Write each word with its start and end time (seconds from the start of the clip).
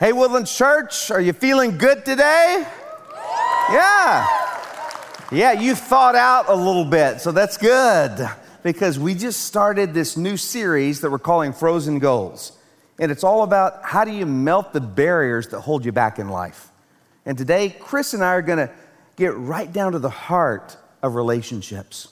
Hey, 0.00 0.12
Woodlands 0.12 0.52
Church, 0.52 1.12
are 1.12 1.20
you 1.20 1.32
feeling 1.32 1.78
good 1.78 2.04
today? 2.04 2.66
Yeah. 3.70 4.26
Yeah, 5.30 5.52
you 5.52 5.76
thought 5.76 6.16
out 6.16 6.48
a 6.48 6.54
little 6.54 6.84
bit, 6.84 7.20
so 7.20 7.30
that's 7.30 7.56
good 7.56 8.28
because 8.64 8.98
we 8.98 9.14
just 9.14 9.42
started 9.42 9.94
this 9.94 10.16
new 10.16 10.36
series 10.36 11.00
that 11.00 11.12
we're 11.12 11.20
calling 11.20 11.52
Frozen 11.52 12.00
Goals. 12.00 12.58
And 12.98 13.12
it's 13.12 13.22
all 13.22 13.44
about 13.44 13.84
how 13.84 14.04
do 14.04 14.10
you 14.10 14.26
melt 14.26 14.72
the 14.72 14.80
barriers 14.80 15.46
that 15.48 15.60
hold 15.60 15.84
you 15.84 15.92
back 15.92 16.18
in 16.18 16.28
life. 16.28 16.72
And 17.24 17.38
today, 17.38 17.70
Chris 17.78 18.14
and 18.14 18.24
I 18.24 18.32
are 18.32 18.42
going 18.42 18.58
to 18.58 18.70
get 19.14 19.36
right 19.36 19.72
down 19.72 19.92
to 19.92 20.00
the 20.00 20.10
heart 20.10 20.76
of 21.04 21.14
relationships. 21.14 22.08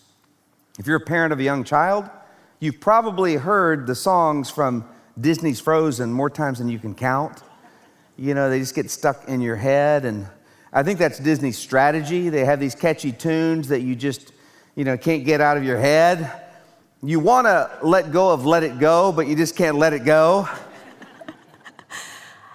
If 0.78 0.86
you're 0.86 0.98
a 0.98 1.00
parent 1.00 1.32
of 1.32 1.40
a 1.40 1.42
young 1.42 1.64
child, 1.64 2.08
you've 2.60 2.78
probably 2.80 3.34
heard 3.34 3.88
the 3.88 3.96
songs 3.96 4.50
from 4.50 4.88
Disney's 5.20 5.58
Frozen 5.58 6.12
more 6.12 6.30
times 6.30 6.58
than 6.58 6.68
you 6.68 6.78
can 6.78 6.94
count. 6.94 7.42
You 8.22 8.34
know, 8.34 8.48
they 8.48 8.60
just 8.60 8.76
get 8.76 8.88
stuck 8.88 9.26
in 9.26 9.40
your 9.40 9.56
head. 9.56 10.04
And 10.04 10.28
I 10.72 10.84
think 10.84 11.00
that's 11.00 11.18
Disney's 11.18 11.58
strategy. 11.58 12.28
They 12.28 12.44
have 12.44 12.60
these 12.60 12.76
catchy 12.76 13.10
tunes 13.10 13.66
that 13.66 13.80
you 13.80 13.96
just, 13.96 14.32
you 14.76 14.84
know, 14.84 14.96
can't 14.96 15.24
get 15.24 15.40
out 15.40 15.56
of 15.56 15.64
your 15.64 15.76
head. 15.76 16.30
You 17.02 17.18
want 17.18 17.48
to 17.48 17.68
let 17.82 18.12
go 18.12 18.30
of 18.30 18.46
Let 18.46 18.62
It 18.62 18.78
Go, 18.78 19.10
but 19.10 19.26
you 19.26 19.34
just 19.34 19.56
can't 19.56 19.76
let 19.76 19.92
it 19.92 20.04
go. 20.04 20.48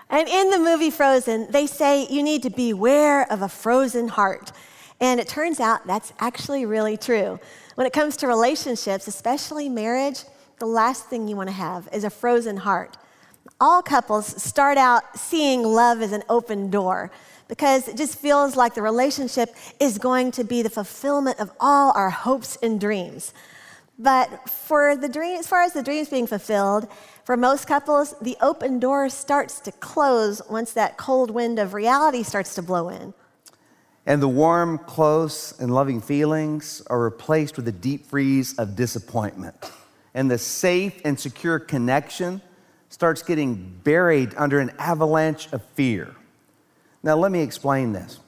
And 0.10 0.30
in 0.30 0.52
the 0.52 0.58
movie 0.58 0.90
Frozen, 0.90 1.52
they 1.52 1.68
say 1.68 2.08
you 2.08 2.24
need 2.24 2.44
to 2.44 2.50
beware 2.50 3.30
of 3.30 3.42
a 3.42 3.50
frozen 3.50 4.08
heart. 4.08 4.54
And 5.02 5.20
it 5.20 5.28
turns 5.28 5.60
out 5.60 5.86
that's 5.86 6.14
actually 6.20 6.66
really 6.66 6.96
true. 6.96 7.42
When 7.76 7.86
it 7.86 7.92
comes 7.92 8.16
to 8.18 8.28
relationships, 8.28 9.10
especially 9.10 9.68
marriage, 9.68 10.24
the 10.60 10.66
last 10.66 11.08
thing 11.08 11.28
you 11.28 11.36
want 11.36 11.50
to 11.50 11.54
have 11.54 11.90
is 11.92 12.06
a 12.06 12.10
frozen 12.10 12.56
heart. 12.56 12.96
All 13.60 13.82
couples 13.82 14.42
start 14.42 14.78
out 14.78 15.18
seeing 15.18 15.64
love 15.64 16.02
as 16.02 16.12
an 16.12 16.24
open 16.30 16.70
door 16.70 17.10
because 17.48 17.88
it 17.88 17.98
just 17.98 18.20
feels 18.20 18.56
like 18.56 18.76
the 18.76 18.84
relationship 18.84 19.56
is 19.80 19.98
going 19.98 20.32
to 20.32 20.44
be 20.44 20.62
the 20.62 20.70
fulfillment 20.70 21.40
of 21.40 21.52
all 21.60 21.92
our 21.94 22.12
hopes 22.12 22.58
and 22.62 22.80
dreams. 22.80 23.34
But 23.98 24.48
for 24.48 24.96
the 24.96 25.10
dream, 25.10 25.40
as 25.40 25.48
far 25.48 25.64
as 25.64 25.74
the 25.74 25.82
dreams 25.82 26.08
being 26.08 26.28
fulfilled, 26.28 26.88
for 27.24 27.36
most 27.36 27.68
couples, 27.68 28.14
the 28.22 28.38
open 28.42 28.80
door 28.80 29.10
starts 29.10 29.60
to 29.62 29.72
close 29.72 30.40
once 30.50 30.74
that 30.74 30.98
cold 30.98 31.32
wind 31.32 31.58
of 31.58 31.74
reality 31.74 32.22
starts 32.22 32.54
to 32.56 32.62
blow 32.62 32.90
in. 32.90 33.16
And 34.06 34.22
the 34.22 34.28
warm, 34.28 34.78
close, 34.78 35.60
and 35.60 35.74
loving 35.74 36.00
feelings 36.00 36.84
are 36.88 37.00
replaced 37.00 37.58
with 37.58 37.68
a 37.68 37.72
deep 37.72 38.06
freeze 38.06 38.58
of 38.60 38.76
disappointment 38.76 39.56
and 40.14 40.30
the 40.30 40.38
safe 40.38 41.02
and 41.04 41.20
secure 41.20 41.58
connection 41.58 42.42
starts 42.90 43.22
getting 43.22 43.80
buried 43.84 44.34
under 44.38 44.60
an 44.60 44.72
avalanche 44.80 45.52
of 45.52 45.64
fear. 45.76 46.16
Now, 47.04 47.16
let 47.16 47.32
me 47.32 47.42
explain 47.42 47.94
this. 47.94 48.20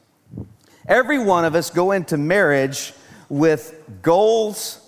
Every 0.88 1.20
one 1.20 1.46
of 1.46 1.56
us 1.56 1.70
go 1.70 1.92
into 1.92 2.18
marriage 2.18 2.94
with 3.30 3.84
goals, 4.02 4.80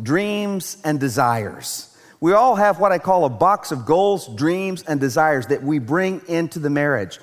dreams, 0.00 0.78
and 0.84 1.00
desires. 1.00 1.96
We 2.20 2.32
all 2.32 2.56
have 2.56 2.80
what 2.80 2.90
I 2.90 2.98
call 2.98 3.24
a 3.24 3.30
box 3.30 3.70
of 3.70 3.86
goals, 3.86 4.28
dreams, 4.34 4.82
and 4.82 4.98
desires 4.98 5.46
that 5.48 5.62
we 5.62 5.78
bring 5.78 6.20
into 6.28 6.58
the 6.58 6.70
marriage. 6.70 7.20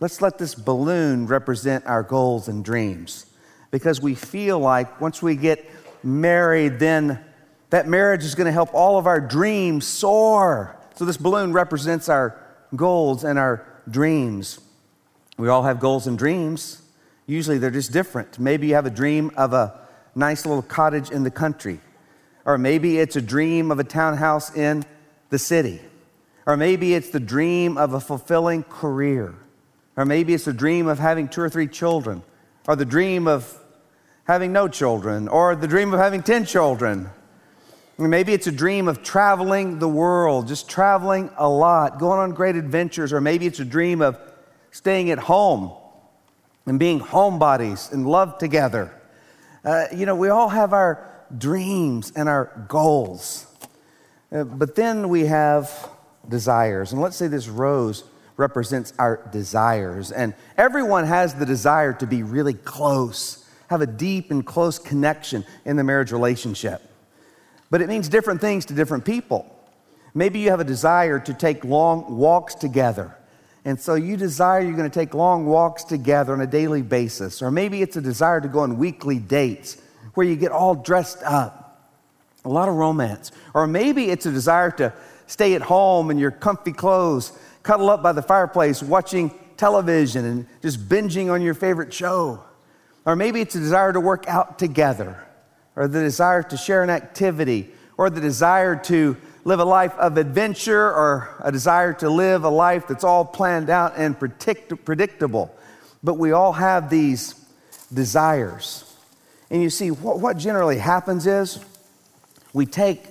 Let's 0.00 0.20
let 0.22 0.38
this 0.38 0.54
balloon 0.54 1.26
represent 1.26 1.86
our 1.86 2.02
goals 2.02 2.48
and 2.48 2.64
dreams 2.64 3.26
because 3.70 4.00
we 4.00 4.14
feel 4.14 4.58
like 4.58 5.00
once 5.00 5.22
we 5.22 5.36
get 5.36 5.68
married, 6.02 6.78
then 6.78 7.24
that 7.70 7.88
marriage 7.88 8.24
is 8.24 8.34
going 8.34 8.46
to 8.46 8.52
help 8.52 8.74
all 8.74 8.98
of 8.98 9.06
our 9.06 9.20
dreams 9.20 9.86
soar. 9.86 10.76
So, 10.96 11.04
this 11.04 11.16
balloon 11.16 11.52
represents 11.52 12.08
our 12.08 12.38
goals 12.76 13.24
and 13.24 13.38
our 13.38 13.66
dreams. 13.88 14.60
We 15.38 15.48
all 15.48 15.62
have 15.62 15.80
goals 15.80 16.06
and 16.06 16.18
dreams. 16.18 16.82
Usually, 17.26 17.58
they're 17.58 17.70
just 17.70 17.92
different. 17.92 18.38
Maybe 18.38 18.68
you 18.68 18.74
have 18.74 18.86
a 18.86 18.90
dream 18.90 19.30
of 19.36 19.52
a 19.52 19.80
nice 20.14 20.44
little 20.44 20.62
cottage 20.62 21.10
in 21.10 21.22
the 21.22 21.30
country, 21.30 21.80
or 22.44 22.58
maybe 22.58 22.98
it's 22.98 23.16
a 23.16 23.22
dream 23.22 23.70
of 23.70 23.78
a 23.78 23.84
townhouse 23.84 24.54
in 24.54 24.84
the 25.30 25.38
city, 25.38 25.80
or 26.46 26.56
maybe 26.56 26.94
it's 26.94 27.10
the 27.10 27.20
dream 27.20 27.78
of 27.78 27.94
a 27.94 28.00
fulfilling 28.00 28.64
career, 28.64 29.34
or 29.96 30.04
maybe 30.04 30.34
it's 30.34 30.44
the 30.44 30.52
dream 30.52 30.88
of 30.88 30.98
having 30.98 31.28
two 31.28 31.40
or 31.40 31.48
three 31.48 31.68
children, 31.68 32.22
or 32.66 32.74
the 32.74 32.84
dream 32.84 33.28
of 33.28 33.56
having 34.24 34.52
no 34.52 34.68
children, 34.68 35.28
or 35.28 35.54
the 35.54 35.68
dream 35.68 35.94
of 35.94 36.00
having 36.00 36.22
10 36.22 36.44
children. 36.44 37.10
Maybe 38.08 38.32
it's 38.32 38.46
a 38.46 38.52
dream 38.52 38.88
of 38.88 39.02
traveling 39.02 39.78
the 39.78 39.88
world, 39.88 40.48
just 40.48 40.70
traveling 40.70 41.30
a 41.36 41.48
lot, 41.48 41.98
going 41.98 42.18
on 42.18 42.32
great 42.32 42.56
adventures, 42.56 43.12
or 43.12 43.20
maybe 43.20 43.46
it's 43.46 43.60
a 43.60 43.64
dream 43.64 44.00
of 44.00 44.18
staying 44.70 45.10
at 45.10 45.18
home 45.18 45.72
and 46.64 46.78
being 46.78 46.98
homebodies 46.98 47.92
and 47.92 48.08
love 48.08 48.38
together. 48.38 48.94
Uh, 49.64 49.84
you 49.94 50.06
know, 50.06 50.16
we 50.16 50.30
all 50.30 50.48
have 50.48 50.72
our 50.72 51.26
dreams 51.36 52.12
and 52.16 52.26
our 52.26 52.64
goals. 52.68 53.46
Uh, 54.32 54.44
but 54.44 54.74
then 54.74 55.10
we 55.10 55.26
have 55.26 55.90
desires. 56.26 56.92
And 56.92 57.02
let's 57.02 57.16
say 57.16 57.26
this 57.26 57.48
rose 57.48 58.04
represents 58.38 58.94
our 58.98 59.28
desires. 59.30 60.10
And 60.10 60.34
everyone 60.56 61.04
has 61.04 61.34
the 61.34 61.44
desire 61.44 61.92
to 61.94 62.06
be 62.06 62.22
really 62.22 62.54
close, 62.54 63.44
have 63.68 63.82
a 63.82 63.86
deep 63.86 64.30
and 64.30 64.46
close 64.46 64.78
connection 64.78 65.44
in 65.66 65.76
the 65.76 65.84
marriage 65.84 66.12
relationship 66.12 66.89
but 67.70 67.80
it 67.80 67.88
means 67.88 68.08
different 68.08 68.40
things 68.40 68.66
to 68.66 68.74
different 68.74 69.04
people. 69.04 69.56
Maybe 70.12 70.40
you 70.40 70.50
have 70.50 70.60
a 70.60 70.64
desire 70.64 71.20
to 71.20 71.32
take 71.32 71.64
long 71.64 72.16
walks 72.16 72.54
together. 72.56 73.16
And 73.64 73.78
so 73.78 73.94
you 73.94 74.16
desire 74.16 74.60
you're 74.60 74.76
going 74.76 74.90
to 74.90 74.94
take 74.94 75.14
long 75.14 75.46
walks 75.46 75.84
together 75.84 76.32
on 76.32 76.40
a 76.40 76.46
daily 76.46 76.82
basis. 76.82 77.42
Or 77.42 77.50
maybe 77.50 77.82
it's 77.82 77.96
a 77.96 78.00
desire 78.00 78.40
to 78.40 78.48
go 78.48 78.60
on 78.60 78.78
weekly 78.78 79.18
dates 79.18 79.80
where 80.14 80.26
you 80.26 80.34
get 80.34 80.50
all 80.50 80.74
dressed 80.74 81.22
up. 81.22 81.96
A 82.44 82.48
lot 82.48 82.68
of 82.68 82.74
romance. 82.74 83.30
Or 83.54 83.66
maybe 83.66 84.10
it's 84.10 84.26
a 84.26 84.32
desire 84.32 84.70
to 84.72 84.92
stay 85.26 85.54
at 85.54 85.62
home 85.62 86.10
in 86.10 86.18
your 86.18 86.30
comfy 86.30 86.72
clothes, 86.72 87.38
cuddle 87.62 87.90
up 87.90 88.02
by 88.02 88.12
the 88.12 88.22
fireplace, 88.22 88.82
watching 88.82 89.30
television 89.56 90.24
and 90.24 90.46
just 90.62 90.88
binging 90.88 91.30
on 91.30 91.42
your 91.42 91.54
favorite 91.54 91.92
show. 91.92 92.42
Or 93.04 93.14
maybe 93.14 93.40
it's 93.40 93.54
a 93.54 93.60
desire 93.60 93.92
to 93.92 94.00
work 94.00 94.26
out 94.26 94.58
together 94.58 95.24
or 95.76 95.88
the 95.88 96.00
desire 96.00 96.42
to 96.42 96.56
share 96.56 96.82
an 96.82 96.90
activity, 96.90 97.70
or 97.96 98.10
the 98.10 98.20
desire 98.20 98.76
to 98.76 99.16
live 99.44 99.60
a 99.60 99.64
life 99.64 99.94
of 99.94 100.16
adventure, 100.18 100.86
or 100.86 101.28
a 101.40 101.50
desire 101.50 101.92
to 101.94 102.10
live 102.10 102.44
a 102.44 102.48
life 102.48 102.86
that's 102.86 103.04
all 103.04 103.24
planned 103.24 103.70
out 103.70 103.94
and 103.96 104.18
predict- 104.18 104.84
predictable. 104.84 105.54
But 106.02 106.14
we 106.14 106.32
all 106.32 106.52
have 106.52 106.90
these 106.90 107.34
desires. 107.92 108.84
And 109.50 109.62
you 109.62 109.70
see, 109.70 109.90
what, 109.90 110.20
what 110.20 110.36
generally 110.36 110.78
happens 110.78 111.26
is 111.26 111.64
we 112.52 112.66
take 112.66 113.04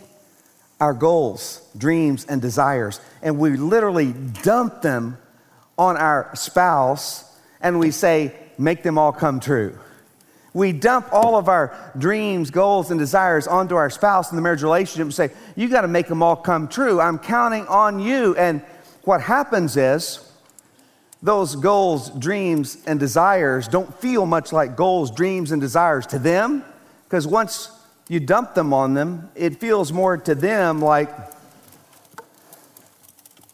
our 0.80 0.94
goals, 0.94 1.62
dreams, 1.78 2.26
and 2.26 2.42
desires, 2.42 3.02
and 3.22 3.38
we 3.38 3.58
literally 3.58 4.14
dump 4.44 4.82
them 4.82 5.18
on 5.78 5.98
our 5.98 6.30
spouse, 6.36 7.26
and 7.62 7.80
we 7.80 7.92
say, 7.92 8.34
make 8.58 8.84
them 8.84 8.98
all 8.98 9.12
come 9.12 9.40
true. 9.40 9.78
We 10.54 10.72
dump 10.72 11.10
all 11.12 11.36
of 11.36 11.48
our 11.48 11.92
dreams, 11.98 12.50
goals, 12.50 12.90
and 12.90 13.00
desires 13.00 13.48
onto 13.48 13.76
our 13.76 13.90
spouse 13.90 14.32
in 14.32 14.36
the 14.36 14.42
marriage 14.42 14.64
relationship 14.64 15.04
and 15.06 15.14
say, 15.14 15.32
You 15.56 15.70
got 15.70 15.82
to 15.82 15.88
make 15.88 16.08
them 16.08 16.24
all 16.24 16.36
come 16.36 16.68
true. 16.68 17.00
I'm 17.00 17.20
counting 17.20 17.68
on 17.68 18.00
you. 18.00 18.36
And 18.36 18.62
what 19.04 19.22
happens 19.22 19.78
is, 19.78 20.26
those 21.22 21.56
goals, 21.56 22.10
dreams, 22.12 22.78
and 22.88 23.00
desires 23.00 23.68
don't 23.68 23.94
feel 24.00 24.26
much 24.26 24.54
like 24.54 24.76
goals, 24.76 25.12
dreams, 25.12 25.52
and 25.52 25.62
desires 25.62 26.08
to 26.08 26.20
them 26.20 26.64
because 27.04 27.28
once 27.28 27.72
you 28.08 28.20
dump 28.20 28.56
them 28.56 28.74
on 28.74 28.94
them, 28.94 29.30
it 29.36 29.60
feels 29.60 29.92
more 29.92 30.18
to 30.18 30.34
them 30.34 30.82
like 30.82 31.10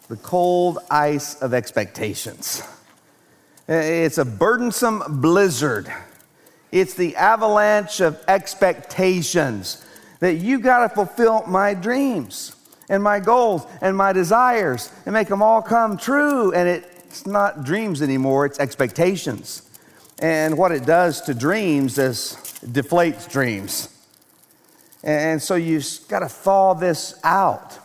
the 0.07 0.15
cold 0.17 0.77
ice 0.91 1.41
of 1.41 1.53
expectations. 1.53 2.61
It's 3.67 4.19
a 4.19 4.25
burdensome 4.25 5.21
blizzard 5.21 5.91
it's 6.71 6.93
the 6.93 7.15
avalanche 7.15 7.99
of 7.99 8.21
expectations 8.27 9.85
that 10.19 10.35
you 10.35 10.59
got 10.59 10.87
to 10.87 10.89
fulfill 10.89 11.43
my 11.47 11.73
dreams 11.73 12.55
and 12.89 13.01
my 13.01 13.19
goals 13.19 13.65
and 13.81 13.95
my 13.95 14.13
desires 14.13 14.91
and 15.05 15.13
make 15.13 15.27
them 15.27 15.41
all 15.41 15.61
come 15.61 15.97
true. 15.97 16.51
And 16.53 16.67
it's 16.67 17.25
not 17.25 17.63
dreams 17.63 18.01
anymore, 18.01 18.45
it's 18.45 18.59
expectations. 18.59 19.61
And 20.21 20.57
what 20.57 20.71
it 20.71 20.85
does 20.85 21.21
to 21.23 21.33
dreams 21.33 21.97
is 21.97 22.37
deflates 22.63 23.29
dreams. 23.29 23.89
And 25.03 25.41
so 25.41 25.55
you've 25.55 25.85
got 26.07 26.19
to 26.19 26.29
thaw 26.29 26.73
this 26.73 27.19
out 27.23 27.77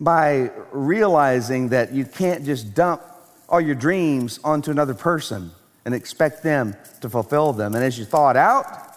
by 0.00 0.50
realizing 0.72 1.68
that 1.68 1.92
you 1.92 2.04
can't 2.04 2.44
just 2.44 2.74
dump 2.74 3.02
all 3.48 3.60
your 3.60 3.74
dreams 3.74 4.38
onto 4.44 4.70
another 4.70 4.94
person 4.94 5.50
and 5.88 5.94
expect 5.94 6.42
them 6.42 6.76
to 7.00 7.08
fulfill 7.08 7.54
them. 7.54 7.74
And 7.74 7.82
as 7.82 7.98
you 7.98 8.04
thaw 8.04 8.28
it 8.28 8.36
out, 8.36 8.94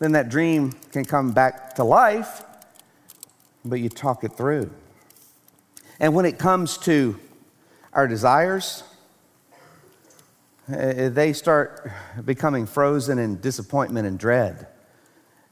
then 0.00 0.10
that 0.10 0.30
dream 0.30 0.72
can 0.90 1.04
come 1.04 1.30
back 1.30 1.76
to 1.76 1.84
life, 1.84 2.42
but 3.64 3.76
you 3.76 3.88
talk 3.88 4.24
it 4.24 4.32
through. 4.32 4.68
And 6.00 6.12
when 6.12 6.24
it 6.26 6.36
comes 6.36 6.76
to 6.78 7.20
our 7.92 8.08
desires, 8.08 8.82
eh, 10.66 11.08
they 11.08 11.32
start 11.32 11.88
becoming 12.24 12.66
frozen 12.66 13.20
in 13.20 13.40
disappointment 13.40 14.08
and 14.08 14.18
dread. 14.18 14.66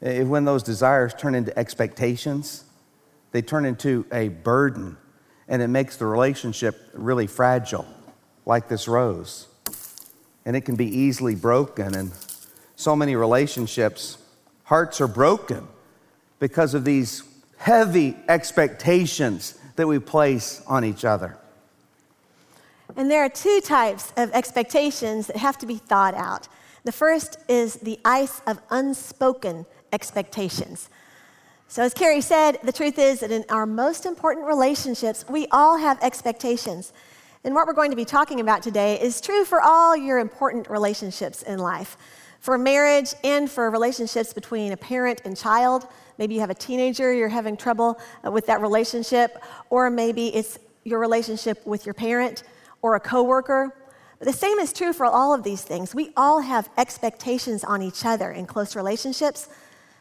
Eh, 0.02 0.24
when 0.24 0.44
those 0.44 0.64
desires 0.64 1.14
turn 1.14 1.36
into 1.36 1.56
expectations, 1.56 2.64
they 3.30 3.40
turn 3.40 3.66
into 3.66 4.04
a 4.10 4.30
burden, 4.30 4.96
and 5.46 5.62
it 5.62 5.68
makes 5.68 5.96
the 5.96 6.06
relationship 6.06 6.90
really 6.92 7.28
fragile, 7.28 7.86
like 8.44 8.66
this 8.66 8.88
rose. 8.88 9.46
And 10.44 10.56
it 10.56 10.62
can 10.62 10.76
be 10.76 10.86
easily 10.86 11.34
broken, 11.34 11.94
and 11.94 12.10
so 12.74 12.96
many 12.96 13.14
relationships, 13.14 14.18
hearts 14.64 15.00
are 15.00 15.08
broken 15.08 15.68
because 16.38 16.74
of 16.74 16.84
these 16.84 17.22
heavy 17.56 18.16
expectations 18.28 19.58
that 19.76 19.86
we 19.86 19.98
place 19.98 20.62
on 20.66 20.84
each 20.84 21.04
other. 21.04 21.36
And 22.96 23.10
there 23.10 23.24
are 23.24 23.28
two 23.28 23.60
types 23.64 24.12
of 24.16 24.30
expectations 24.32 25.28
that 25.28 25.36
have 25.36 25.56
to 25.58 25.66
be 25.66 25.76
thought 25.76 26.14
out. 26.14 26.48
The 26.84 26.92
first 26.92 27.38
is 27.48 27.74
the 27.76 27.98
ice 28.04 28.42
of 28.46 28.60
unspoken 28.70 29.66
expectations. 29.92 30.90
So, 31.68 31.82
as 31.82 31.94
Kerry 31.94 32.20
said, 32.20 32.58
the 32.62 32.72
truth 32.72 32.98
is 32.98 33.20
that 33.20 33.30
in 33.30 33.44
our 33.48 33.64
most 33.64 34.04
important 34.04 34.46
relationships, 34.46 35.24
we 35.28 35.46
all 35.50 35.78
have 35.78 36.02
expectations. 36.02 36.92
And 37.44 37.56
what 37.56 37.66
we're 37.66 37.72
going 37.72 37.90
to 37.90 37.96
be 37.96 38.04
talking 38.04 38.38
about 38.38 38.62
today 38.62 39.00
is 39.00 39.20
true 39.20 39.44
for 39.44 39.60
all 39.60 39.96
your 39.96 40.20
important 40.20 40.70
relationships 40.70 41.42
in 41.42 41.58
life 41.58 41.96
for 42.38 42.56
marriage 42.56 43.14
and 43.24 43.50
for 43.50 43.68
relationships 43.70 44.32
between 44.32 44.72
a 44.72 44.76
parent 44.76 45.22
and 45.24 45.36
child. 45.36 45.86
Maybe 46.18 46.34
you 46.34 46.40
have 46.40 46.50
a 46.50 46.54
teenager, 46.54 47.12
you're 47.12 47.28
having 47.28 47.56
trouble 47.56 48.00
uh, 48.24 48.30
with 48.30 48.46
that 48.46 48.60
relationship, 48.60 49.42
or 49.70 49.90
maybe 49.90 50.28
it's 50.28 50.58
your 50.84 51.00
relationship 51.00 51.64
with 51.66 51.84
your 51.84 51.94
parent 51.94 52.44
or 52.80 52.94
a 52.94 53.00
coworker. 53.00 53.74
But 54.20 54.26
the 54.26 54.32
same 54.32 54.58
is 54.60 54.72
true 54.72 54.92
for 54.92 55.06
all 55.06 55.34
of 55.34 55.42
these 55.42 55.62
things. 55.62 55.96
We 55.96 56.12
all 56.16 56.40
have 56.40 56.70
expectations 56.78 57.64
on 57.64 57.82
each 57.82 58.04
other 58.04 58.30
in 58.30 58.46
close 58.46 58.76
relationships. 58.76 59.48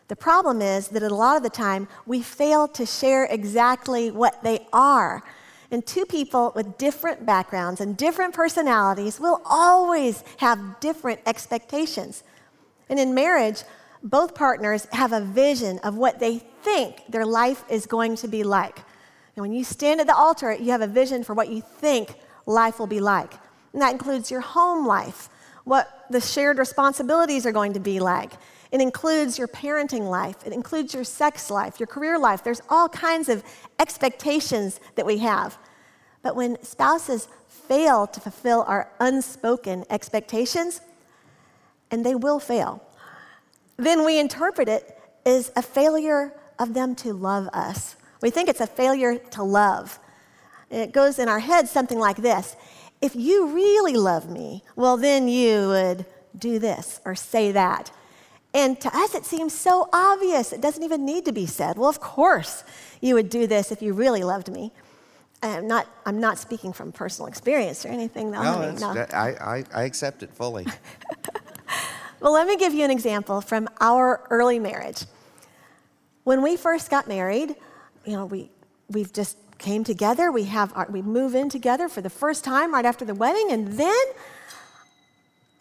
The 0.09 0.15
problem 0.15 0.61
is 0.61 0.89
that 0.89 1.01
a 1.01 1.09
lot 1.09 1.38
of 1.38 1.43
the 1.43 1.49
time 1.49 1.88
we 2.05 2.21
fail 2.21 2.67
to 2.67 2.85
share 2.85 3.25
exactly 3.25 4.11
what 4.11 4.43
they 4.43 4.67
are. 4.71 5.23
And 5.71 5.85
two 5.85 6.06
people 6.06 6.51
with 6.53 6.77
different 6.77 7.25
backgrounds 7.25 7.79
and 7.79 7.95
different 7.95 8.33
personalities 8.33 9.19
will 9.19 9.41
always 9.45 10.23
have 10.38 10.79
different 10.81 11.21
expectations. 11.25 12.23
And 12.89 13.00
in 13.00 13.13
marriage, 13.13 13.63
both 14.03 14.35
partners 14.35 14.85
have 14.91 15.13
a 15.13 15.21
vision 15.21 15.79
of 15.79 15.95
what 15.95 16.19
they 16.19 16.39
think 16.39 17.03
their 17.07 17.25
life 17.25 17.63
is 17.69 17.85
going 17.85 18.18
to 18.18 18.27
be 18.27 18.44
like. 18.44 18.77
And 19.35 19.44
when 19.44 19.53
you 19.53 19.63
stand 19.63 20.01
at 20.01 20.07
the 20.07 20.15
altar, 20.15 20.53
you 20.53 20.71
have 20.71 20.81
a 20.81 20.88
vision 20.88 21.23
for 21.23 21.33
what 21.33 21.50
you 21.50 21.62
think 21.62 22.15
life 22.45 22.77
will 22.77 22.88
be 22.88 23.00
like. 23.00 23.33
And 23.71 23.81
that 23.81 23.94
includes 23.94 24.29
your 24.29 24.41
home 24.41 24.85
life, 24.85 25.29
what 25.63 26.06
the 26.09 26.19
shared 26.19 26.57
responsibilities 26.57 27.45
are 27.45 27.53
going 27.53 27.74
to 27.74 27.79
be 27.79 28.01
like. 28.01 28.33
It 28.71 28.79
includes 28.79 29.38
your 29.38 29.47
parenting 29.50 30.09
life, 30.09 30.45
it 30.45 30.53
includes 30.53 30.94
your 30.94 31.03
sex 31.03 31.50
life, 31.51 31.79
your 31.79 31.88
career 31.88 32.18
life. 32.18 32.44
There's 32.44 32.62
all 32.69 32.88
kinds 32.88 33.27
of 33.27 33.44
expectations 33.79 34.79
that 34.95 35.06
we 35.06 35.18
have. 35.18 35.57
But 36.23 36.35
when 36.35 36.62
spouses 36.63 37.27
fail 37.47 38.07
to 38.07 38.19
fulfill 38.19 38.63
our 38.68 38.89
unspoken 39.00 39.85
expectations, 39.89 40.81
and 41.89 42.06
they 42.06 42.15
will 42.15 42.39
fail, 42.39 42.81
then 43.77 44.06
we 44.06 44.19
interpret 44.19 44.69
it 44.69 44.97
as 45.25 45.51
a 45.56 45.62
failure 45.62 46.33
of 46.57 46.74
them 46.74 46.95
to 46.95 47.13
love 47.13 47.50
us. 47.50 47.95
We 48.21 48.29
think 48.29 48.50
it's 48.50 48.62
a 48.62 48.67
failure 48.67 49.17
to 49.17 49.44
love. 49.44 50.00
it 50.69 50.94
goes 50.94 51.19
in 51.19 51.27
our 51.27 51.39
head 51.39 51.67
something 51.67 52.00
like 52.00 52.17
this 52.17 52.56
If 53.01 53.15
you 53.15 53.47
really 53.53 53.95
love 53.95 54.29
me, 54.29 54.63
well, 54.75 54.95
then 54.95 55.27
you 55.27 55.67
would 55.67 56.06
do 56.38 56.59
this 56.59 57.01
or 57.03 57.15
say 57.15 57.51
that. 57.51 57.91
And 58.53 58.80
to 58.81 58.95
us, 58.95 59.15
it 59.15 59.25
seems 59.25 59.53
so 59.53 59.88
obvious. 59.94 60.51
It 60.51 60.62
doesn't 60.62 60.83
even 60.83 61.06
need 61.06 61.25
to 61.25 61.31
be 61.31 61.45
said. 61.45 61.77
Well, 61.77 61.89
of 61.89 62.01
course, 62.01 62.63
you 63.00 63.15
would 63.15 63.30
do 63.30 63.48
this 63.48 63.71
if 63.71 63.81
you 63.81 63.94
really 63.94 64.24
loved 64.24 64.51
me. 64.51 64.71
I'm 65.42 65.68
not, 65.68 65.88
I'm 66.06 66.19
not 66.19 66.38
speaking 66.38 66.71
from 66.74 66.92
personal 66.92 67.27
experience 67.27 67.86
or 67.86 67.89
anything, 67.89 68.31
though. 68.31 68.44
No, 68.44 68.71
no. 68.94 69.06
I, 69.13 69.30
I, 69.30 69.63
I 69.74 69.83
accept 69.83 70.21
it 70.21 70.31
fully. 70.33 70.68
well, 72.19 72.33
let 72.33 72.45
me 72.45 72.57
give 72.57 72.74
you 72.74 72.83
an 72.83 72.92
example 72.92 73.42
from 73.42 73.68
our 73.80 74.27
early 74.30 74.59
marriage. 74.59 75.06
When 76.24 76.44
we 76.44 76.57
first 76.57 76.92
got 76.92 77.07
married, 77.07 77.56
you 78.06 78.13
know, 78.13 78.25
we, 78.25 78.51
we've 78.89 79.12
just 79.12 79.38
came 79.57 79.83
together. 79.83 80.31
We, 80.31 80.44
have 80.44 80.71
our, 80.75 80.88
we 80.89 81.01
move 81.01 81.33
in 81.33 81.50
together 81.50 81.89
for 81.89 82.01
the 82.01 82.09
first 82.09 82.44
time 82.44 82.74
right 82.74 82.86
after 82.86 83.06
the 83.06 83.15
wedding. 83.15 83.48
And 83.51 83.69
then 83.80 84.06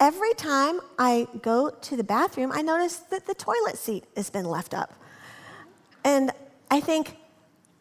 every 0.01 0.33
time 0.33 0.81
I 0.97 1.27
go 1.43 1.69
to 1.69 1.95
the 1.95 2.03
bathroom, 2.03 2.51
I 2.51 2.63
notice 2.63 2.97
that 3.11 3.27
the 3.27 3.35
toilet 3.35 3.77
seat 3.77 4.03
has 4.17 4.31
been 4.31 4.45
left 4.45 4.73
up. 4.73 4.91
And 6.03 6.31
I 6.71 6.81
think, 6.81 7.15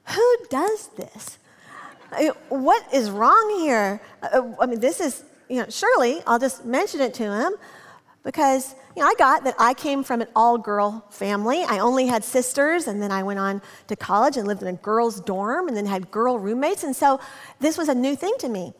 who 0.04 0.36
does 0.50 0.88
this? 0.96 1.38
what 2.48 2.92
is 2.92 3.08
wrong 3.08 3.60
here? 3.60 4.02
Uh, 4.20 4.42
I 4.60 4.66
mean, 4.66 4.80
this 4.80 4.98
is, 4.98 5.22
you 5.48 5.60
know, 5.60 5.66
surely 5.68 6.20
I'll 6.26 6.40
just 6.40 6.64
mention 6.64 7.00
it 7.00 7.14
to 7.14 7.22
him 7.22 7.52
because, 8.24 8.74
you 8.96 9.02
know, 9.02 9.08
I 9.08 9.14
got 9.16 9.44
that 9.44 9.54
I 9.60 9.74
came 9.74 10.02
from 10.02 10.20
an 10.20 10.26
all 10.34 10.58
girl 10.58 11.06
family. 11.10 11.62
I 11.62 11.78
only 11.78 12.06
had 12.06 12.24
sisters, 12.24 12.88
and 12.88 13.00
then 13.00 13.12
I 13.12 13.22
went 13.22 13.38
on 13.38 13.62
to 13.86 13.94
college 13.94 14.36
and 14.36 14.46
lived 14.48 14.60
in 14.60 14.68
a 14.68 14.72
girls' 14.72 15.20
dorm 15.20 15.68
and 15.68 15.76
then 15.76 15.86
had 15.86 16.10
girl 16.10 16.36
roommates. 16.36 16.82
And 16.82 16.96
so 16.96 17.20
this 17.60 17.78
was 17.78 17.88
a 17.88 17.94
new 17.94 18.16
thing 18.16 18.34
to 18.40 18.48
me. 18.48 18.74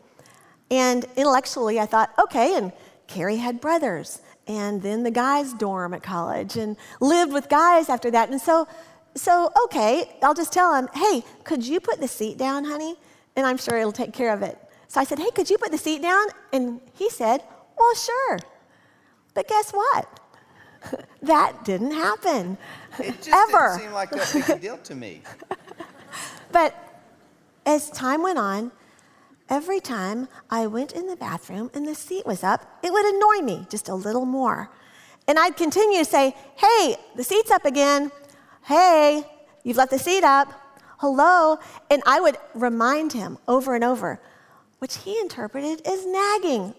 And 0.72 1.06
intellectually, 1.16 1.78
I 1.78 1.86
thought, 1.86 2.10
okay, 2.18 2.56
and 2.56 2.72
Kerry 3.10 3.36
had 3.36 3.60
brothers, 3.60 4.22
and 4.46 4.80
then 4.80 5.02
the 5.02 5.10
guys' 5.10 5.52
dorm 5.52 5.92
at 5.92 6.02
college, 6.02 6.56
and 6.56 6.76
lived 7.00 7.32
with 7.32 7.50
guys 7.50 7.90
after 7.90 8.10
that. 8.10 8.30
And 8.30 8.40
so, 8.40 8.66
so 9.14 9.50
okay, 9.64 10.16
I'll 10.22 10.34
just 10.34 10.52
tell 10.52 10.74
him, 10.74 10.88
hey, 10.94 11.22
could 11.44 11.66
you 11.66 11.80
put 11.80 12.00
the 12.00 12.08
seat 12.08 12.38
down, 12.38 12.64
honey? 12.64 12.96
and 13.36 13.46
I'm 13.46 13.56
sure 13.56 13.76
it'll 13.76 13.92
take 13.92 14.12
care 14.12 14.32
of 14.32 14.42
it. 14.42 14.58
So 14.88 15.00
I 15.00 15.04
said, 15.04 15.18
Hey, 15.18 15.30
could 15.34 15.50
you 15.50 15.58
put 15.58 15.70
the 15.70 15.78
seat 15.78 16.02
down? 16.02 16.26
And 16.52 16.80
he 16.94 17.10
said, 17.10 17.42
Well, 17.78 17.94
sure. 17.94 18.38
But 19.34 19.48
guess 19.48 19.70
what? 19.70 20.20
that 21.22 21.64
didn't 21.64 21.92
happen. 21.92 22.58
It 22.98 23.16
just 23.22 23.28
ever. 23.28 23.76
didn't 23.76 23.80
seem 23.80 23.92
like 23.92 24.10
that 24.10 24.30
big 24.32 24.56
a 24.56 24.58
deal 24.58 24.78
to 24.78 24.94
me. 24.94 25.22
but 26.52 26.74
as 27.66 27.90
time 27.90 28.22
went 28.22 28.38
on, 28.38 28.72
every 29.50 29.80
time 29.80 30.28
I 30.48 30.66
went 30.66 30.92
in 30.92 31.08
the 31.08 31.16
bathroom 31.16 31.70
and 31.74 31.86
the 31.86 31.94
seat 31.94 32.24
was 32.24 32.42
up, 32.42 32.78
it 32.82 32.92
would 32.92 33.04
annoy 33.04 33.44
me 33.44 33.66
just 33.68 33.88
a 33.88 33.94
little 33.94 34.24
more. 34.24 34.70
And 35.28 35.38
I'd 35.38 35.56
continue 35.56 35.98
to 35.98 36.04
say, 36.04 36.34
Hey, 36.56 36.96
the 37.16 37.24
seat's 37.24 37.50
up 37.50 37.64
again. 37.64 38.10
Hey, 38.64 39.24
you've 39.64 39.76
left 39.76 39.90
the 39.90 39.98
seat 39.98 40.24
up 40.24 40.52
hello. 41.00 41.58
And 41.90 42.02
I 42.06 42.20
would 42.20 42.36
remind 42.54 43.12
him 43.12 43.38
over 43.48 43.74
and 43.74 43.82
over, 43.82 44.20
which 44.78 44.98
he 44.98 45.18
interpreted 45.18 45.86
as 45.86 46.06
nagging. 46.06 46.74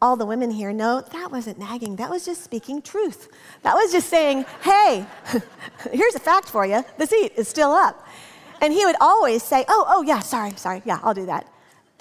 All 0.00 0.16
the 0.16 0.26
women 0.26 0.50
here 0.50 0.72
know 0.72 1.00
that 1.00 1.30
wasn't 1.30 1.58
nagging, 1.58 1.96
that 1.96 2.10
was 2.10 2.24
just 2.24 2.42
speaking 2.42 2.82
truth. 2.82 3.28
That 3.62 3.74
was 3.74 3.92
just 3.92 4.08
saying, 4.08 4.44
hey, 4.62 5.06
here's 5.92 6.16
a 6.16 6.20
fact 6.20 6.48
for 6.48 6.66
you 6.66 6.84
the 6.98 7.06
seat 7.06 7.32
is 7.36 7.48
still 7.48 7.70
up. 7.70 8.06
And 8.60 8.72
he 8.72 8.84
would 8.84 8.96
always 9.00 9.42
say, 9.42 9.64
oh, 9.68 9.84
oh, 9.88 10.02
yeah, 10.02 10.20
sorry, 10.20 10.52
sorry, 10.56 10.82
yeah, 10.84 10.98
I'll 11.02 11.14
do 11.14 11.26
that. 11.26 11.46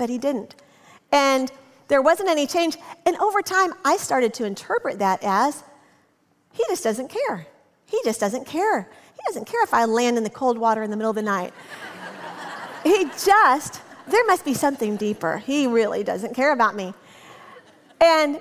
But 0.02 0.10
he 0.10 0.18
didn't. 0.18 0.56
And 1.12 1.52
there 1.88 2.02
wasn't 2.02 2.28
any 2.28 2.48
change. 2.48 2.76
And 3.06 3.16
over 3.18 3.44
time, 3.44 3.76
I 3.86 3.98
started 3.98 4.34
to 4.34 4.46
interpret 4.46 4.98
that 4.98 5.24
as 5.24 5.64
he 6.52 6.64
just 6.70 6.84
doesn't 6.84 7.10
care. 7.10 7.46
He 7.86 8.00
just 8.04 8.20
doesn't 8.20 8.48
care. 8.48 8.90
He 9.14 9.22
doesn't 9.28 9.46
care 9.46 9.64
if 9.64 9.76
I 9.76 9.86
land 9.86 10.18
in 10.18 10.24
the 10.24 10.32
cold 10.32 10.58
water 10.58 10.82
in 10.82 10.90
the 10.90 10.98
middle 10.98 11.12
of 11.12 11.16
the 11.16 11.22
night. 11.22 11.54
he 12.84 13.04
just, 13.24 13.80
there 14.08 14.26
must 14.26 14.44
be 14.44 14.56
something 14.56 14.96
deeper. 14.96 15.38
He 15.38 15.68
really 15.68 16.04
doesn't 16.04 16.34
care 16.34 16.52
about 16.52 16.76
me. 16.76 16.96
And 18.04 18.40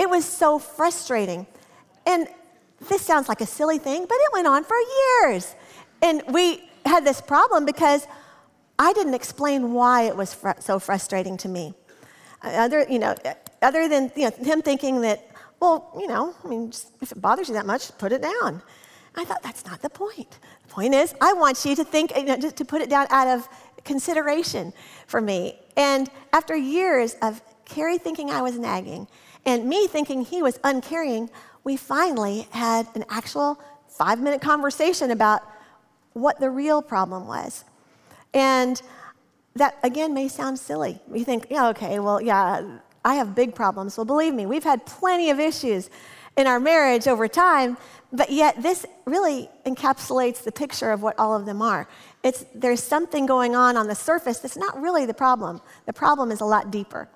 it 0.00 0.10
was 0.10 0.24
so 0.24 0.58
frustrating. 0.58 1.46
And 2.04 2.26
this 2.88 3.02
sounds 3.02 3.28
like 3.28 3.40
a 3.40 3.46
silly 3.46 3.78
thing, 3.78 4.06
but 4.08 4.16
it 4.16 4.32
went 4.32 4.48
on 4.48 4.64
for 4.64 4.74
years. 5.22 5.54
And 6.02 6.24
we 6.30 6.68
had 6.84 7.04
this 7.04 7.20
problem 7.20 7.64
because 7.64 8.08
I 8.78 8.92
didn't 8.92 9.14
explain 9.14 9.72
why 9.72 10.02
it 10.02 10.16
was 10.16 10.34
fr- 10.34 10.60
so 10.60 10.78
frustrating 10.78 11.36
to 11.38 11.48
me. 11.48 11.74
Uh, 12.42 12.48
other, 12.48 12.86
you 12.88 12.98
know, 12.98 13.14
uh, 13.24 13.34
other 13.62 13.88
than 13.88 14.12
you 14.16 14.24
know, 14.24 14.44
him 14.44 14.62
thinking 14.62 15.00
that, 15.00 15.30
well, 15.60 15.92
you 15.98 16.06
know, 16.06 16.34
I 16.44 16.48
mean, 16.48 16.70
just, 16.70 16.90
if 17.00 17.12
it 17.12 17.20
bothers 17.20 17.48
you 17.48 17.54
that 17.54 17.66
much, 17.66 17.96
put 17.98 18.12
it 18.12 18.22
down. 18.22 18.62
I 19.14 19.24
thought, 19.24 19.42
that's 19.42 19.64
not 19.64 19.80
the 19.80 19.88
point. 19.88 20.38
The 20.66 20.68
point 20.68 20.94
is, 20.94 21.14
I 21.20 21.32
want 21.32 21.64
you 21.64 21.74
to 21.76 21.84
think, 21.84 22.14
you 22.14 22.24
know, 22.24 22.50
to 22.50 22.64
put 22.64 22.82
it 22.82 22.90
down 22.90 23.06
out 23.10 23.28
of 23.28 23.48
consideration 23.84 24.74
for 25.06 25.20
me. 25.22 25.58
And 25.76 26.10
after 26.34 26.54
years 26.54 27.16
of 27.22 27.40
Kerry 27.64 27.96
thinking 27.96 28.30
I 28.30 28.42
was 28.42 28.58
nagging 28.58 29.08
and 29.46 29.66
me 29.66 29.86
thinking 29.86 30.22
he 30.22 30.42
was 30.42 30.60
uncaring, 30.64 31.30
we 31.64 31.76
finally 31.76 32.46
had 32.50 32.86
an 32.94 33.04
actual 33.08 33.58
five 33.88 34.20
minute 34.20 34.42
conversation 34.42 35.10
about 35.10 35.42
what 36.12 36.38
the 36.40 36.50
real 36.50 36.82
problem 36.82 37.26
was. 37.26 37.64
And 38.36 38.80
that 39.54 39.78
again 39.82 40.12
may 40.12 40.28
sound 40.28 40.58
silly. 40.58 41.00
You 41.12 41.24
think, 41.24 41.46
yeah, 41.50 41.68
okay, 41.68 41.98
well, 41.98 42.20
yeah, 42.20 42.78
I 43.02 43.14
have 43.14 43.34
big 43.34 43.54
problems. 43.54 43.96
Well, 43.96 44.04
believe 44.04 44.34
me, 44.34 44.44
we've 44.44 44.62
had 44.62 44.84
plenty 44.84 45.30
of 45.30 45.40
issues 45.40 45.88
in 46.36 46.46
our 46.46 46.60
marriage 46.60 47.08
over 47.08 47.28
time, 47.28 47.78
but 48.12 48.30
yet 48.30 48.62
this 48.62 48.84
really 49.06 49.48
encapsulates 49.64 50.44
the 50.44 50.52
picture 50.52 50.90
of 50.90 51.02
what 51.02 51.18
all 51.18 51.34
of 51.34 51.46
them 51.46 51.62
are. 51.62 51.88
It's, 52.22 52.44
there's 52.54 52.82
something 52.82 53.24
going 53.24 53.56
on 53.56 53.78
on 53.78 53.86
the 53.88 53.94
surface 53.94 54.38
that's 54.40 54.58
not 54.58 54.78
really 54.78 55.06
the 55.06 55.14
problem. 55.14 55.62
The 55.86 55.94
problem 55.94 56.30
is 56.30 56.42
a 56.42 56.44
lot 56.44 56.70
deeper. 56.70 57.08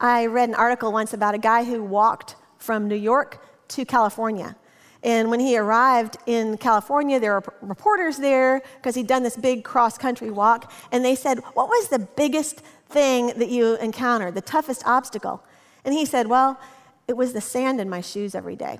I 0.00 0.26
read 0.26 0.48
an 0.48 0.56
article 0.56 0.90
once 0.90 1.14
about 1.14 1.36
a 1.36 1.38
guy 1.38 1.62
who 1.62 1.84
walked 1.84 2.34
from 2.58 2.88
New 2.88 2.96
York 2.96 3.46
to 3.68 3.84
California. 3.84 4.56
And 5.04 5.30
when 5.30 5.40
he 5.40 5.58
arrived 5.58 6.16
in 6.26 6.56
California, 6.58 7.18
there 7.18 7.32
were 7.32 7.54
reporters 7.60 8.18
there 8.18 8.62
because 8.76 8.94
he'd 8.94 9.08
done 9.08 9.22
this 9.22 9.36
big 9.36 9.64
cross 9.64 9.98
country 9.98 10.30
walk. 10.30 10.72
And 10.92 11.04
they 11.04 11.16
said, 11.16 11.40
What 11.54 11.68
was 11.68 11.88
the 11.88 11.98
biggest 11.98 12.60
thing 12.88 13.28
that 13.38 13.48
you 13.48 13.76
encountered, 13.76 14.34
the 14.34 14.40
toughest 14.40 14.82
obstacle? 14.86 15.42
And 15.84 15.92
he 15.92 16.04
said, 16.04 16.28
Well, 16.28 16.60
it 17.08 17.16
was 17.16 17.32
the 17.32 17.40
sand 17.40 17.80
in 17.80 17.90
my 17.90 18.00
shoes 18.00 18.34
every 18.34 18.54
day. 18.54 18.78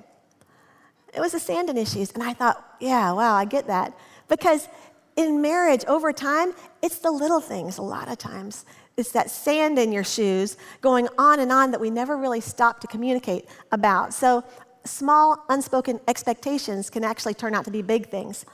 It 1.13 1.19
was 1.19 1.33
the 1.33 1.39
sand 1.39 1.69
in 1.69 1.75
his 1.75 1.91
shoes. 1.91 2.11
And 2.11 2.23
I 2.23 2.33
thought, 2.33 2.63
Yeah, 2.79 3.11
wow, 3.11 3.35
I 3.35 3.43
get 3.43 3.67
that. 3.67 3.97
Because 4.29 4.69
in 5.15 5.41
marriage, 5.41 5.83
over 5.85 6.13
time, 6.13 6.53
it's 6.81 6.99
the 6.99 7.11
little 7.11 7.41
things 7.41 7.77
a 7.77 7.83
lot 7.83 8.07
of 8.07 8.17
times. 8.17 8.65
It's 8.95 9.11
that 9.11 9.31
sand 9.31 9.79
in 9.79 9.91
your 9.91 10.03
shoes 10.03 10.55
going 10.81 11.07
on 11.17 11.39
and 11.39 11.51
on 11.51 11.71
that 11.71 11.81
we 11.81 11.89
never 11.89 12.15
really 12.15 12.41
stop 12.41 12.79
to 12.81 12.87
communicate 12.87 13.47
about. 13.71 14.13
So 14.13 14.43
small 14.85 15.45
unspoken 15.49 15.99
expectations 16.07 16.89
can 16.89 17.03
actually 17.03 17.33
turn 17.33 17.55
out 17.55 17.65
to 17.65 17.71
be 17.71 17.81
big 17.81 18.09
things. 18.09 18.45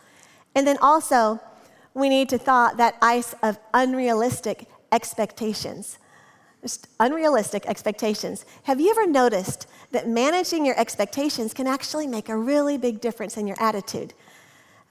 And 0.56 0.66
then 0.68 0.78
also, 0.82 1.40
we 1.94 2.10
need 2.10 2.30
to 2.30 2.38
thaw 2.38 2.72
that 2.78 2.96
ice 3.02 3.34
of 3.42 3.60
unrealistic 3.74 4.68
expectations. 4.92 5.98
Just 6.62 6.88
unrealistic 7.00 7.66
expectations. 7.68 8.46
Have 8.64 8.82
you 8.82 8.92
ever 8.92 9.08
noticed 9.08 9.68
that 9.92 10.08
managing 10.08 10.66
your 10.66 10.78
expectations 10.80 11.54
can 11.54 11.68
actually 11.68 12.06
make 12.06 12.30
a 12.30 12.38
really 12.38 12.78
big 12.78 13.00
difference 13.00 13.38
in 13.38 13.48
your 13.48 13.58
attitude? 13.62 14.14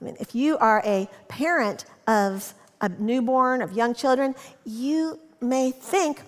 I 0.01 0.05
mean, 0.05 0.17
if 0.19 0.33
you 0.33 0.57
are 0.57 0.81
a 0.85 1.07
parent 1.27 1.85
of 2.07 2.53
a 2.81 2.89
newborn, 2.89 3.61
of 3.61 3.73
young 3.73 3.93
children, 3.93 4.33
you 4.65 5.19
may 5.41 5.71
think, 5.71 6.21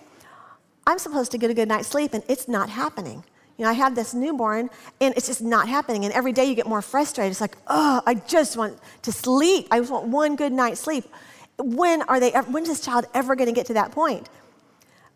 I'm 0.86 1.00
supposed 1.00 1.32
to 1.32 1.38
get 1.38 1.50
a 1.50 1.53
good 1.53 1.68
night's 1.68 1.88
sleep, 1.88 2.13
and 2.13 2.24
it's 2.27 2.48
not 2.48 2.70
happening. 2.70 3.24
You 3.58 3.65
know, 3.65 3.70
I 3.70 3.74
have 3.74 3.96
this 3.96 4.13
newborn 4.13 4.70
and 5.00 5.13
it's 5.15 5.27
just 5.27 5.41
not 5.41 5.67
happening. 5.67 6.05
And 6.05 6.13
every 6.13 6.31
day 6.31 6.46
you 6.46 6.55
get 6.55 6.67
more 6.67 6.81
frustrated. 6.81 7.31
It's 7.31 7.41
like, 7.41 7.58
oh, 7.67 8.01
I 8.05 8.15
just 8.15 8.58
want 8.58 8.79
to 9.03 9.12
sleep. 9.12 9.67
I 9.72 9.79
just 9.79 9.91
want 9.91 10.08
one 10.08 10.36
good 10.36 10.51
night's 10.51 10.79
sleep. 10.79 11.05
When 11.58 12.01
are 12.03 12.20
they, 12.20 12.31
when 12.31 12.63
is 12.63 12.70
this 12.70 12.81
child 12.81 13.05
ever 13.13 13.36
going 13.36 13.50
to 13.50 13.53
get 13.53 13.67
to 13.67 13.74
that 13.74 13.91
point? 13.91 14.29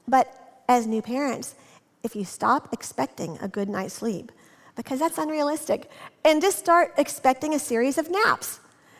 But 0.07 0.61
as 0.67 0.85
new 0.85 1.01
parents, 1.01 1.55
if 2.03 2.15
you 2.15 2.23
stop 2.23 2.71
expecting 2.71 3.37
a 3.41 3.47
good 3.47 3.67
night's 3.67 3.95
sleep, 3.95 4.31
because 4.75 4.99
that's 4.99 5.17
unrealistic, 5.17 5.89
and 6.23 6.41
just 6.41 6.59
start 6.59 6.93
expecting 6.97 7.53
a 7.53 7.59
series 7.59 7.97
of 7.97 8.11
naps, 8.11 8.59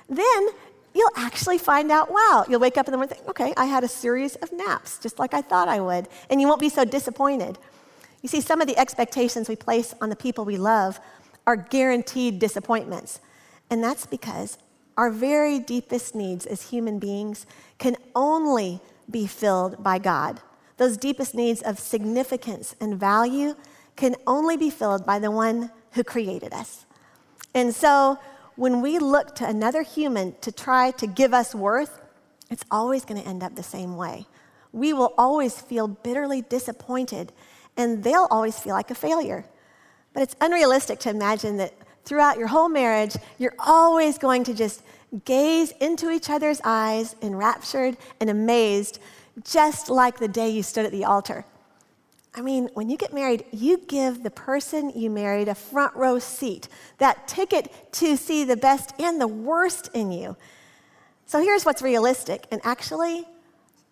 then 0.10 0.48
you'll 0.94 1.12
actually 1.18 1.58
find 1.58 1.92
out 1.92 2.10
wow. 2.10 2.46
You'll 2.50 2.62
wake 2.62 2.78
up 2.78 2.88
in 2.88 2.92
the 2.92 2.98
morning 2.98 3.12
and 3.12 3.20
think, 3.20 3.30
okay, 3.30 3.54
I 3.58 3.66
had 3.66 3.84
a 3.84 3.88
series 3.88 4.36
of 4.38 4.52
naps, 4.54 4.98
just 4.98 5.20
like 5.20 5.34
I 5.34 5.42
thought 5.42 5.68
I 5.68 5.82
would. 5.82 6.08
And 6.30 6.40
you 6.40 6.48
won't 6.48 6.62
be 6.62 6.70
so 6.70 6.86
disappointed. 6.86 7.60
You 8.26 8.30
see, 8.30 8.42
some 8.42 8.60
of 8.60 8.66
the 8.66 8.80
expectations 8.80 9.48
we 9.48 9.56
place 9.56 9.94
on 10.02 10.10
the 10.10 10.16
people 10.16 10.46
we 10.46 10.58
love 10.58 11.00
are 11.46 11.56
guaranteed 11.56 12.40
disappointments. 12.40 13.20
And 13.70 13.84
that's 13.84 14.08
because 14.08 14.58
our 14.98 15.12
very 15.12 15.60
deepest 15.60 16.16
needs 16.16 16.48
as 16.48 16.72
human 16.72 16.98
beings 16.98 17.46
can 17.78 17.96
only 18.16 18.82
be 19.12 19.28
filled 19.28 19.84
by 19.84 20.00
God. 20.00 20.42
Those 20.78 20.98
deepest 20.98 21.36
needs 21.36 21.62
of 21.62 21.78
significance 21.78 22.76
and 22.82 23.00
value 23.00 23.54
can 23.96 24.16
only 24.26 24.58
be 24.58 24.72
filled 24.72 25.06
by 25.06 25.20
the 25.20 25.30
one 25.30 25.70
who 25.92 26.04
created 26.04 26.52
us. 26.52 26.88
And 27.54 27.76
so 27.76 28.18
when 28.56 28.82
we 28.82 28.98
look 28.98 29.36
to 29.36 29.48
another 29.48 29.84
human 29.84 30.34
to 30.42 30.52
try 30.52 30.90
to 30.90 31.06
give 31.06 31.32
us 31.32 31.54
worth, 31.54 32.02
it's 32.50 32.66
always 32.72 33.06
going 33.06 33.22
to 33.22 33.28
end 33.30 33.44
up 33.44 33.56
the 33.56 33.62
same 33.62 33.96
way. 33.96 34.26
We 34.72 34.94
will 34.94 35.14
always 35.16 35.62
feel 35.62 35.88
bitterly 35.88 36.42
disappointed 36.42 37.32
and 37.78 38.04
they'll 38.04 38.28
always 38.32 38.58
feel 38.58 38.74
like 38.74 38.92
a 38.92 38.96
failure. 38.96 39.46
But 40.14 40.24
it's 40.24 40.36
unrealistic 40.42 41.00
to 41.00 41.10
imagine 41.10 41.58
that 41.58 41.74
throughout 42.06 42.38
your 42.38 42.48
whole 42.48 42.70
marriage, 42.70 43.16
you're 43.38 43.56
always 43.60 44.18
going 44.18 44.44
to 44.46 44.54
just 44.54 44.84
gaze 45.26 45.72
into 45.82 46.12
each 46.12 46.30
other's 46.30 46.62
eyes, 46.64 47.16
enraptured 47.22 47.98
and 48.20 48.30
amazed, 48.30 49.00
just 49.44 49.90
like 49.90 50.18
the 50.18 50.28
day 50.28 50.50
you 50.50 50.64
stood 50.64 50.86
at 50.86 50.92
the 50.92 51.06
altar. 51.06 51.46
I 52.34 52.42
mean, 52.42 52.70
when 52.74 52.90
you 52.90 52.98
get 52.98 53.14
married, 53.14 53.46
you 53.52 53.78
give 53.78 54.24
the 54.24 54.30
person 54.30 54.92
you 54.94 55.10
married 55.10 55.48
a 55.48 55.56
front 55.56 55.96
row 55.96 56.20
seat, 56.20 56.68
that 56.98 57.28
ticket 57.28 57.72
to 57.94 58.18
see 58.18 58.44
the 58.44 58.58
best 58.58 58.94
and 59.00 59.22
the 59.22 59.28
worst 59.28 59.90
in 59.94 60.12
you. 60.12 60.36
So 61.26 61.42
here's 61.42 61.66
what's 61.66 61.82
realistic 61.82 62.46
and 62.52 62.62
actually 62.64 63.26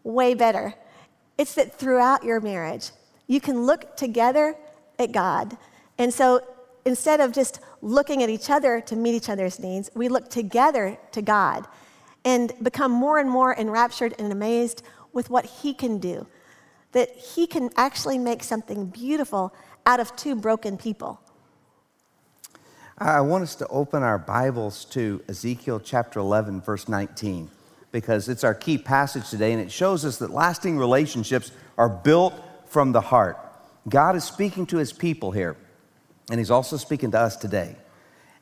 way 0.04 0.34
better 0.34 0.76
it's 1.36 1.56
that 1.56 1.74
throughout 1.74 2.24
your 2.24 2.40
marriage, 2.40 2.92
you 3.34 3.42
can 3.42 3.66
look 3.66 3.98
together 3.98 4.56
at 5.00 5.12
God. 5.12 5.58
And 5.98 6.14
so 6.14 6.42
instead 6.86 7.20
of 7.20 7.34
just 7.34 7.60
looking 7.82 8.22
at 8.22 8.30
each 8.30 8.52
other 8.52 8.80
to 8.82 8.96
meet 8.96 9.16
each 9.16 9.30
other's 9.30 9.60
needs, 9.60 9.90
we 9.96 10.08
look 10.08 10.30
together 10.30 10.98
to 11.14 11.22
God 11.22 11.66
and 12.24 12.54
become 12.62 12.92
more 12.92 13.18
and 13.18 13.30
more 13.30 13.56
enraptured 13.56 14.14
and 14.20 14.32
amazed 14.32 14.84
with 15.14 15.32
what 15.32 15.46
He 15.46 15.74
can 15.74 15.98
do. 15.98 16.28
That 16.92 17.10
He 17.16 17.48
can 17.48 17.72
actually 17.76 18.20
make 18.20 18.44
something 18.44 18.86
beautiful 18.86 19.54
out 19.86 20.00
of 20.00 20.16
two 20.16 20.36
broken 20.36 20.78
people. 20.78 21.20
I 23.00 23.22
want 23.22 23.42
us 23.42 23.56
to 23.56 23.68
open 23.68 24.04
our 24.04 24.20
Bibles 24.20 24.86
to 24.86 25.24
Ezekiel 25.28 25.80
chapter 25.80 26.20
11, 26.20 26.62
verse 26.62 26.88
19, 26.88 27.50
because 27.92 28.30
it's 28.30 28.44
our 28.44 28.54
key 28.54 28.78
passage 28.78 29.30
today, 29.32 29.52
and 29.52 29.60
it 29.60 29.72
shows 29.72 30.06
us 30.06 30.18
that 30.18 30.30
lasting 30.30 30.78
relationships 30.78 31.52
are 31.80 31.90
built 31.90 32.34
from 32.74 32.92
the 32.92 33.02
heart. 33.02 33.38
God 33.88 34.16
is 34.16 34.24
speaking 34.24 34.66
to 34.68 34.78
his 34.78 34.92
people 34.92 35.32
here, 35.32 35.56
and 36.30 36.40
he's 36.40 36.52
also 36.52 36.76
speaking 36.76 37.12
to 37.12 37.20
us 37.20 37.36
today. 37.36 37.76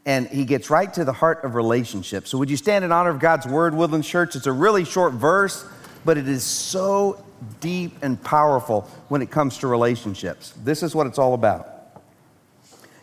And 0.06 0.28
he 0.28 0.46
gets 0.46 0.72
right 0.72 0.92
to 0.96 1.04
the 1.04 1.14
heart 1.14 1.44
of 1.44 1.54
relationships. 1.54 2.32
So, 2.32 2.40
would 2.40 2.50
you 2.50 2.58
stand 2.58 2.84
in 2.84 2.92
honor 2.92 3.12
of 3.12 3.20
God's 3.20 3.46
word, 3.46 3.76
Woodland 3.76 4.04
Church? 4.04 4.36
It's 4.36 4.48
a 4.48 4.52
really 4.52 4.84
short 4.84 5.14
verse, 5.14 5.64
but 6.06 6.18
it 6.18 6.28
is 6.28 6.44
so 6.44 7.24
deep 7.60 7.98
and 8.02 8.22
powerful 8.24 8.82
when 9.10 9.22
it 9.22 9.30
comes 9.30 9.60
to 9.60 9.68
relationships. 9.68 10.54
This 10.64 10.82
is 10.82 10.96
what 10.96 11.06
it's 11.06 11.20
all 11.20 11.36
about. 11.36 11.68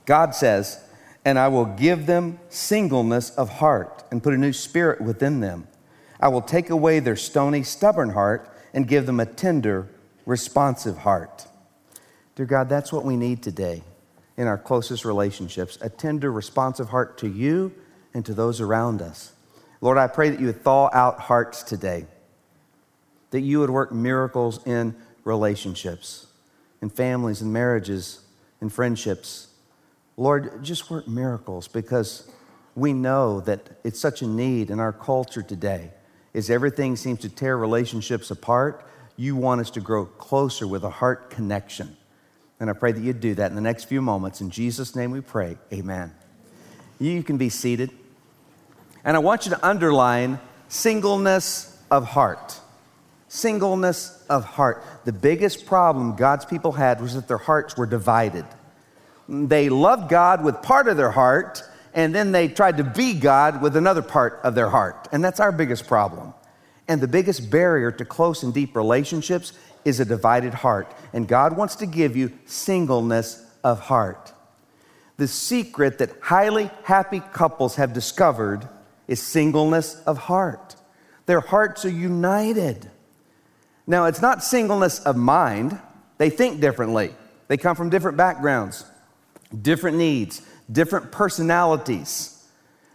God 0.06 0.35
says, 0.35 0.82
And 1.25 1.38
I 1.38 1.49
will 1.49 1.66
give 1.66 2.06
them 2.06 2.40
singleness 2.49 3.30
of 3.30 3.49
heart 3.49 4.02
and 4.11 4.23
put 4.23 4.35
a 4.35 4.38
new 4.38 4.52
spirit 4.52 5.00
within 5.00 5.40
them. 5.40 5.68
I 6.18 6.28
will 6.28 6.42
take 6.42 6.70
away 6.70 6.99
their 6.99 7.16
stony, 7.16 7.62
stubborn 7.62 8.11
heart 8.11 8.52
and 8.75 8.88
give 8.88 9.06
them 9.06 9.20
a 9.20 9.26
tender, 9.26 9.88
responsive 10.28 10.99
heart. 10.99 11.47
Dear 12.37 12.44
God, 12.44 12.68
that's 12.68 12.92
what 12.92 13.02
we 13.02 13.16
need 13.16 13.42
today 13.42 13.82
in 14.37 14.47
our 14.47 14.58
closest 14.58 15.06
relationships 15.06 15.78
a 15.80 15.88
tender, 15.88 16.30
responsive 16.30 16.90
heart 16.90 17.16
to 17.18 17.28
you 17.28 17.73
and 18.12 18.26
to 18.26 18.35
those 18.35 18.61
around 18.61 19.00
us. 19.00 19.32
Lord, 19.80 19.97
I 19.97 20.06
pray 20.06 20.28
that 20.28 20.38
you 20.38 20.47
would 20.47 20.62
thaw 20.62 20.90
out 20.92 21.18
hearts 21.18 21.62
today, 21.62 22.04
that 23.30 23.40
you 23.40 23.61
would 23.61 23.70
work 23.70 23.90
miracles 23.90 24.64
in 24.66 24.94
relationships, 25.25 26.26
in 26.82 26.90
families, 26.90 27.40
in 27.40 27.50
marriages, 27.50 28.20
in 28.61 28.68
friendships. 28.68 29.49
Lord, 30.18 30.62
just 30.62 30.90
work 30.90 31.08
miracles 31.08 31.68
because 31.68 32.30
we 32.75 32.92
know 32.92 33.40
that 33.40 33.78
it's 33.82 33.99
such 33.99 34.20
a 34.20 34.26
need 34.26 34.68
in 34.68 34.78
our 34.78 34.92
culture 34.92 35.42
today. 35.42 35.90
As 36.35 36.50
everything 36.50 36.97
seems 36.97 37.20
to 37.20 37.30
tear 37.30 37.56
relationships 37.56 38.30
apart, 38.30 38.85
you 39.19 39.35
want 39.35 39.61
us 39.61 39.71
to 39.73 39.81
grow 39.81 40.07
closer 40.07 40.67
with 40.67 40.85
a 40.85 40.91
heart 40.91 41.29
connection. 41.29 41.97
And 42.61 42.71
I 42.71 42.73
pray 42.73 42.93
that 42.93 43.03
you'd 43.03 43.21
do 43.21 43.35
that 43.35 43.51
in 43.51 43.57
the 43.57 43.61
next 43.61 43.85
few 43.85 44.01
moments. 44.01 44.41
In 44.41 44.49
Jesus' 44.49 44.95
name 44.95 45.11
we 45.11 45.21
pray. 45.21 45.59
Amen. 45.73 46.15
You 47.01 47.23
can 47.25 47.37
be 47.37 47.49
seated. 47.49 47.91
And 49.05 49.17
I 49.17 49.21
want 49.21 49.45
you 49.45 49.51
to 49.51 49.67
underline 49.67 50.39
singleness 50.69 51.83
of 51.91 52.07
heart. 52.07 52.61
Singleness 53.27 54.25
of 54.31 54.45
heart. 54.45 54.85
The 55.05 55.13
biggest 55.13 55.67
problem 55.67 56.15
God's 56.15 56.45
people 56.45 56.73
had 56.73 57.01
was 57.01 57.15
that 57.15 57.27
their 57.27 57.39
hearts 57.39 57.77
were 57.77 57.87
divided. 57.87 58.47
They 59.29 59.69
loved 59.69 60.09
God 60.09 60.45
with 60.45 60.63
part 60.63 60.87
of 60.87 60.97
their 60.97 61.11
heart, 61.11 61.63
and 61.93 62.15
then 62.15 62.31
they 62.31 62.47
tried 62.49 62.77
to 62.77 62.85
be 62.85 63.15
God 63.15 63.63
with 63.63 63.77
another 63.77 64.03
part 64.03 64.41
of 64.45 64.55
their 64.55 64.71
heart. 64.71 65.09
And 65.11 65.25
that's 65.25 65.41
our 65.41 65.53
biggest 65.53 65.89
problem. 65.89 66.35
And 66.88 67.00
the 67.00 67.09
biggest 67.09 67.50
barrier 67.50 67.92
to 67.92 68.04
close 68.04 68.42
and 68.42 68.52
deep 68.52 68.75
relationships 68.75 69.52
is 69.85 70.00
a 70.00 70.04
divided 70.04 70.54
heart. 70.54 70.92
And 71.12 71.28
God 71.28 71.57
wants 71.57 71.76
to 71.76 71.87
give 71.87 72.16
you 72.16 72.33
singleness 72.47 73.45
of 73.62 73.80
heart. 73.80 74.33
The 75.18 75.28
secret 75.28 75.99
that 75.99 76.12
highly 76.23 76.71
happy 76.85 77.21
couples 77.21 77.76
have 77.76 77.92
discovered 77.92 78.68
is 79.07 79.21
singleness 79.21 80.00
of 80.07 80.16
heart. 80.18 80.76
Their 81.26 81.40
hearts 81.40 81.85
are 81.85 81.90
united. 81.90 82.90
Now, 83.87 84.04
it's 84.04 84.23
not 84.23 84.42
singleness 84.42 85.00
of 85.00 85.16
mind, 85.16 85.78
they 86.18 86.30
think 86.30 86.61
differently. 86.61 87.14
They 87.49 87.57
come 87.57 87.76
from 87.76 87.90
different 87.90 88.16
backgrounds, 88.16 88.85
different 89.62 89.97
needs, 89.97 90.42
different 90.71 91.11
personalities. 91.11 92.38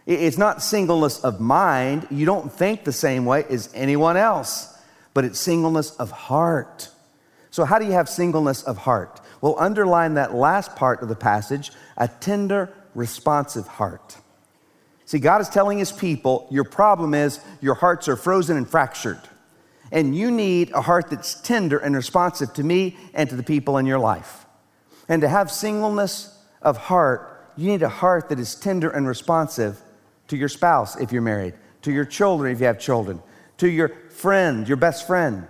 It's 0.06 0.36
not 0.36 0.62
singleness 0.62 1.20
of 1.20 1.40
mind. 1.40 2.06
You 2.10 2.26
don't 2.26 2.52
think 2.52 2.84
the 2.84 2.92
same 2.92 3.24
way 3.24 3.44
as 3.48 3.70
anyone 3.74 4.16
else, 4.16 4.78
but 5.14 5.24
it's 5.24 5.38
singleness 5.38 5.92
of 5.96 6.10
heart. 6.10 6.90
So, 7.50 7.64
how 7.64 7.78
do 7.78 7.86
you 7.86 7.92
have 7.92 8.08
singleness 8.08 8.62
of 8.64 8.78
heart? 8.78 9.20
Well, 9.40 9.56
underline 9.58 10.14
that 10.14 10.34
last 10.34 10.76
part 10.76 11.02
of 11.02 11.08
the 11.08 11.16
passage 11.16 11.70
a 11.96 12.08
tender, 12.08 12.72
responsive 12.94 13.66
heart. 13.66 14.18
See, 15.06 15.18
God 15.18 15.40
is 15.40 15.48
telling 15.48 15.78
his 15.78 15.92
people, 15.92 16.48
your 16.50 16.64
problem 16.64 17.14
is 17.14 17.40
your 17.60 17.74
hearts 17.74 18.08
are 18.08 18.16
frozen 18.16 18.56
and 18.56 18.68
fractured. 18.68 19.20
And 19.92 20.16
you 20.16 20.30
need 20.30 20.72
a 20.72 20.80
heart 20.80 21.10
that's 21.10 21.40
tender 21.40 21.78
and 21.78 21.94
responsive 21.94 22.52
to 22.54 22.64
me 22.64 22.96
and 23.12 23.28
to 23.30 23.36
the 23.36 23.42
people 23.42 23.78
in 23.78 23.86
your 23.86 23.98
life. 23.98 24.46
And 25.08 25.22
to 25.22 25.28
have 25.28 25.50
singleness 25.50 26.36
of 26.62 26.76
heart, 26.76 27.52
you 27.56 27.68
need 27.68 27.82
a 27.82 27.88
heart 27.88 28.30
that 28.30 28.40
is 28.40 28.54
tender 28.54 28.90
and 28.90 29.06
responsive 29.06 29.80
to 30.28 30.36
your 30.36 30.48
spouse 30.48 30.96
if 30.96 31.12
you're 31.12 31.22
married, 31.22 31.54
to 31.82 31.92
your 31.92 32.04
children 32.04 32.52
if 32.52 32.60
you 32.60 32.66
have 32.66 32.78
children, 32.78 33.22
to 33.58 33.68
your 33.68 33.88
friend, 34.10 34.66
your 34.66 34.76
best 34.76 35.06
friend. 35.06 35.46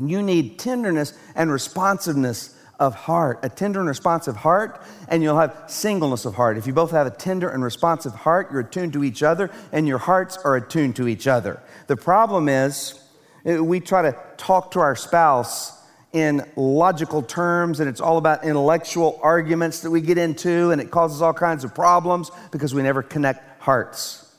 You 0.00 0.22
need 0.22 0.58
tenderness 0.58 1.12
and 1.34 1.52
responsiveness 1.52 2.56
of 2.78 2.94
heart, 2.94 3.40
a 3.42 3.48
tender 3.48 3.78
and 3.78 3.88
responsive 3.88 4.36
heart, 4.36 4.82
and 5.08 5.22
you'll 5.22 5.38
have 5.38 5.64
singleness 5.66 6.24
of 6.24 6.34
heart. 6.34 6.56
If 6.56 6.66
you 6.66 6.72
both 6.72 6.90
have 6.92 7.06
a 7.06 7.10
tender 7.10 7.50
and 7.50 7.62
responsive 7.62 8.14
heart, 8.14 8.50
you're 8.50 8.62
attuned 8.62 8.94
to 8.94 9.04
each 9.04 9.22
other, 9.22 9.50
and 9.70 9.86
your 9.86 9.98
hearts 9.98 10.38
are 10.38 10.56
attuned 10.56 10.96
to 10.96 11.06
each 11.06 11.26
other. 11.26 11.62
The 11.88 11.96
problem 11.96 12.48
is, 12.48 12.98
uh, 13.46 13.62
we 13.62 13.80
try 13.80 14.02
to 14.02 14.16
talk 14.38 14.70
to 14.72 14.80
our 14.80 14.96
spouse 14.96 15.78
in 16.14 16.42
logical 16.56 17.22
terms, 17.22 17.80
and 17.80 17.88
it's 17.88 18.00
all 18.00 18.16
about 18.16 18.44
intellectual 18.44 19.20
arguments 19.22 19.80
that 19.80 19.90
we 19.90 20.00
get 20.00 20.16
into, 20.16 20.70
and 20.70 20.80
it 20.80 20.90
causes 20.90 21.20
all 21.20 21.34
kinds 21.34 21.64
of 21.64 21.74
problems 21.74 22.30
because 22.50 22.74
we 22.74 22.82
never 22.82 23.02
connect 23.02 23.49
hearts. 23.70 24.34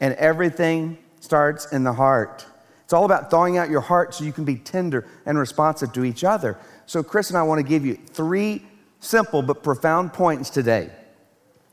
And 0.00 0.14
everything 0.14 0.96
starts 1.20 1.70
in 1.70 1.84
the 1.84 1.92
heart. 1.92 2.46
It's 2.84 2.94
all 2.94 3.04
about 3.04 3.30
thawing 3.30 3.58
out 3.58 3.68
your 3.68 3.82
heart 3.82 4.14
so 4.14 4.24
you 4.24 4.32
can 4.32 4.46
be 4.46 4.56
tender 4.56 5.06
and 5.26 5.38
responsive 5.38 5.92
to 5.92 6.02
each 6.02 6.24
other. 6.24 6.56
So, 6.86 7.02
Chris 7.02 7.28
and 7.28 7.36
I 7.36 7.42
want 7.42 7.58
to 7.58 7.62
give 7.62 7.84
you 7.84 7.96
three 7.96 8.62
simple 9.00 9.42
but 9.42 9.62
profound 9.62 10.14
points 10.14 10.48
today 10.48 10.88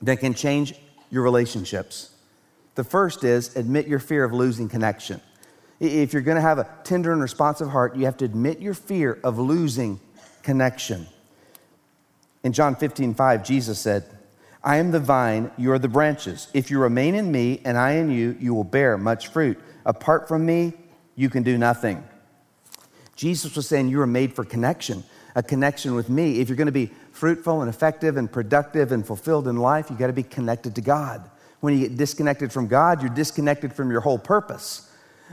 that 0.01 0.19
can 0.19 0.33
change 0.33 0.73
your 1.09 1.23
relationships. 1.23 2.11
The 2.75 2.83
first 2.83 3.23
is 3.23 3.55
admit 3.55 3.87
your 3.87 3.99
fear 3.99 4.25
of 4.25 4.33
losing 4.33 4.67
connection. 4.67 5.21
If 5.79 6.11
you're 6.11 6.27
going 6.29 6.35
to 6.35 6.41
have 6.41 6.59
a 6.59 6.67
tender 6.83 7.13
and 7.13 7.21
responsive 7.21 7.69
heart, 7.69 7.95
you 7.95 8.03
have 8.03 8.17
to 8.17 8.25
admit 8.25 8.59
your 8.59 8.73
fear 8.73 9.17
of 9.23 9.39
losing 9.39 10.01
connection. 10.43 11.07
In 12.43 12.51
John 12.51 12.75
15, 12.75 13.13
5, 13.13 13.45
Jesus 13.45 13.79
said, 13.79 14.14
I 14.65 14.77
am 14.77 14.89
the 14.89 14.99
vine, 14.99 15.51
you 15.57 15.71
are 15.73 15.79
the 15.79 15.87
branches. 15.87 16.47
If 16.55 16.71
you 16.71 16.79
remain 16.79 17.13
in 17.13 17.31
me 17.31 17.61
and 17.63 17.77
I 17.77 17.91
in 17.91 18.09
you, 18.09 18.35
you 18.39 18.55
will 18.55 18.63
bear 18.63 18.97
much 18.97 19.27
fruit. 19.27 19.59
Apart 19.85 20.27
from 20.27 20.43
me, 20.43 20.73
you 21.15 21.29
can 21.29 21.43
do 21.43 21.55
nothing. 21.55 22.03
Jesus 23.15 23.55
was 23.55 23.67
saying 23.67 23.89
you 23.89 24.01
are 24.01 24.07
made 24.07 24.33
for 24.33 24.43
connection, 24.43 25.03
a 25.35 25.43
connection 25.43 25.93
with 25.93 26.09
me. 26.09 26.39
If 26.39 26.49
you're 26.49 26.55
going 26.55 26.65
to 26.65 26.71
be 26.71 26.91
fruitful 27.11 27.61
and 27.61 27.69
effective 27.69 28.17
and 28.17 28.29
productive 28.29 28.91
and 28.91 29.05
fulfilled 29.05 29.47
in 29.47 29.57
life, 29.57 29.91
you 29.91 29.97
got 29.97 30.07
to 30.07 30.13
be 30.13 30.23
connected 30.23 30.73
to 30.75 30.81
God. 30.81 31.29
When 31.59 31.77
you 31.77 31.87
get 31.87 31.95
disconnected 31.95 32.51
from 32.51 32.67
God, 32.67 33.01
you're 33.01 33.13
disconnected 33.13 33.71
from 33.71 33.91
your 33.91 34.01
whole 34.01 34.19
purpose. 34.19 34.91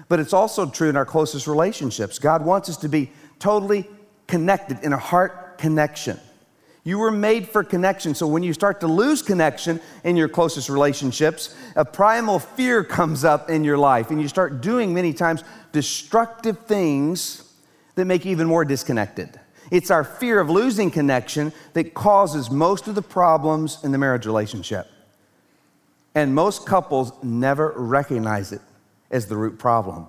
But 0.09 0.21
it's 0.21 0.35
also 0.35 0.69
true 0.69 0.91
in 0.91 0.97
our 0.97 1.07
closest 1.07 1.47
relationships. 1.47 2.19
God 2.19 2.45
wants 2.45 2.69
us 2.69 2.77
to 2.79 2.89
be 2.89 3.11
totally 3.39 3.89
connected 4.27 4.81
in 4.83 4.93
a 4.93 4.99
heart 4.99 5.57
connection. 5.57 6.21
You 6.85 6.99
were 6.99 7.13
made 7.13 7.49
for 7.49 7.63
connection. 7.63 8.15
So 8.15 8.27
when 8.27 8.43
you 8.43 8.53
start 8.53 8.81
to 8.81 8.89
lose 8.89 9.23
connection 9.23 9.81
in 10.03 10.17
your 10.17 10.29
closest 10.29 10.69
relationships, 10.69 11.55
a 11.77 11.85
primal 11.85 12.41
fear 12.41 12.83
comes 12.83 13.25
up 13.25 13.49
in 13.49 13.63
your 13.63 13.79
life, 13.79 14.11
and 14.11 14.21
you 14.21 14.27
start 14.27 14.61
doing 14.61 14.93
many 14.93 15.13
times 15.13 15.45
destructive 15.71 16.59
things 16.67 17.53
that 17.95 18.05
make 18.07 18.25
you 18.25 18.33
even 18.33 18.49
more 18.49 18.65
disconnected. 18.65 19.39
It's 19.71 19.91
our 19.91 20.03
fear 20.05 20.41
of 20.41 20.51
losing 20.51 20.91
connection 20.91 21.53
that 21.75 21.95
causes 21.95 22.51
most 22.51 22.89
of 22.89 22.95
the 22.95 23.03
problems 23.03 23.79
in 23.85 23.93
the 23.93 23.99
marriage 23.99 24.27
relationship. 24.27 24.87
And 26.15 26.35
most 26.35 26.67
couples 26.67 27.13
never 27.23 27.73
recognize 27.77 28.53
it 28.53 28.61
as 29.11 29.27
the 29.27 29.37
root 29.37 29.59
problem. 29.59 30.09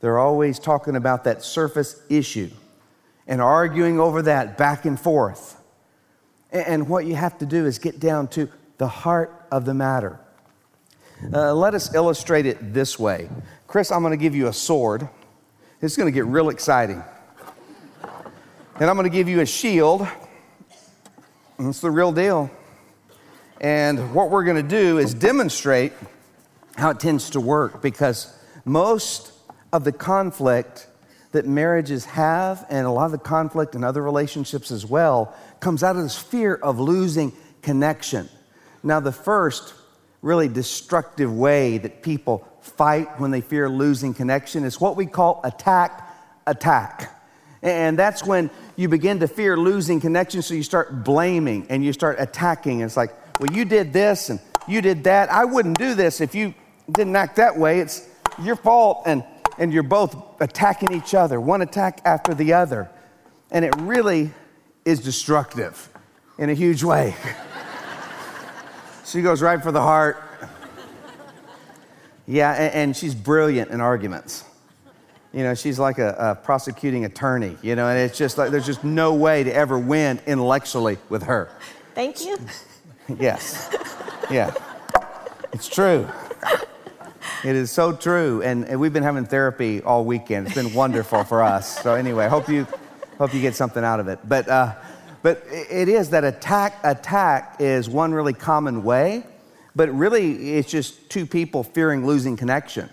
They're 0.00 0.18
always 0.18 0.58
talking 0.58 0.94
about 0.94 1.24
that 1.24 1.42
surface 1.42 2.00
issue 2.08 2.50
and 3.26 3.40
arguing 3.40 3.98
over 3.98 4.22
that 4.22 4.58
back 4.58 4.84
and 4.84 5.00
forth. 5.00 5.56
And 6.52 6.88
what 6.88 7.06
you 7.06 7.14
have 7.14 7.38
to 7.38 7.46
do 7.46 7.66
is 7.66 7.78
get 7.78 8.00
down 8.00 8.28
to 8.28 8.48
the 8.78 8.88
heart 8.88 9.46
of 9.50 9.64
the 9.64 9.74
matter. 9.74 10.20
Uh, 11.32 11.54
let 11.54 11.74
us 11.74 11.94
illustrate 11.94 12.46
it 12.46 12.74
this 12.74 12.98
way. 12.98 13.28
Chris, 13.66 13.90
I'm 13.90 14.02
going 14.02 14.12
to 14.12 14.22
give 14.22 14.34
you 14.34 14.48
a 14.48 14.52
sword. 14.52 15.08
It's 15.80 15.96
going 15.96 16.06
to 16.06 16.12
get 16.12 16.26
real 16.26 16.50
exciting. 16.50 17.02
And 18.78 18.90
I'm 18.90 18.96
going 18.96 19.10
to 19.10 19.16
give 19.16 19.28
you 19.28 19.40
a 19.40 19.46
shield. 19.46 20.06
It's 21.58 21.80
the 21.80 21.90
real 21.90 22.12
deal. 22.12 22.50
And 23.60 24.14
what 24.14 24.30
we're 24.30 24.44
going 24.44 24.62
to 24.62 24.62
do 24.62 24.98
is 24.98 25.14
demonstrate 25.14 25.92
how 26.76 26.90
it 26.90 27.00
tends 27.00 27.30
to 27.30 27.40
work 27.40 27.80
because 27.80 28.36
most 28.66 29.32
of 29.72 29.84
the 29.84 29.92
conflict 29.92 30.88
that 31.36 31.46
marriages 31.46 32.04
have, 32.06 32.66
and 32.68 32.86
a 32.86 32.90
lot 32.90 33.06
of 33.06 33.12
the 33.12 33.18
conflict 33.18 33.74
in 33.74 33.84
other 33.84 34.02
relationships 34.02 34.70
as 34.70 34.84
well, 34.84 35.34
comes 35.60 35.82
out 35.82 35.96
of 35.96 36.02
this 36.02 36.18
fear 36.18 36.54
of 36.54 36.80
losing 36.80 37.32
connection. 37.62 38.28
Now, 38.82 39.00
the 39.00 39.12
first 39.12 39.74
really 40.22 40.48
destructive 40.48 41.32
way 41.32 41.78
that 41.78 42.02
people 42.02 42.46
fight 42.60 43.20
when 43.20 43.30
they 43.30 43.40
fear 43.40 43.68
losing 43.68 44.12
connection 44.12 44.64
is 44.64 44.80
what 44.80 44.96
we 44.96 45.06
call 45.06 45.40
attack 45.44 46.02
attack. 46.46 47.12
And 47.62 47.98
that's 47.98 48.24
when 48.24 48.50
you 48.76 48.88
begin 48.88 49.20
to 49.20 49.28
fear 49.28 49.56
losing 49.56 50.00
connection, 50.00 50.42
so 50.42 50.54
you 50.54 50.62
start 50.62 51.04
blaming 51.04 51.66
and 51.68 51.84
you 51.84 51.92
start 51.92 52.16
attacking. 52.18 52.80
It's 52.80 52.96
like, 52.96 53.12
well, 53.40 53.50
you 53.52 53.64
did 53.64 53.92
this 53.92 54.30
and 54.30 54.40
you 54.68 54.80
did 54.80 55.04
that. 55.04 55.30
I 55.30 55.44
wouldn't 55.44 55.78
do 55.78 55.94
this 55.94 56.20
if 56.20 56.34
you 56.34 56.54
didn't 56.90 57.16
act 57.16 57.36
that 57.36 57.56
way. 57.56 57.80
It's 57.80 58.08
your 58.42 58.56
fault. 58.56 59.02
And, 59.06 59.24
and 59.58 59.72
you're 59.72 59.82
both 59.82 60.16
attacking 60.40 60.92
each 60.92 61.14
other, 61.14 61.40
one 61.40 61.62
attack 61.62 62.00
after 62.04 62.34
the 62.34 62.52
other. 62.52 62.90
And 63.50 63.64
it 63.64 63.74
really 63.78 64.30
is 64.84 65.00
destructive 65.00 65.88
in 66.38 66.50
a 66.50 66.54
huge 66.54 66.82
way. 66.82 67.14
she 69.04 69.22
goes 69.22 69.42
right 69.42 69.62
for 69.62 69.72
the 69.72 69.80
heart. 69.80 70.22
Yeah, 72.26 72.52
and, 72.52 72.74
and 72.74 72.96
she's 72.96 73.14
brilliant 73.14 73.70
in 73.70 73.80
arguments. 73.80 74.44
You 75.32 75.42
know, 75.42 75.54
she's 75.54 75.78
like 75.78 75.98
a, 75.98 76.16
a, 76.18 76.34
prosecuting 76.34 77.04
attorney, 77.04 77.56
you 77.62 77.76
know, 77.76 77.88
and 77.88 77.98
it's 77.98 78.16
just 78.16 78.38
like 78.38 78.50
there's 78.50 78.66
just 78.66 78.84
no 78.84 79.14
way 79.14 79.44
to 79.44 79.54
ever 79.54 79.78
win 79.78 80.18
intellectually 80.26 80.98
with 81.08 81.24
her. 81.24 81.50
Thank 81.94 82.24
you. 82.24 82.38
yes. 83.18 83.74
Yeah. 84.30 84.54
It's 85.52 85.68
true. 85.68 86.08
It 87.46 87.54
is 87.54 87.70
so 87.70 87.92
true. 87.92 88.42
And, 88.42 88.64
and, 88.64 88.80
we've 88.80 88.92
been 88.92 89.04
having 89.04 89.24
therapy 89.24 89.80
all 89.80 90.04
weekend. 90.04 90.48
It's 90.48 90.56
been 90.56 90.74
wonderful 90.74 91.22
for 91.22 91.44
us. 91.44 91.80
So, 91.80 91.94
anyway, 91.94 92.26
hope 92.26 92.48
you, 92.48 92.66
hope 93.18 93.32
you 93.32 93.40
get 93.40 93.54
something 93.54 93.84
out 93.84 94.00
of 94.00 94.08
it. 94.08 94.18
But, 94.24 94.48
uh, 94.48 94.74
but 95.22 95.44
it 95.48 95.88
is 95.88 96.10
that 96.10 96.24
attack, 96.24 96.76
attack 96.82 97.58
is 97.60 97.88
one 97.88 98.12
really 98.12 98.32
common 98.32 98.82
way, 98.82 99.24
but 99.76 99.88
really 99.94 100.54
it's 100.54 100.68
just 100.68 101.08
two 101.08 101.24
people 101.24 101.62
fearing 101.62 102.04
losing 102.04 102.36
connection. 102.36 102.90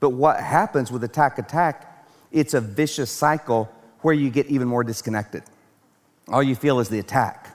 But 0.00 0.10
what 0.10 0.40
happens 0.40 0.90
with 0.90 1.04
attack 1.04 1.38
attack, 1.38 2.06
it's 2.32 2.54
a 2.54 2.60
vicious 2.62 3.10
cycle 3.10 3.70
where 4.00 4.14
you 4.14 4.30
get 4.30 4.46
even 4.46 4.66
more 4.66 4.82
disconnected. 4.82 5.42
All 6.28 6.42
you 6.42 6.54
feel 6.54 6.80
is 6.80 6.88
the 6.88 7.00
attack. 7.00 7.54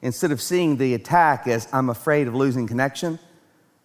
Instead 0.00 0.30
of 0.30 0.40
seeing 0.40 0.76
the 0.76 0.94
attack 0.94 1.48
as 1.48 1.66
I'm 1.72 1.90
afraid 1.90 2.28
of 2.28 2.36
losing 2.36 2.68
connection, 2.68 3.18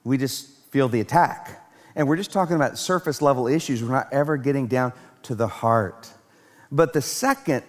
we 0.03 0.19
just 0.19 0.47
feel 0.69 0.89
the 0.89 1.01
attack. 1.01 1.63
And 1.97 2.07
we're 2.07 2.15
just 2.15 2.31
talking 2.31 2.55
about 2.55 2.77
surface 2.77 3.23
level 3.23 3.47
issues. 3.47 3.83
We're 3.83 3.89
not 3.89 4.07
ever 4.13 4.37
getting 4.37 4.67
down 4.67 4.93
to 5.23 5.33
the 5.33 5.47
heart. 5.47 6.09
But 6.71 6.93
the 6.93 7.01
second 7.01 7.63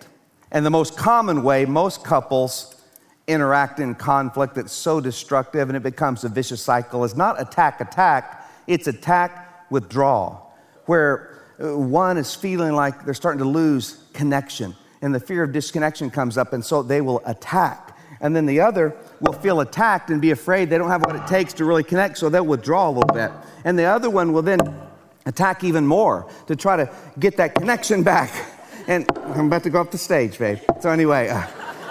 and 0.52 0.66
the 0.66 0.70
most 0.70 0.98
common 0.98 1.42
way 1.42 1.64
most 1.64 2.04
couples 2.04 2.84
interact 3.26 3.80
in 3.80 3.94
conflict 3.94 4.54
that's 4.54 4.72
so 4.72 5.00
destructive 5.00 5.70
and 5.70 5.76
it 5.76 5.82
becomes 5.82 6.24
a 6.24 6.28
vicious 6.28 6.62
cycle 6.62 7.04
is 7.04 7.16
not 7.16 7.40
attack, 7.40 7.80
attack, 7.80 8.46
it's 8.66 8.86
attack, 8.86 9.70
withdrawal, 9.70 10.54
where 10.84 11.40
uh, 11.58 11.76
one 11.76 12.18
is 12.18 12.34
feeling 12.34 12.74
like 12.74 13.06
they're 13.06 13.14
starting 13.14 13.38
to 13.38 13.48
lose 13.48 14.04
connection, 14.12 14.74
and 15.02 15.14
the 15.14 15.20
fear 15.20 15.42
of 15.42 15.52
disconnection 15.52 16.10
comes 16.10 16.38
up, 16.38 16.52
and 16.52 16.64
so 16.64 16.82
they 16.82 17.00
will 17.00 17.22
attack. 17.26 17.97
And 18.20 18.34
then 18.34 18.46
the 18.46 18.60
other 18.60 18.96
will 19.20 19.32
feel 19.32 19.60
attacked 19.60 20.10
and 20.10 20.20
be 20.20 20.30
afraid 20.30 20.70
they 20.70 20.78
don't 20.78 20.90
have 20.90 21.02
what 21.02 21.16
it 21.16 21.26
takes 21.26 21.52
to 21.54 21.64
really 21.64 21.84
connect, 21.84 22.18
so 22.18 22.28
they'll 22.28 22.44
withdraw 22.44 22.88
a 22.88 22.92
little 22.92 23.14
bit. 23.14 23.30
And 23.64 23.78
the 23.78 23.84
other 23.84 24.10
one 24.10 24.32
will 24.32 24.42
then 24.42 24.60
attack 25.26 25.62
even 25.62 25.86
more 25.86 26.28
to 26.46 26.56
try 26.56 26.76
to 26.76 26.90
get 27.18 27.36
that 27.36 27.54
connection 27.54 28.02
back. 28.02 28.30
And 28.86 29.04
I'm 29.14 29.48
about 29.48 29.64
to 29.64 29.70
go 29.70 29.82
up 29.82 29.90
the 29.90 29.98
stage, 29.98 30.38
babe. 30.38 30.60
So, 30.80 30.88
anyway, 30.88 31.28
uh, 31.28 31.46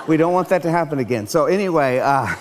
we 0.07 0.17
don't 0.17 0.33
want 0.33 0.49
that 0.49 0.63
to 0.63 0.71
happen 0.71 0.97
again. 0.97 1.27
So, 1.27 1.45
anyway, 1.45 1.99
uh, 1.99 2.33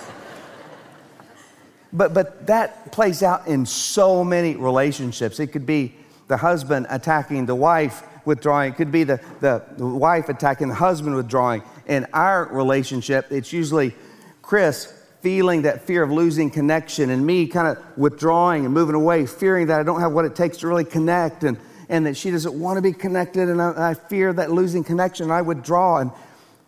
but, 1.92 2.14
but 2.14 2.46
that 2.46 2.90
plays 2.90 3.22
out 3.22 3.46
in 3.46 3.66
so 3.66 4.25
many 4.25 4.57
relationships. 4.57 5.40
It 5.40 5.49
could 5.49 5.66
be 5.66 5.94
the 6.29 6.38
husband 6.38 6.87
attacking 6.88 7.44
the 7.44 7.55
wife 7.55 8.03
withdrawing, 8.26 8.72
it 8.72 8.76
could 8.76 8.92
be 8.92 9.04
the, 9.04 9.20
the, 9.40 9.62
wife 9.78 10.28
attacking 10.28 10.68
the 10.68 10.74
husband 10.74 11.16
withdrawing. 11.16 11.62
In 11.86 12.06
our 12.12 12.46
relationship, 12.46 13.26
it's 13.30 13.52
usually 13.52 13.94
Chris 14.42 14.92
feeling 15.22 15.62
that 15.62 15.82
fear 15.86 16.02
of 16.02 16.10
losing 16.10 16.50
connection 16.50 17.10
and 17.10 17.26
me 17.26 17.46
kind 17.46 17.68
of 17.68 17.98
withdrawing 17.98 18.64
and 18.64 18.74
moving 18.74 18.94
away, 18.94 19.26
fearing 19.26 19.68
that 19.68 19.80
I 19.80 19.82
don't 19.82 20.00
have 20.00 20.12
what 20.12 20.24
it 20.24 20.36
takes 20.36 20.58
to 20.58 20.68
really 20.68 20.84
connect 20.84 21.44
and, 21.44 21.58
and 21.88 22.04
that 22.06 22.16
she 22.16 22.30
doesn't 22.30 22.58
want 22.58 22.76
to 22.76 22.82
be 22.82 22.92
connected 22.92 23.48
and 23.48 23.62
I, 23.62 23.90
I 23.90 23.94
fear 23.94 24.32
that 24.34 24.50
losing 24.50 24.84
connection, 24.84 25.30
I 25.30 25.42
withdraw. 25.42 25.98
And 25.98 26.10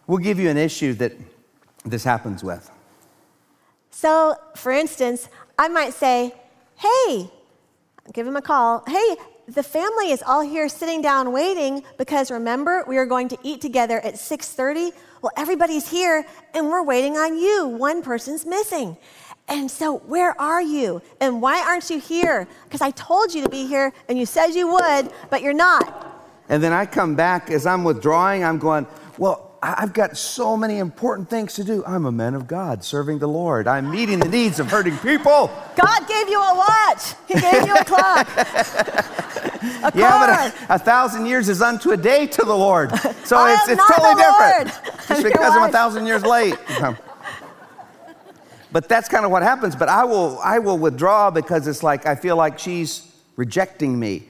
we'll 0.06 0.18
give 0.18 0.38
you 0.38 0.48
an 0.48 0.56
issue 0.56 0.94
that 0.94 1.12
this 1.84 2.04
happens 2.04 2.42
with. 2.42 2.70
So, 3.90 4.36
for 4.54 4.72
instance, 4.72 5.28
I 5.58 5.68
might 5.68 5.92
say, 5.92 6.34
Hey, 6.76 7.30
give 8.12 8.26
him 8.26 8.36
a 8.36 8.42
call. 8.42 8.84
Hey, 8.86 9.16
the 9.48 9.62
family 9.62 10.10
is 10.10 10.22
all 10.26 10.42
here 10.42 10.68
sitting 10.68 11.00
down 11.00 11.32
waiting 11.32 11.82
because 11.96 12.30
remember 12.30 12.84
we 12.86 12.98
are 12.98 13.06
going 13.06 13.28
to 13.28 13.38
eat 13.42 13.60
together 13.60 13.98
at 14.00 14.14
6:30. 14.14 14.92
Well, 15.22 15.32
everybody's 15.36 15.88
here 15.88 16.26
and 16.54 16.66
we're 16.66 16.82
waiting 16.82 17.16
on 17.16 17.38
you. 17.38 17.66
One 17.66 18.02
person's 18.02 18.44
missing. 18.44 18.96
And 19.48 19.70
so, 19.70 19.96
where 20.00 20.38
are 20.38 20.60
you? 20.60 21.00
And 21.20 21.40
why 21.40 21.62
aren't 21.62 21.88
you 21.88 21.98
here? 21.98 22.46
Because 22.64 22.82
I 22.82 22.90
told 22.90 23.34
you 23.34 23.42
to 23.42 23.48
be 23.48 23.66
here 23.66 23.92
and 24.08 24.18
you 24.18 24.26
said 24.26 24.48
you 24.48 24.70
would, 24.70 25.10
but 25.30 25.40
you're 25.40 25.54
not. 25.54 26.04
And 26.50 26.62
then 26.62 26.74
I 26.74 26.84
come 26.84 27.14
back 27.14 27.50
as 27.50 27.64
I'm 27.64 27.84
withdrawing, 27.84 28.44
I'm 28.44 28.58
going, 28.58 28.86
Well, 29.16 29.48
I've 29.62 29.92
got 29.92 30.16
so 30.16 30.56
many 30.56 30.78
important 30.78 31.28
things 31.28 31.54
to 31.54 31.64
do. 31.64 31.82
I'm 31.84 32.04
a 32.04 32.12
man 32.12 32.34
of 32.34 32.46
God 32.46 32.84
serving 32.84 33.18
the 33.18 33.26
Lord. 33.26 33.66
I'm 33.66 33.90
meeting 33.90 34.20
the 34.20 34.28
needs 34.28 34.60
of 34.60 34.70
hurting 34.70 34.96
people. 34.98 35.50
God 35.74 36.06
gave 36.06 36.28
you 36.28 36.40
a 36.40 36.54
watch, 36.54 37.14
He 37.26 37.34
gave 37.40 37.66
you 37.66 37.74
a 37.74 37.84
clock. 37.84 38.28
a 39.82 39.92
yeah, 39.94 40.52
but 40.54 40.70
a, 40.70 40.74
a, 40.74 40.78
thousand 40.78 41.26
years 41.26 41.48
is 41.48 41.60
unto 41.60 41.90
a 41.90 41.96
day 41.96 42.26
to 42.26 42.44
the 42.44 42.54
Lord. 42.54 42.90
So 43.24 43.44
it's, 43.46 43.68
it's 43.68 43.82
totally 43.90 44.14
different. 44.14 44.68
Just 45.08 45.22
because 45.24 45.52
I'm 45.56 45.68
a 45.68 45.72
thousand 45.72 46.06
years 46.06 46.22
late. 46.24 46.54
Um, 46.80 46.96
but 48.70 48.88
that's 48.88 49.08
kind 49.08 49.24
of 49.24 49.30
what 49.30 49.42
happens. 49.42 49.74
But 49.74 49.88
I 49.88 50.04
will, 50.04 50.38
I 50.44 50.58
will 50.58 50.78
withdraw 50.78 51.30
because 51.30 51.66
it's 51.66 51.82
like 51.82 52.06
I 52.06 52.14
feel 52.14 52.36
like 52.36 52.58
she's 52.58 53.10
rejecting 53.36 53.98
me. 53.98 54.28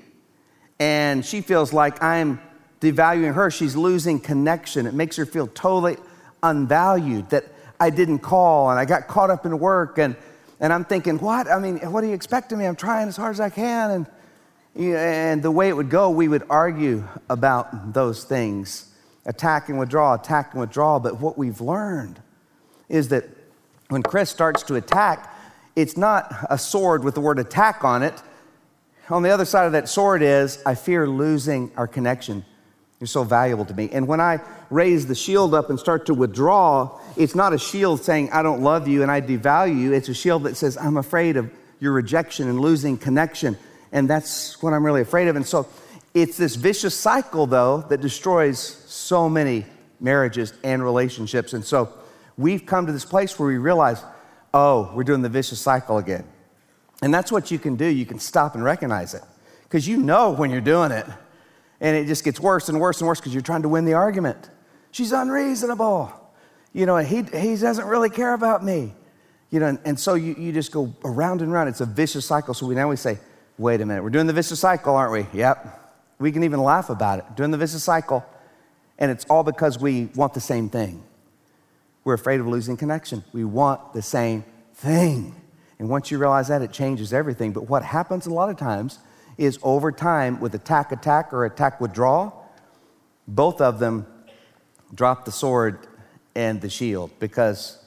And 0.80 1.24
she 1.26 1.40
feels 1.40 1.72
like 1.72 2.02
I'm 2.02 2.40
devaluing 2.80 3.34
her. 3.34 3.50
She's 3.50 3.76
losing 3.76 4.20
connection. 4.20 4.86
It 4.86 4.94
makes 4.94 5.16
her 5.16 5.26
feel 5.26 5.48
totally 5.48 5.96
unvalued 6.42 7.28
that 7.30 7.44
I 7.80 7.90
didn't 7.90 8.20
call 8.20 8.70
and 8.70 8.78
I 8.78 8.84
got 8.84 9.08
caught 9.08 9.30
up 9.30 9.44
in 9.44 9.58
work. 9.58 9.98
And, 9.98 10.16
and 10.60 10.72
I'm 10.72 10.84
thinking, 10.84 11.18
what? 11.18 11.50
I 11.50 11.58
mean, 11.58 11.78
what 11.90 12.00
do 12.00 12.06
you 12.06 12.14
expect 12.14 12.52
of 12.52 12.58
me? 12.58 12.66
I'm 12.66 12.76
trying 12.76 13.08
as 13.08 13.16
hard 13.16 13.32
as 13.32 13.40
I 13.40 13.50
can. 13.50 13.90
And, 13.90 14.06
and 14.78 15.42
the 15.42 15.50
way 15.50 15.68
it 15.68 15.76
would 15.76 15.90
go, 15.90 16.10
we 16.10 16.28
would 16.28 16.44
argue 16.48 17.04
about 17.28 17.92
those 17.92 18.24
things 18.24 18.84
attack 19.26 19.68
and 19.68 19.78
withdraw, 19.78 20.14
attack 20.14 20.52
and 20.52 20.60
withdraw. 20.60 20.98
But 20.98 21.20
what 21.20 21.36
we've 21.36 21.60
learned 21.60 22.20
is 22.88 23.08
that 23.08 23.24
when 23.88 24.02
Chris 24.02 24.30
starts 24.30 24.62
to 24.64 24.76
attack, 24.76 25.34
it's 25.76 25.96
not 25.96 26.32
a 26.48 26.56
sword 26.56 27.04
with 27.04 27.14
the 27.14 27.20
word 27.20 27.38
attack 27.38 27.84
on 27.84 28.02
it. 28.02 28.14
On 29.10 29.22
the 29.22 29.30
other 29.30 29.44
side 29.44 29.66
of 29.66 29.72
that 29.72 29.88
sword 29.88 30.22
is, 30.22 30.62
I 30.64 30.74
fear 30.74 31.08
losing 31.08 31.70
our 31.76 31.86
connection. 31.86 32.44
You're 33.00 33.06
so 33.06 33.24
valuable 33.24 33.64
to 33.64 33.74
me. 33.74 33.88
And 33.92 34.08
when 34.08 34.20
I 34.20 34.40
raise 34.70 35.06
the 35.06 35.14
shield 35.14 35.54
up 35.54 35.70
and 35.70 35.78
start 35.78 36.06
to 36.06 36.14
withdraw, 36.14 36.98
it's 37.16 37.34
not 37.34 37.52
a 37.52 37.58
shield 37.58 38.02
saying, 38.02 38.30
I 38.32 38.42
don't 38.42 38.62
love 38.62 38.88
you 38.88 39.02
and 39.02 39.10
I 39.10 39.20
devalue 39.20 39.78
you. 39.78 39.92
It's 39.92 40.08
a 40.08 40.14
shield 40.14 40.44
that 40.44 40.56
says, 40.56 40.76
I'm 40.76 40.96
afraid 40.96 41.36
of 41.36 41.50
your 41.80 41.92
rejection 41.92 42.48
and 42.48 42.60
losing 42.60 42.96
connection. 42.96 43.56
And 43.92 44.08
that's 44.08 44.62
what 44.62 44.72
I'm 44.72 44.84
really 44.84 45.00
afraid 45.00 45.28
of. 45.28 45.36
And 45.36 45.46
so 45.46 45.68
it's 46.14 46.36
this 46.36 46.56
vicious 46.56 46.94
cycle, 46.94 47.46
though, 47.46 47.82
that 47.88 48.00
destroys 48.00 48.58
so 48.58 49.28
many 49.28 49.64
marriages 50.00 50.52
and 50.64 50.82
relationships. 50.82 51.52
And 51.52 51.64
so 51.64 51.92
we've 52.36 52.64
come 52.66 52.86
to 52.86 52.92
this 52.92 53.04
place 53.04 53.38
where 53.38 53.48
we 53.48 53.58
realize, 53.58 54.02
oh, 54.54 54.90
we're 54.94 55.04
doing 55.04 55.22
the 55.22 55.28
vicious 55.28 55.60
cycle 55.60 55.98
again. 55.98 56.24
And 57.02 57.12
that's 57.14 57.30
what 57.30 57.50
you 57.50 57.58
can 57.58 57.76
do. 57.76 57.86
You 57.86 58.06
can 58.06 58.18
stop 58.18 58.54
and 58.54 58.64
recognize 58.64 59.14
it 59.14 59.22
because 59.64 59.86
you 59.86 59.98
know 59.98 60.30
when 60.30 60.50
you're 60.50 60.60
doing 60.60 60.90
it. 60.90 61.06
And 61.80 61.96
it 61.96 62.06
just 62.06 62.24
gets 62.24 62.40
worse 62.40 62.68
and 62.68 62.80
worse 62.80 63.00
and 63.00 63.06
worse 63.06 63.20
because 63.20 63.32
you're 63.32 63.42
trying 63.42 63.62
to 63.62 63.68
win 63.68 63.84
the 63.84 63.94
argument. 63.94 64.50
She's 64.90 65.12
unreasonable. 65.12 66.12
You 66.72 66.86
know, 66.86 66.96
he, 66.96 67.22
he 67.22 67.56
doesn't 67.56 67.86
really 67.86 68.10
care 68.10 68.34
about 68.34 68.64
me. 68.64 68.94
You 69.50 69.60
know, 69.60 69.66
and, 69.66 69.78
and 69.84 70.00
so 70.00 70.14
you, 70.14 70.34
you 70.36 70.52
just 70.52 70.72
go 70.72 70.92
around 71.04 71.40
and 71.40 71.52
around. 71.52 71.68
It's 71.68 71.80
a 71.80 71.86
vicious 71.86 72.26
cycle. 72.26 72.52
So 72.52 72.66
we 72.66 72.74
now 72.74 72.88
we 72.88 72.96
say, 72.96 73.18
wait 73.58 73.80
a 73.80 73.86
minute, 73.86 74.02
we're 74.02 74.10
doing 74.10 74.26
the 74.26 74.32
vicious 74.32 74.60
cycle, 74.60 74.94
aren't 74.94 75.12
we? 75.12 75.38
Yep. 75.38 76.14
We 76.18 76.32
can 76.32 76.44
even 76.44 76.62
laugh 76.62 76.90
about 76.90 77.18
it, 77.18 77.36
doing 77.36 77.50
the 77.50 77.58
vicious 77.58 77.82
cycle. 77.82 78.24
And 78.98 79.10
it's 79.10 79.24
all 79.26 79.42
because 79.42 79.78
we 79.78 80.06
want 80.14 80.34
the 80.34 80.40
same 80.40 80.68
thing. 80.68 81.02
We're 82.04 82.14
afraid 82.14 82.40
of 82.40 82.46
losing 82.46 82.76
connection. 82.76 83.24
We 83.32 83.44
want 83.44 83.92
the 83.92 84.02
same 84.02 84.44
thing. 84.74 85.34
And 85.78 85.88
once 85.88 86.10
you 86.10 86.18
realize 86.18 86.48
that, 86.48 86.62
it 86.62 86.72
changes 86.72 87.12
everything. 87.12 87.52
But 87.52 87.68
what 87.68 87.84
happens 87.84 88.26
a 88.26 88.30
lot 88.30 88.48
of 88.48 88.56
times 88.56 88.98
is 89.36 89.58
over 89.62 89.92
time 89.92 90.40
with 90.40 90.54
attack 90.54 90.90
attack 90.90 91.32
or 91.32 91.44
attack 91.44 91.80
withdraw, 91.80 92.32
both 93.26 93.60
of 93.60 93.78
them 93.78 94.06
drop 94.94 95.24
the 95.24 95.32
sword 95.32 95.86
and 96.34 96.60
the 96.60 96.70
shield 96.70 97.10
because 97.18 97.84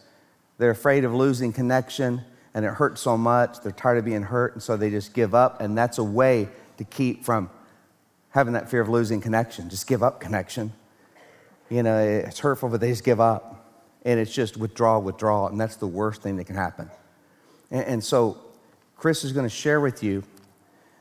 they're 0.58 0.72
afraid 0.72 1.04
of 1.04 1.14
losing 1.14 1.52
connection 1.52 2.24
and 2.54 2.66
it 2.66 2.74
hurts 2.74 3.02
so 3.02 3.18
much. 3.18 3.62
They're 3.62 3.72
tired 3.72 3.98
of 3.98 4.06
being 4.06 4.24
hurt, 4.24 4.54
and 4.54 4.64
so 4.64 4.78
they 4.78 4.90
just 4.90 5.14
give 5.14 5.34
up. 5.34 5.62
And 5.62 5.78
that's 5.78 5.98
a 5.98 6.04
way 6.04 6.50
to 6.78 6.84
keep 6.84 7.24
from 7.24 7.50
having 8.30 8.54
that 8.54 8.70
fear 8.70 8.82
of 8.82 8.90
losing 8.90 9.22
connection. 9.22 9.70
Just 9.70 9.88
give 9.88 10.04
up 10.04 10.20
connection. 10.20 10.74
You 11.70 11.84
know, 11.84 11.98
it's 11.98 12.40
hurtful, 12.40 12.70
but 12.70 12.82
they 12.82 12.90
just 12.90 13.04
give 13.04 13.20
up. 13.20 13.58
And 14.04 14.20
it's 14.20 14.34
just 14.34 14.58
withdraw, 14.58 15.00
withdraw. 15.00 15.48
And 15.48 15.60
that's 15.60 15.76
the 15.76 15.88
worst 15.88 16.22
thing 16.22 16.38
that 16.38 16.46
can 16.46 16.56
happen. 16.56 16.90
And, 17.70 17.86
and 17.86 18.04
so, 18.04 18.38
Chris 18.98 19.24
is 19.24 19.32
going 19.32 19.46
to 19.46 19.56
share 19.56 19.80
with 19.80 20.04
you 20.04 20.24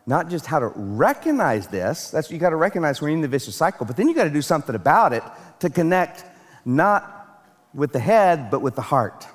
not 0.07 0.29
just 0.29 0.47
how 0.47 0.59
to 0.59 0.73
recognize 0.75 1.69
this, 1.69 2.11
that's 2.11 2.31
you 2.31 2.39
got 2.39 2.51
to 2.51 2.57
recognize 2.57 3.01
we're 3.01 3.11
in 3.11 3.21
the 3.21 3.29
vicious 3.29 3.55
cycle, 3.55 3.87
but 3.87 3.97
then 3.97 4.09
you 4.09 4.15
got 4.15 4.25
to 4.25 4.31
do 4.31 4.43
something 4.43 4.75
about 4.75 5.13
it 5.13 5.23
to 5.61 5.71
connect 5.71 6.25
not 6.65 7.45
with 7.75 7.93
the 7.93 8.01
head, 8.01 8.51
but 8.51 8.61
with 8.61 8.75
the 8.75 8.83
heart. 8.83 9.27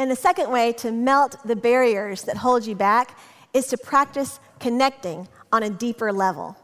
And 0.00 0.10
the 0.10 0.16
second 0.16 0.50
way 0.50 0.72
to 0.78 0.90
melt 0.92 1.36
the 1.44 1.54
barriers 1.54 2.22
that 2.22 2.38
hold 2.38 2.64
you 2.64 2.74
back 2.74 3.18
is 3.52 3.66
to 3.66 3.76
practice 3.76 4.40
connecting 4.58 5.28
on 5.52 5.62
a 5.62 5.68
deeper 5.68 6.10
level. 6.10 6.56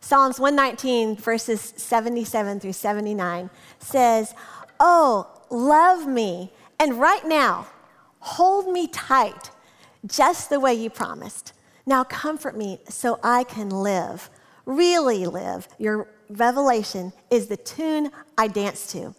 Psalms 0.00 0.40
119, 0.40 1.14
verses 1.14 1.72
77 1.76 2.58
through 2.58 2.72
79 2.72 3.48
says, 3.78 4.34
Oh, 4.80 5.28
love 5.50 6.04
me, 6.08 6.50
and 6.80 6.98
right 6.98 7.24
now, 7.24 7.68
hold 8.18 8.66
me 8.72 8.88
tight 8.88 9.52
just 10.04 10.50
the 10.50 10.58
way 10.58 10.74
you 10.74 10.90
promised. 10.90 11.52
Now 11.86 12.02
comfort 12.02 12.56
me 12.56 12.80
so 12.88 13.20
I 13.22 13.44
can 13.44 13.70
live, 13.70 14.30
really 14.66 15.26
live. 15.26 15.68
Your 15.78 16.08
revelation 16.28 17.12
is 17.30 17.46
the 17.46 17.56
tune 17.56 18.10
I 18.36 18.48
dance 18.48 18.90
to. 18.94 19.14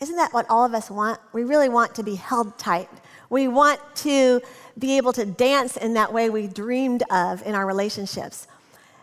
Isn't 0.00 0.16
that 0.16 0.32
what 0.32 0.46
all 0.50 0.64
of 0.64 0.74
us 0.74 0.90
want? 0.90 1.20
We 1.32 1.44
really 1.44 1.68
want 1.68 1.94
to 1.94 2.02
be 2.02 2.14
held 2.16 2.58
tight. 2.58 2.88
We 3.30 3.48
want 3.48 3.80
to 3.96 4.40
be 4.78 4.96
able 4.96 5.12
to 5.14 5.24
dance 5.24 5.76
in 5.76 5.94
that 5.94 6.12
way 6.12 6.30
we 6.30 6.46
dreamed 6.46 7.02
of 7.10 7.42
in 7.46 7.54
our 7.54 7.66
relationships. 7.66 8.46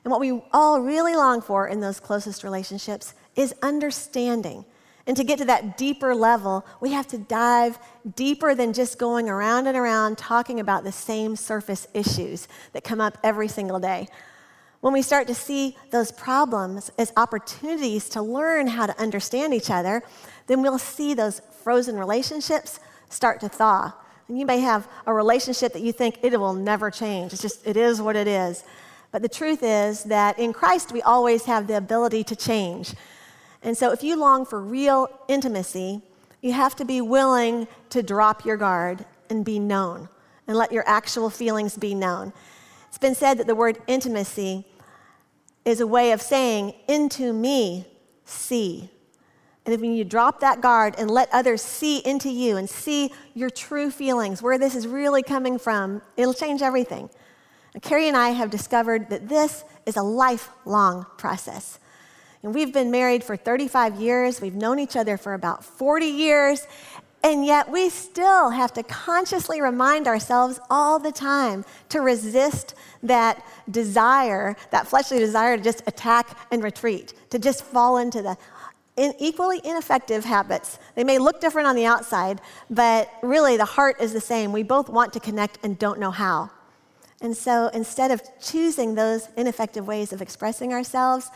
And 0.03 0.11
what 0.11 0.19
we 0.19 0.41
all 0.51 0.81
really 0.81 1.15
long 1.15 1.41
for 1.41 1.67
in 1.67 1.79
those 1.79 1.99
closest 1.99 2.43
relationships 2.43 3.13
is 3.35 3.55
understanding 3.61 4.65
and 5.05 5.17
to 5.17 5.23
get 5.23 5.39
to 5.39 5.45
that 5.45 5.77
deeper 5.77 6.15
level, 6.15 6.65
we 6.79 6.91
have 6.93 7.07
to 7.07 7.17
dive 7.17 7.77
deeper 8.15 8.55
than 8.55 8.71
just 8.71 8.97
going 8.97 9.29
around 9.29 9.67
and 9.67 9.75
around 9.75 10.17
talking 10.17 10.59
about 10.59 10.83
the 10.83 10.91
same 10.93 11.35
surface 11.35 11.87
issues 11.93 12.47
that 12.71 12.83
come 12.83 13.01
up 13.01 13.17
every 13.23 13.49
single 13.49 13.79
day. 13.79 14.07
When 14.83 14.91
we 14.91 15.01
start 15.01 15.27
to 15.27 15.33
see 15.33 15.77
those 15.91 16.11
problems 16.11 16.91
as 16.97 17.13
opportunities 17.15 18.09
to 18.09 18.21
learn 18.21 18.67
how 18.67 18.85
to 18.85 19.01
understand 19.01 19.53
each 19.53 19.69
other, 19.69 20.03
then 20.47 20.61
we'll 20.61 20.77
see 20.77 21.13
those 21.13 21.41
frozen 21.63 21.97
relationships 21.97 22.81
start 23.07 23.39
to 23.39 23.47
thaw. 23.47 23.93
And 24.27 24.37
you 24.37 24.45
may 24.45 24.59
have 24.59 24.89
a 25.05 25.13
relationship 25.13 25.71
that 25.71 25.83
you 25.83 25.93
think 25.93 26.19
it 26.21 26.37
will 26.37 26.51
never 26.51 26.91
change. 26.91 27.31
It's 27.31 27.41
just, 27.41 27.65
it 27.65 27.77
is 27.77 28.01
what 28.01 28.17
it 28.17 28.27
is. 28.27 28.65
But 29.13 29.21
the 29.21 29.29
truth 29.29 29.59
is 29.63 30.03
that 30.03 30.37
in 30.37 30.51
Christ, 30.51 30.91
we 30.91 31.01
always 31.01 31.45
have 31.45 31.67
the 31.67 31.77
ability 31.77 32.25
to 32.25 32.35
change. 32.35 32.93
And 33.61 33.77
so, 33.77 33.93
if 33.93 34.03
you 34.03 34.17
long 34.17 34.45
for 34.45 34.59
real 34.59 35.07
intimacy, 35.29 36.01
you 36.41 36.51
have 36.51 36.75
to 36.75 36.83
be 36.83 36.99
willing 36.99 37.69
to 37.91 38.03
drop 38.03 38.43
your 38.43 38.57
guard 38.57 39.05
and 39.29 39.45
be 39.45 39.59
known. 39.59 40.09
and 40.45 40.57
let 40.57 40.73
your 40.73 40.83
actual 40.85 41.29
feelings 41.29 41.77
be 41.77 41.95
known. 41.95 42.33
It's 42.89 42.97
been 42.97 43.15
said 43.15 43.37
that 43.37 43.47
the 43.47 43.55
word 43.55 43.77
intimacy 43.87 44.65
is 45.65 45.79
a 45.79 45.87
way 45.87 46.11
of 46.11 46.21
saying, 46.21 46.73
into 46.87 47.31
me, 47.33 47.85
see. 48.25 48.89
And 49.65 49.73
if 49.73 49.81
you 49.81 50.03
drop 50.03 50.41
that 50.41 50.59
guard 50.59 50.95
and 50.97 51.09
let 51.09 51.29
others 51.31 51.61
see 51.61 51.99
into 51.99 52.29
you 52.29 52.57
and 52.57 52.69
see 52.69 53.13
your 53.33 53.49
true 53.49 53.89
feelings, 53.89 54.41
where 54.41 54.57
this 54.57 54.75
is 54.75 54.87
really 54.87 55.23
coming 55.23 55.57
from, 55.57 56.01
it'll 56.17 56.33
change 56.33 56.61
everything. 56.61 57.09
And 57.73 57.81
Kerry 57.81 58.07
and 58.07 58.17
I 58.17 58.29
have 58.29 58.49
discovered 58.49 59.09
that 59.09 59.29
this 59.29 59.63
is 59.85 59.95
a 59.95 60.03
lifelong 60.03 61.05
process. 61.17 61.79
And 62.43 62.53
we've 62.53 62.73
been 62.73 62.91
married 62.91 63.23
for 63.23 63.37
35 63.37 64.01
years, 64.01 64.41
we've 64.41 64.53
known 64.53 64.77
each 64.77 64.97
other 64.97 65.15
for 65.15 65.33
about 65.33 65.63
40 65.63 66.05
years, 66.05 66.67
and 67.23 67.45
yet 67.45 67.69
we 67.69 67.89
still 67.89 68.49
have 68.49 68.73
to 68.73 68.83
consciously 68.83 69.61
remind 69.61 70.07
ourselves 70.07 70.59
all 70.69 70.99
the 70.99 71.11
time 71.11 71.63
to 71.89 72.01
resist 72.01 72.75
that 73.01 73.43
desire, 73.71 74.57
that 74.71 74.87
fleshly 74.87 75.19
desire 75.19 75.55
to 75.55 75.63
just 75.63 75.81
attack 75.87 76.37
and 76.51 76.61
retreat, 76.61 77.13
to 77.29 77.39
just 77.39 77.63
fall 77.63 77.97
into 77.97 78.21
the 78.21 78.37
in 78.95 79.11
equally 79.17 79.59
ineffective 79.63 80.23
habits. 80.23 80.77
They 80.93 81.03
may 81.03 81.17
look 81.17 81.41
different 81.41 81.67
on 81.67 81.75
the 81.75 81.85
outside, 81.85 82.39
but 82.69 83.09
really 83.23 83.57
the 83.57 83.65
heart 83.65 83.99
is 83.99 84.13
the 84.13 84.21
same. 84.21 84.51
We 84.51 84.61
both 84.61 84.87
want 84.87 85.13
to 85.13 85.19
connect 85.19 85.57
and 85.63 85.79
don't 85.79 85.99
know 85.99 86.11
how. 86.11 86.51
And 87.19 87.35
so 87.35 87.69
instead 87.73 88.11
of 88.11 88.21
choosing 88.39 88.93
those 88.93 89.29
ineffective 89.35 89.87
ways 89.87 90.13
of 90.13 90.21
expressing 90.21 90.73
ourselves, 90.73 91.31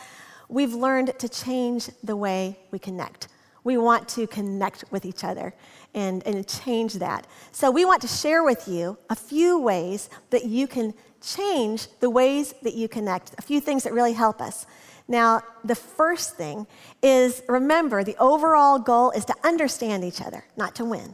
we've 0.50 0.74
learned 0.74 1.18
to 1.18 1.28
change 1.28 1.90
the 2.04 2.16
way 2.16 2.60
we 2.70 2.78
connect. 2.78 3.28
We 3.68 3.76
want 3.76 4.08
to 4.16 4.28
connect 4.28 4.86
with 4.92 5.04
each 5.04 5.26
other 5.26 5.54
and, 5.94 6.26
and 6.26 6.48
change 6.48 6.94
that. 6.94 7.28
So, 7.52 7.70
we 7.70 7.84
want 7.84 8.02
to 8.04 8.08
share 8.08 8.42
with 8.42 8.66
you 8.66 8.98
a 9.10 9.16
few 9.16 9.60
ways 9.60 10.10
that 10.30 10.46
you 10.46 10.68
can 10.68 10.94
change 11.22 11.90
the 12.00 12.10
ways 12.10 12.54
that 12.64 12.76
you 12.76 12.88
connect, 12.88 13.38
a 13.38 13.42
few 13.42 13.60
things 13.60 13.84
that 13.84 13.92
really 13.92 14.14
help 14.14 14.40
us. 14.40 14.68
Now, 15.10 15.42
the 15.66 15.76
first 15.76 16.38
thing 16.38 16.66
is 17.04 17.44
remember 17.50 18.06
the 18.06 18.16
overall 18.22 18.80
goal 18.80 19.12
is 19.12 19.26
to 19.26 19.36
understand 19.44 20.06
each 20.06 20.22
other, 20.22 20.46
not 20.56 20.74
to 20.76 20.86
win. 20.86 21.14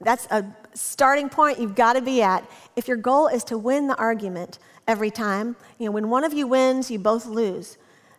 That's 0.00 0.24
a 0.30 0.46
starting 0.72 1.28
point 1.28 1.60
you've 1.60 1.74
got 1.74 1.92
to 1.92 2.00
be 2.00 2.22
at. 2.22 2.50
If 2.74 2.88
your 2.88 2.96
goal 2.96 3.26
is 3.28 3.44
to 3.44 3.58
win 3.58 3.86
the 3.86 3.96
argument 3.96 4.60
every 4.88 5.10
time, 5.10 5.56
you 5.78 5.84
know, 5.84 5.92
when 5.92 6.08
one 6.08 6.24
of 6.24 6.32
you 6.32 6.46
wins, 6.46 6.90
you 6.90 6.98
both 6.98 7.26
lose. 7.26 7.76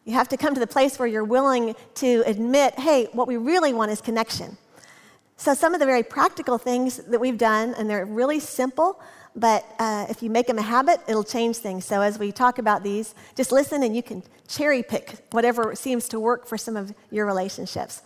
You 0.07 0.13
have 0.13 0.29
to 0.29 0.37
come 0.37 0.53
to 0.53 0.59
the 0.61 0.67
place 0.67 0.97
where 0.97 1.07
you're 1.07 1.25
willing 1.25 1.75
to 1.95 2.23
admit, 2.25 2.79
hey, 2.79 3.09
what 3.11 3.27
we 3.27 3.35
really 3.35 3.73
want 3.73 3.91
is 3.91 3.99
connection. 3.99 4.57
So, 5.35 5.53
some 5.53 5.73
of 5.73 5.81
the 5.81 5.85
very 5.85 6.01
practical 6.01 6.57
things 6.57 6.95
that 6.95 7.19
we've 7.19 7.37
done, 7.37 7.75
and 7.77 7.89
they're 7.89 8.05
really 8.05 8.39
simple, 8.39 9.01
but 9.35 9.65
uh, 9.79 10.05
if 10.09 10.23
you 10.23 10.29
make 10.29 10.47
them 10.47 10.59
a 10.59 10.61
habit, 10.61 11.01
it'll 11.09 11.25
change 11.25 11.57
things. 11.57 11.83
So, 11.83 11.99
as 11.99 12.17
we 12.17 12.31
talk 12.31 12.57
about 12.57 12.83
these, 12.83 13.15
just 13.35 13.51
listen 13.51 13.83
and 13.83 13.93
you 13.93 14.01
can 14.01 14.23
cherry 14.47 14.81
pick 14.81 15.25
whatever 15.31 15.75
seems 15.75 16.07
to 16.07 16.21
work 16.21 16.47
for 16.47 16.57
some 16.57 16.77
of 16.77 16.93
your 17.11 17.25
relationships. 17.25 18.01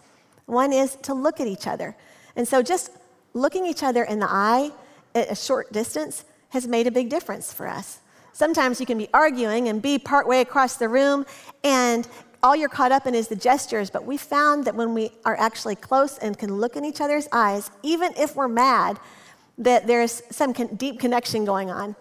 One 0.47 0.73
is 0.73 0.95
to 1.03 1.13
look 1.13 1.39
at 1.39 1.45
each 1.45 1.67
other. 1.67 1.95
And 2.35 2.47
so, 2.47 2.63
just 2.63 2.89
looking 3.35 3.67
each 3.67 3.83
other 3.83 4.03
in 4.05 4.17
the 4.17 4.27
eye 4.27 4.71
at 5.13 5.31
a 5.31 5.35
short 5.35 5.71
distance 5.71 6.25
has 6.49 6.67
made 6.67 6.87
a 6.87 6.91
big 6.91 7.09
difference 7.09 7.53
for 7.53 7.67
us. 7.67 7.99
Sometimes 8.33 8.79
you 8.79 8.85
can 8.85 8.97
be 8.97 9.09
arguing 9.13 9.67
and 9.67 9.81
be 9.81 9.99
partway 9.99 10.39
across 10.41 10.77
the 10.77 10.87
room, 10.87 11.25
and 11.63 12.07
all 12.43 12.55
you're 12.55 12.69
caught 12.69 12.91
up 12.91 13.05
in 13.05 13.13
is 13.13 13.27
the 13.27 13.35
gestures. 13.35 13.89
But 13.89 14.05
we 14.05 14.17
found 14.17 14.65
that 14.65 14.75
when 14.75 14.93
we 14.93 15.11
are 15.25 15.37
actually 15.37 15.75
close 15.75 16.17
and 16.17 16.37
can 16.37 16.55
look 16.55 16.75
in 16.75 16.85
each 16.85 17.01
other's 17.01 17.27
eyes, 17.31 17.69
even 17.83 18.13
if 18.17 18.35
we're 18.35 18.47
mad, 18.47 18.99
that 19.57 19.85
there's 19.85 20.23
some 20.31 20.53
con- 20.53 20.75
deep 20.75 20.99
connection 20.99 21.45
going 21.45 21.69
on. 21.69 21.95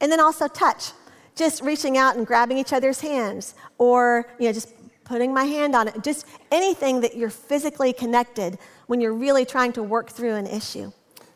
And 0.00 0.10
then 0.10 0.20
also 0.20 0.48
touch, 0.48 0.92
just 1.34 1.62
reaching 1.62 1.96
out 1.96 2.16
and 2.16 2.26
grabbing 2.26 2.58
each 2.58 2.72
other's 2.72 3.00
hands, 3.00 3.54
or 3.78 4.26
you 4.38 4.46
know, 4.46 4.52
just 4.52 4.72
putting 5.04 5.32
my 5.32 5.44
hand 5.44 5.74
on 5.74 5.88
it, 5.88 6.02
just 6.02 6.26
anything 6.52 7.00
that 7.00 7.16
you're 7.16 7.30
physically 7.30 7.92
connected 7.92 8.58
when 8.86 9.00
you're 9.00 9.14
really 9.14 9.44
trying 9.44 9.72
to 9.72 9.82
work 9.82 10.10
through 10.10 10.34
an 10.34 10.46
issue. 10.46 10.92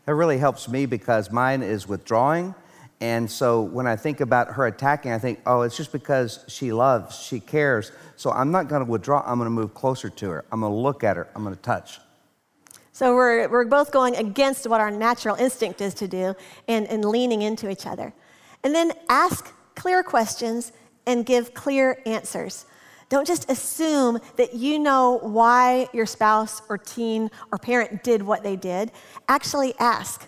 It 0.06 0.12
really 0.12 0.38
helps 0.38 0.68
me 0.68 0.86
because 0.86 1.30
mine 1.30 1.62
is 1.62 1.88
withdrawing 1.88 2.54
and 3.04 3.30
so 3.30 3.60
when 3.60 3.86
I 3.86 3.96
think 3.96 4.22
about 4.22 4.52
her 4.52 4.66
attacking, 4.66 5.12
I 5.12 5.18
think, 5.18 5.38
oh, 5.44 5.60
it's 5.60 5.76
just 5.76 5.92
because 5.92 6.42
she 6.48 6.72
loves, 6.72 7.20
she 7.20 7.38
cares. 7.38 7.92
So 8.16 8.30
I'm 8.30 8.50
not 8.50 8.66
going 8.66 8.82
to 8.82 8.90
withdraw. 8.90 9.22
I'm 9.26 9.36
going 9.36 9.44
to 9.44 9.50
move 9.50 9.74
closer 9.74 10.08
to 10.08 10.30
her. 10.30 10.46
I'm 10.50 10.60
going 10.60 10.72
to 10.72 10.78
look 10.78 11.04
at 11.04 11.18
her. 11.18 11.28
I'm 11.36 11.44
going 11.44 11.54
to 11.54 11.60
touch. 11.60 12.00
So 12.92 13.14
we're, 13.14 13.46
we're 13.50 13.66
both 13.66 13.92
going 13.92 14.16
against 14.16 14.66
what 14.66 14.80
our 14.80 14.90
natural 14.90 15.36
instinct 15.36 15.82
is 15.82 15.92
to 15.94 16.08
do 16.08 16.34
and, 16.66 16.86
and 16.86 17.04
leaning 17.04 17.42
into 17.42 17.68
each 17.68 17.86
other. 17.86 18.14
And 18.62 18.74
then 18.74 18.92
ask 19.10 19.52
clear 19.74 20.02
questions 20.02 20.72
and 21.06 21.26
give 21.26 21.52
clear 21.52 22.00
answers. 22.06 22.64
Don't 23.10 23.26
just 23.26 23.50
assume 23.50 24.18
that 24.36 24.54
you 24.54 24.78
know 24.78 25.18
why 25.20 25.90
your 25.92 26.06
spouse 26.06 26.62
or 26.70 26.78
teen 26.78 27.30
or 27.52 27.58
parent 27.58 28.02
did 28.02 28.22
what 28.22 28.42
they 28.42 28.56
did. 28.56 28.92
Actually 29.28 29.74
ask 29.78 30.26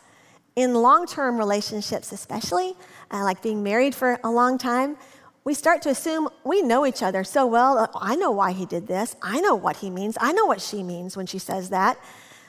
in 0.56 0.74
long 0.74 1.06
term 1.06 1.36
relationships, 1.36 2.12
especially, 2.12 2.74
uh, 3.10 3.22
like 3.22 3.42
being 3.42 3.62
married 3.62 3.94
for 3.94 4.18
a 4.24 4.30
long 4.30 4.58
time, 4.58 4.96
we 5.44 5.54
start 5.54 5.82
to 5.82 5.90
assume 5.90 6.28
we 6.44 6.62
know 6.62 6.86
each 6.86 7.02
other 7.02 7.22
so 7.22 7.46
well. 7.46 7.78
Uh, 7.78 7.86
I 7.94 8.16
know 8.16 8.32
why 8.32 8.52
he 8.52 8.66
did 8.66 8.86
this. 8.86 9.14
I 9.22 9.40
know 9.40 9.54
what 9.54 9.76
he 9.76 9.90
means. 9.90 10.16
I 10.20 10.32
know 10.32 10.46
what 10.46 10.60
she 10.60 10.82
means 10.82 11.16
when 11.16 11.26
she 11.26 11.38
says 11.38 11.70
that. 11.70 11.98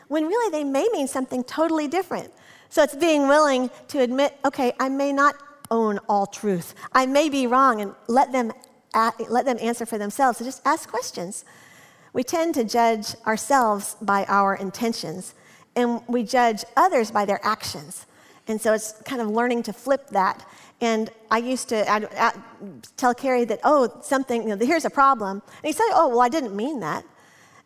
When 0.07 0.25
really 0.25 0.51
they 0.51 0.63
may 0.63 0.87
mean 0.93 1.07
something 1.07 1.43
totally 1.43 1.87
different. 1.87 2.33
So 2.69 2.81
it's 2.81 2.95
being 2.95 3.27
willing 3.27 3.69
to 3.89 3.99
admit, 3.99 4.37
okay, 4.45 4.71
I 4.79 4.89
may 4.89 5.11
not 5.11 5.35
own 5.69 5.99
all 6.09 6.25
truth. 6.25 6.73
I 6.93 7.05
may 7.05 7.29
be 7.29 7.45
wrong 7.45 7.81
and 7.81 7.93
let 8.07 8.31
them, 8.31 8.53
let 9.29 9.45
them 9.45 9.57
answer 9.61 9.85
for 9.85 9.97
themselves. 9.97 10.37
So 10.39 10.45
just 10.45 10.61
ask 10.65 10.89
questions. 10.89 11.43
We 12.13 12.23
tend 12.23 12.55
to 12.55 12.63
judge 12.63 13.15
ourselves 13.25 13.97
by 14.01 14.25
our 14.25 14.55
intentions 14.55 15.33
and 15.77 16.01
we 16.07 16.23
judge 16.23 16.65
others 16.75 17.11
by 17.11 17.23
their 17.23 17.39
actions. 17.43 18.07
And 18.47 18.59
so 18.59 18.73
it's 18.73 18.93
kind 19.03 19.21
of 19.21 19.29
learning 19.29 19.63
to 19.63 19.73
flip 19.73 20.09
that. 20.09 20.45
And 20.81 21.09
I 21.31 21.37
used 21.37 21.69
to 21.69 21.89
I'd, 21.89 22.05
I'd 22.15 22.33
tell 22.97 23.13
Kerry 23.13 23.45
that, 23.45 23.59
oh, 23.63 23.99
something, 24.01 24.41
you 24.41 24.55
know, 24.55 24.65
here's 24.65 24.85
a 24.85 24.89
problem. 24.89 25.41
And 25.45 25.65
he'd 25.65 25.75
say, 25.75 25.83
oh, 25.91 26.09
well, 26.09 26.21
I 26.21 26.29
didn't 26.29 26.55
mean 26.55 26.79
that. 26.81 27.05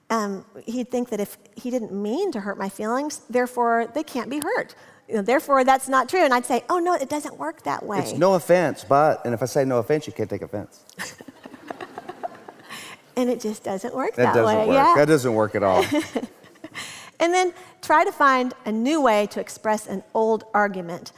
Um, 0.10 0.45
he'd 0.65 0.91
think 0.91 1.10
that 1.10 1.21
if 1.21 1.38
he 1.56 1.69
didn't 1.69 1.93
mean 1.93 2.32
to 2.34 2.41
hurt 2.41 2.58
my 2.58 2.67
feelings, 2.67 3.21
therefore 3.30 3.88
they 3.93 4.04
can't 4.04 4.30
be 4.30 4.39
hurt. 4.39 4.76
You 5.08 5.15
know, 5.15 5.21
therefore, 5.21 5.63
that's 5.63 5.88
not 5.88 6.10
true. 6.10 6.24
And 6.24 6.34
I'd 6.34 6.45
say, 6.45 6.63
oh, 6.69 6.80
no, 6.80 6.95
it 6.95 7.10
doesn't 7.10 7.38
work 7.38 7.63
that 7.63 7.86
way. 7.86 8.00
It's 8.00 8.13
no 8.13 8.34
offense, 8.34 8.86
but, 8.88 9.24
and 9.26 9.34
if 9.34 9.41
I 9.41 9.45
say 9.45 9.63
no 9.63 9.78
offense, 9.78 10.08
you 10.08 10.13
can't 10.13 10.30
take 10.30 10.41
offense. 10.41 10.86
and 13.15 13.30
it 13.30 13.39
just 13.39 13.63
doesn't 13.63 13.95
work 13.95 14.15
that, 14.15 14.34
that 14.34 14.41
doesn't 14.41 14.45
way. 14.45 14.67
Work. 14.67 14.76
Yeah. 14.76 14.93
That 14.97 15.08
doesn't 15.08 15.34
work 15.34 15.56
at 15.56 15.63
all. 15.63 15.86
And 17.21 17.34
then 17.34 17.53
try 17.81 18.03
to 18.03 18.12
find 18.12 18.53
a 18.65 18.71
new 18.71 19.01
way 19.01 19.27
to 19.27 19.39
express 19.39 19.88
an 19.88 20.03
old 20.13 20.43
argument. 20.53 21.13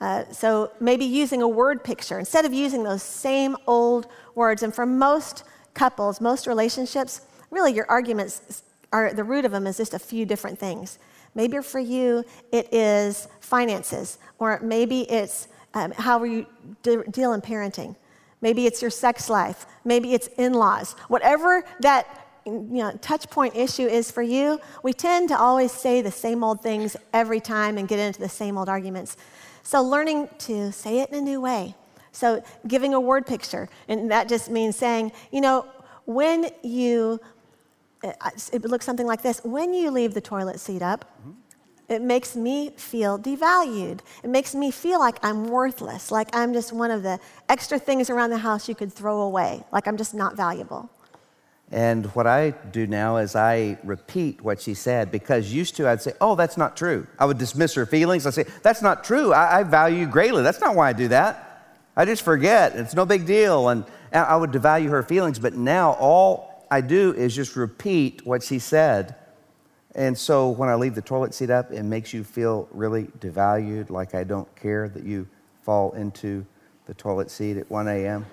Uh, 0.00 0.24
so 0.32 0.72
maybe 0.80 1.04
using 1.04 1.40
a 1.40 1.48
word 1.48 1.82
picture 1.82 2.18
instead 2.18 2.44
of 2.44 2.52
using 2.52 2.82
those 2.82 3.02
same 3.02 3.56
old 3.66 4.08
words. 4.34 4.62
And 4.62 4.74
for 4.74 4.84
most 4.84 5.44
couples, 5.72 6.20
most 6.20 6.46
relationships, 6.46 7.22
really 7.50 7.72
your 7.72 7.86
arguments 7.88 8.62
are 8.92 9.14
the 9.14 9.24
root 9.24 9.44
of 9.44 9.52
them 9.52 9.66
is 9.66 9.76
just 9.76 9.94
a 9.94 9.98
few 9.98 10.26
different 10.26 10.58
things. 10.58 10.98
Maybe 11.34 11.58
for 11.62 11.80
you, 11.80 12.24
it 12.52 12.72
is 12.72 13.28
finances, 13.40 14.18
or 14.38 14.60
maybe 14.62 15.00
it's 15.10 15.48
um, 15.74 15.90
how 15.92 16.22
you 16.22 16.46
de- 16.82 17.04
deal 17.10 17.32
in 17.32 17.40
parenting. 17.40 17.96
Maybe 18.40 18.66
it's 18.66 18.82
your 18.82 18.90
sex 18.90 19.28
life. 19.28 19.66
Maybe 19.84 20.14
it's 20.14 20.28
in 20.38 20.52
laws. 20.52 20.92
Whatever 21.08 21.64
that 21.80 22.23
you 22.46 22.52
know, 22.52 22.92
touch 23.00 23.28
point 23.30 23.56
issue 23.56 23.86
is 23.86 24.10
for 24.10 24.22
you, 24.22 24.60
we 24.82 24.92
tend 24.92 25.28
to 25.30 25.38
always 25.38 25.72
say 25.72 26.02
the 26.02 26.10
same 26.10 26.44
old 26.44 26.60
things 26.60 26.96
every 27.12 27.40
time 27.40 27.78
and 27.78 27.88
get 27.88 27.98
into 27.98 28.20
the 28.20 28.28
same 28.28 28.58
old 28.58 28.68
arguments. 28.68 29.16
So, 29.62 29.82
learning 29.82 30.28
to 30.40 30.72
say 30.72 31.00
it 31.00 31.10
in 31.10 31.16
a 31.16 31.20
new 31.22 31.40
way. 31.40 31.74
So, 32.12 32.44
giving 32.68 32.92
a 32.92 33.00
word 33.00 33.26
picture, 33.26 33.68
and 33.88 34.10
that 34.10 34.28
just 34.28 34.50
means 34.50 34.76
saying, 34.76 35.12
you 35.32 35.40
know, 35.40 35.66
when 36.04 36.50
you, 36.62 37.18
it 38.02 38.64
looks 38.64 38.84
something 38.84 39.06
like 39.06 39.22
this 39.22 39.40
when 39.42 39.72
you 39.72 39.90
leave 39.90 40.12
the 40.12 40.20
toilet 40.20 40.60
seat 40.60 40.82
up, 40.82 41.06
mm-hmm. 41.20 41.30
it 41.88 42.02
makes 42.02 42.36
me 42.36 42.70
feel 42.76 43.18
devalued. 43.18 44.00
It 44.22 44.28
makes 44.28 44.54
me 44.54 44.70
feel 44.70 45.00
like 45.00 45.16
I'm 45.24 45.48
worthless, 45.48 46.10
like 46.10 46.28
I'm 46.36 46.52
just 46.52 46.74
one 46.74 46.90
of 46.90 47.02
the 47.02 47.18
extra 47.48 47.78
things 47.78 48.10
around 48.10 48.30
the 48.30 48.38
house 48.38 48.68
you 48.68 48.74
could 48.74 48.92
throw 48.92 49.22
away, 49.22 49.64
like 49.72 49.88
I'm 49.88 49.96
just 49.96 50.12
not 50.12 50.36
valuable. 50.36 50.90
And 51.74 52.06
what 52.14 52.28
I 52.28 52.52
do 52.70 52.86
now 52.86 53.16
is 53.16 53.34
I 53.34 53.78
repeat 53.82 54.40
what 54.40 54.60
she 54.60 54.74
said 54.74 55.10
because 55.10 55.52
used 55.52 55.74
to 55.74 55.88
I'd 55.88 56.00
say, 56.00 56.12
Oh, 56.20 56.36
that's 56.36 56.56
not 56.56 56.76
true. 56.76 57.04
I 57.18 57.24
would 57.24 57.36
dismiss 57.36 57.74
her 57.74 57.84
feelings. 57.84 58.28
I'd 58.28 58.34
say, 58.34 58.44
That's 58.62 58.80
not 58.80 59.02
true. 59.02 59.32
I, 59.32 59.58
I 59.58 59.62
value 59.64 59.98
you 59.98 60.06
greatly. 60.06 60.44
That's 60.44 60.60
not 60.60 60.76
why 60.76 60.88
I 60.88 60.92
do 60.92 61.08
that. 61.08 61.80
I 61.96 62.04
just 62.04 62.22
forget. 62.22 62.76
It's 62.76 62.94
no 62.94 63.04
big 63.04 63.26
deal. 63.26 63.70
And 63.70 63.84
I 64.12 64.36
would 64.36 64.52
devalue 64.52 64.88
her 64.90 65.02
feelings. 65.02 65.40
But 65.40 65.54
now 65.54 65.94
all 65.94 66.64
I 66.70 66.80
do 66.80 67.12
is 67.12 67.34
just 67.34 67.56
repeat 67.56 68.24
what 68.24 68.44
she 68.44 68.60
said. 68.60 69.16
And 69.96 70.16
so 70.16 70.50
when 70.50 70.68
I 70.68 70.76
leave 70.76 70.94
the 70.94 71.02
toilet 71.02 71.34
seat 71.34 71.50
up, 71.50 71.72
it 71.72 71.82
makes 71.82 72.12
you 72.12 72.22
feel 72.22 72.68
really 72.70 73.06
devalued, 73.18 73.90
like 73.90 74.14
I 74.14 74.22
don't 74.22 74.54
care 74.54 74.88
that 74.90 75.02
you 75.02 75.26
fall 75.64 75.90
into 75.94 76.46
the 76.86 76.94
toilet 76.94 77.32
seat 77.32 77.56
at 77.56 77.68
1 77.68 77.88
a.m. 77.88 78.26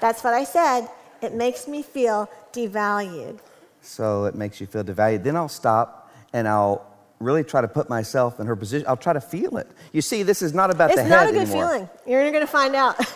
That's 0.00 0.22
what 0.22 0.34
I 0.34 0.44
said. 0.44 0.88
It 1.22 1.34
makes 1.34 1.66
me 1.68 1.82
feel 1.82 2.28
devalued. 2.52 3.38
So 3.80 4.24
it 4.24 4.34
makes 4.34 4.60
you 4.60 4.66
feel 4.66 4.84
devalued. 4.84 5.22
Then 5.24 5.36
I'll 5.36 5.48
stop 5.48 6.12
and 6.32 6.46
I'll 6.48 6.84
really 7.20 7.42
try 7.42 7.60
to 7.60 7.66
put 7.68 7.88
myself 7.88 8.38
in 8.38 8.46
her 8.46 8.54
position. 8.54 8.86
I'll 8.86 8.96
try 8.96 9.12
to 9.12 9.20
feel 9.20 9.56
it. 9.56 9.68
You 9.92 10.02
see, 10.02 10.22
this 10.22 10.40
is 10.42 10.54
not 10.54 10.70
about 10.70 10.90
it's 10.90 11.00
the 11.00 11.04
head 11.04 11.10
It's 11.12 11.20
not 11.20 11.28
a 11.30 11.32
good 11.32 11.48
anymore. 11.48 11.88
feeling. 11.88 11.90
You're 12.06 12.30
going 12.30 12.46
to 12.46 12.46
find 12.46 12.74
out. 12.76 12.96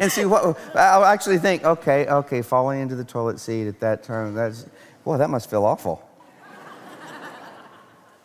And 0.00 0.10
see, 0.10 0.24
what 0.24 0.58
I'll 0.74 1.04
actually 1.04 1.38
think, 1.38 1.64
okay, 1.64 2.06
okay, 2.08 2.42
falling 2.42 2.80
into 2.80 2.96
the 2.96 3.04
toilet 3.04 3.38
seat 3.38 3.68
at 3.68 3.78
that 3.80 4.02
time, 4.02 4.34
that's, 4.34 4.66
boy, 5.04 5.16
that 5.18 5.30
must 5.30 5.48
feel 5.48 5.64
awful. 5.64 6.02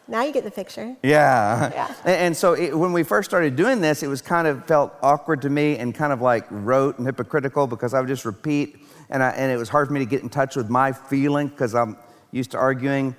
Now 0.08 0.24
you 0.24 0.34
get 0.34 0.44
the 0.44 0.52
picture. 0.52 0.96
Yeah. 1.04 1.72
Yeah. 1.74 1.94
And, 2.06 2.36
so 2.36 2.54
it, 2.54 2.78
when 2.78 2.94
we 2.94 3.04
first 3.04 3.30
started 3.30 3.56
doing 3.56 3.82
this, 3.82 4.04
it 4.04 4.08
was 4.08 4.22
kind 4.22 4.48
of 4.48 4.66
felt 4.66 4.94
awkward 5.02 5.42
to 5.44 5.50
me 5.50 5.78
and 5.78 5.96
kind 5.96 6.12
of 6.12 6.22
like 6.22 6.46
rote 6.50 6.98
and 6.98 7.08
hypocritical 7.08 7.68
because 7.68 7.94
I 7.94 8.00
would 8.00 8.10
just 8.10 8.26
repeat, 8.26 8.78
and, 9.10 9.24
I, 9.24 9.30
and 9.30 9.52
it 9.52 9.58
was 9.58 9.70
hard 9.70 9.88
for 9.88 9.94
me 9.94 10.00
to 10.00 10.06
get 10.06 10.22
in 10.22 10.30
touch 10.30 10.56
with 10.56 10.70
my 10.70 10.92
feeling 10.92 11.48
because 11.48 11.74
I'm 11.74 11.98
used 12.32 12.52
to 12.52 12.58
arguing, 12.58 13.16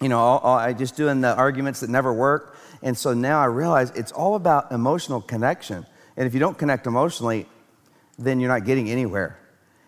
you 0.00 0.08
know, 0.08 0.18
all, 0.18 0.38
all, 0.38 0.56
I 0.56 0.72
just 0.72 0.96
doing 0.96 1.20
the 1.20 1.34
arguments 1.34 1.80
that 1.80 1.90
never 1.90 2.12
work. 2.12 2.56
And 2.82 2.96
so 2.96 3.14
now 3.14 3.40
I 3.40 3.46
realize 3.46 3.90
it's 3.90 4.12
all 4.12 4.34
about 4.34 4.70
emotional 4.70 5.20
connection. 5.20 5.86
And 6.16 6.26
if 6.26 6.34
you 6.34 6.40
don't 6.40 6.58
connect 6.58 6.86
emotionally, 6.86 7.48
then 8.18 8.38
you're 8.38 8.50
not 8.50 8.64
getting 8.64 8.90
anywhere. 8.90 9.38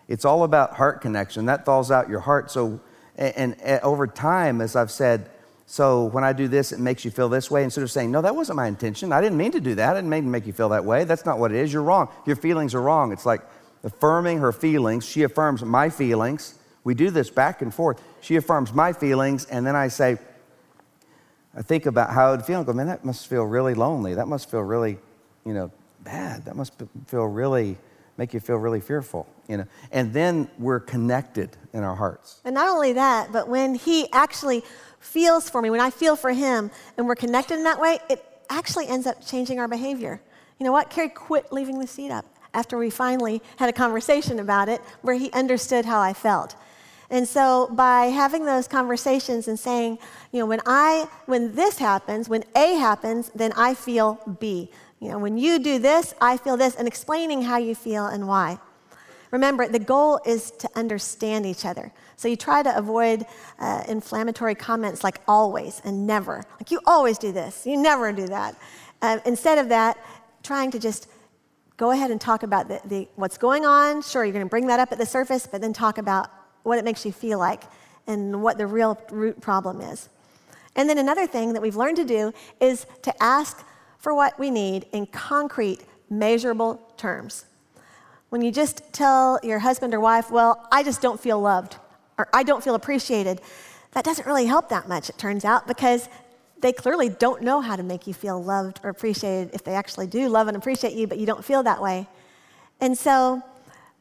It's 0.07 0.25
all 0.25 0.43
about 0.43 0.73
heart 0.73 1.01
connection. 1.01 1.45
That 1.45 1.65
thaws 1.65 1.91
out 1.91 2.09
your 2.09 2.19
heart. 2.19 2.51
So, 2.51 2.79
and, 3.15 3.59
and 3.61 3.81
over 3.81 4.07
time, 4.07 4.61
as 4.61 4.75
I've 4.75 4.91
said, 4.91 5.29
so 5.65 6.05
when 6.05 6.23
I 6.23 6.33
do 6.33 6.47
this, 6.47 6.71
it 6.71 6.79
makes 6.79 7.03
you 7.03 7.11
feel 7.11 7.27
this 7.27 7.49
way. 7.49 7.63
Instead 7.63 7.83
of 7.83 7.91
saying, 7.91 8.11
no, 8.11 8.21
that 8.21 8.35
wasn't 8.35 8.57
my 8.57 8.67
intention. 8.67 9.11
I 9.11 9.19
didn't 9.21 9.37
mean 9.37 9.51
to 9.53 9.59
do 9.59 9.75
that. 9.75 9.91
I 9.91 9.93
didn't 9.95 10.09
mean 10.09 10.23
to 10.23 10.29
make 10.29 10.45
you 10.45 10.53
feel 10.53 10.69
that 10.69 10.85
way. 10.85 11.03
That's 11.05 11.25
not 11.25 11.39
what 11.39 11.51
it 11.51 11.57
is. 11.57 11.73
You're 11.73 11.83
wrong. 11.83 12.09
Your 12.25 12.35
feelings 12.35 12.75
are 12.75 12.81
wrong. 12.81 13.11
It's 13.11 13.25
like 13.25 13.41
affirming 13.83 14.39
her 14.39 14.51
feelings. 14.51 15.05
She 15.05 15.23
affirms 15.23 15.63
my 15.63 15.89
feelings. 15.89 16.55
We 16.83 16.93
do 16.93 17.09
this 17.09 17.31
back 17.31 17.63
and 17.63 17.73
forth. 17.73 17.99
She 18.21 18.35
affirms 18.35 18.71
my 18.73 18.93
feelings, 18.93 19.45
and 19.45 19.65
then 19.65 19.75
I 19.75 19.87
say, 19.87 20.19
I 21.55 21.61
think 21.61 21.87
about 21.87 22.11
how 22.11 22.29
it 22.29 22.37
would 22.37 22.45
feel 22.45 22.59
and 22.59 22.67
go, 22.67 22.73
man, 22.73 22.87
that 22.87 23.03
must 23.03 23.27
feel 23.27 23.43
really 23.43 23.73
lonely. 23.73 24.13
That 24.13 24.27
must 24.27 24.51
feel 24.51 24.61
really, 24.61 24.99
you 25.45 25.53
know, 25.53 25.71
bad. 26.03 26.45
That 26.45 26.55
must 26.55 26.73
feel 27.07 27.25
really, 27.25 27.77
make 28.17 28.33
you 28.33 28.39
feel 28.39 28.57
really 28.57 28.81
fearful, 28.81 29.27
you 29.47 29.57
know. 29.57 29.65
And 29.91 30.13
then 30.13 30.47
we're 30.59 30.79
connected 30.79 31.57
in 31.73 31.83
our 31.83 31.95
hearts. 31.95 32.41
And 32.45 32.53
not 32.53 32.67
only 32.67 32.93
that, 32.93 33.31
but 33.31 33.47
when 33.47 33.73
he 33.73 34.11
actually 34.11 34.63
feels 35.05 35.49
for 35.49 35.61
me, 35.61 35.69
when 35.69 35.79
I 35.79 35.89
feel 35.89 36.15
for 36.15 36.31
him, 36.31 36.71
and 36.97 37.07
we're 37.07 37.15
connected 37.15 37.55
in 37.55 37.63
that 37.63 37.79
way, 37.79 37.99
it 38.09 38.23
actually 38.49 38.87
ends 38.87 39.07
up 39.07 39.25
changing 39.25 39.59
our 39.59 39.67
behavior. 39.67 40.19
You 40.59 40.65
know 40.65 40.71
what? 40.71 40.89
Kerry 40.89 41.09
quit 41.09 41.51
leaving 41.51 41.79
the 41.79 41.87
seat 41.87 42.11
up 42.11 42.25
after 42.53 42.77
we 42.77 42.89
finally 42.89 43.41
had 43.57 43.69
a 43.69 43.73
conversation 43.73 44.39
about 44.39 44.69
it 44.69 44.81
where 45.01 45.15
he 45.15 45.31
understood 45.31 45.85
how 45.85 45.99
I 45.99 46.13
felt. 46.13 46.55
And 47.09 47.27
so 47.27 47.69
by 47.71 48.05
having 48.05 48.45
those 48.45 48.67
conversations 48.67 49.47
and 49.47 49.59
saying, 49.59 49.99
you 50.31 50.39
know, 50.39 50.45
when 50.45 50.61
I 50.65 51.07
when 51.27 51.53
this 51.53 51.77
happens, 51.77 52.27
when 52.27 52.43
A 52.55 52.75
happens, 52.75 53.29
then 53.35 53.53
I 53.55 53.75
feel 53.75 54.19
B. 54.39 54.71
You 54.99 55.09
know, 55.09 55.19
when 55.19 55.37
you 55.37 55.59
do 55.59 55.77
this, 55.77 56.15
I 56.19 56.37
feel 56.37 56.57
this 56.57 56.75
and 56.75 56.87
explaining 56.87 57.43
how 57.43 57.57
you 57.57 57.75
feel 57.75 58.07
and 58.07 58.27
why. 58.27 58.59
Remember, 59.31 59.67
the 59.67 59.79
goal 59.79 60.19
is 60.25 60.51
to 60.51 60.69
understand 60.75 61.45
each 61.45 61.65
other. 61.65 61.91
So 62.15 62.27
you 62.27 62.35
try 62.35 62.63
to 62.63 62.75
avoid 62.77 63.25
uh, 63.59 63.83
inflammatory 63.87 64.55
comments 64.55 65.03
like 65.03 65.19
always 65.27 65.81
and 65.83 66.07
never. 66.07 66.43
Like 66.59 66.71
you 66.71 66.79
always 66.85 67.17
do 67.17 67.31
this, 67.31 67.65
you 67.65 67.77
never 67.77 68.11
do 68.11 68.27
that. 68.27 68.55
Uh, 69.01 69.19
instead 69.25 69.57
of 69.57 69.69
that, 69.69 69.97
trying 70.43 70.71
to 70.71 70.79
just 70.79 71.07
go 71.77 71.91
ahead 71.91 72.11
and 72.11 72.21
talk 72.21 72.43
about 72.43 72.67
the, 72.67 72.79
the, 72.85 73.07
what's 73.15 73.37
going 73.37 73.65
on. 73.65 74.01
Sure, 74.01 74.23
you're 74.23 74.33
going 74.33 74.45
to 74.45 74.49
bring 74.49 74.67
that 74.67 74.79
up 74.79 74.91
at 74.91 74.97
the 74.97 75.05
surface, 75.05 75.47
but 75.47 75.61
then 75.61 75.73
talk 75.73 75.97
about 75.97 76.29
what 76.63 76.79
it 76.79 76.85
makes 76.85 77.05
you 77.05 77.11
feel 77.11 77.39
like 77.39 77.63
and 78.07 78.41
what 78.41 78.57
the 78.57 78.65
real 78.65 78.99
root 79.11 79.41
problem 79.41 79.81
is. 79.81 80.09
And 80.75 80.89
then 80.89 80.97
another 80.97 81.27
thing 81.27 81.53
that 81.53 81.61
we've 81.61 81.75
learned 81.75 81.97
to 81.97 82.05
do 82.05 82.33
is 82.59 82.85
to 83.01 83.23
ask 83.23 83.65
for 83.97 84.13
what 84.13 84.37
we 84.37 84.51
need 84.51 84.85
in 84.91 85.05
concrete, 85.07 85.81
measurable 86.09 86.81
terms. 86.97 87.45
When 88.29 88.41
you 88.41 88.51
just 88.51 88.81
tell 88.91 89.39
your 89.43 89.59
husband 89.59 89.93
or 89.93 89.99
wife, 89.99 90.31
well, 90.31 90.67
I 90.71 90.83
just 90.83 91.01
don't 91.01 91.19
feel 91.19 91.39
loved, 91.39 91.77
or 92.17 92.27
I 92.33 92.43
don't 92.43 92.63
feel 92.63 92.75
appreciated, 92.75 93.41
that 93.91 94.03
doesn't 94.03 94.25
really 94.25 94.45
help 94.45 94.69
that 94.69 94.87
much, 94.87 95.09
it 95.09 95.17
turns 95.17 95.45
out, 95.45 95.67
because 95.67 96.09
they 96.59 96.73
clearly 96.73 97.09
don't 97.09 97.41
know 97.43 97.61
how 97.61 97.75
to 97.75 97.83
make 97.83 98.07
you 98.07 98.13
feel 98.13 98.41
loved 98.41 98.79
or 98.83 98.89
appreciated 98.89 99.53
if 99.53 99.63
they 99.63 99.73
actually 99.73 100.07
do 100.07 100.27
love 100.27 100.47
and 100.47 100.57
appreciate 100.57 100.93
you, 100.93 101.07
but 101.07 101.17
you 101.17 101.25
don't 101.25 101.45
feel 101.45 101.63
that 101.63 101.81
way. 101.81 102.07
And 102.81 102.97
so, 102.97 103.41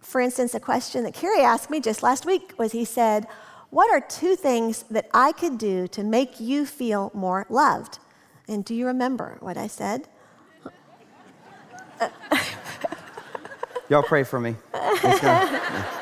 for 0.00 0.20
instance, 0.20 0.54
a 0.54 0.60
question 0.60 1.04
that 1.04 1.14
Kerry 1.14 1.42
asked 1.42 1.70
me 1.70 1.80
just 1.80 2.02
last 2.02 2.26
week 2.26 2.54
was 2.58 2.72
he 2.72 2.84
said, 2.84 3.26
What 3.70 3.90
are 3.90 4.00
two 4.00 4.36
things 4.36 4.84
that 4.90 5.08
I 5.12 5.32
could 5.32 5.58
do 5.58 5.86
to 5.88 6.02
make 6.02 6.40
you 6.40 6.66
feel 6.66 7.10
more 7.14 7.46
loved? 7.48 7.98
And 8.48 8.64
do 8.64 8.74
you 8.74 8.86
remember 8.86 9.36
what 9.40 9.56
I 9.56 9.66
said? 9.66 10.08
Uh, 12.00 12.08
Y'all 13.88 14.02
pray 14.02 14.24
for 14.24 14.40
me. 14.40 14.56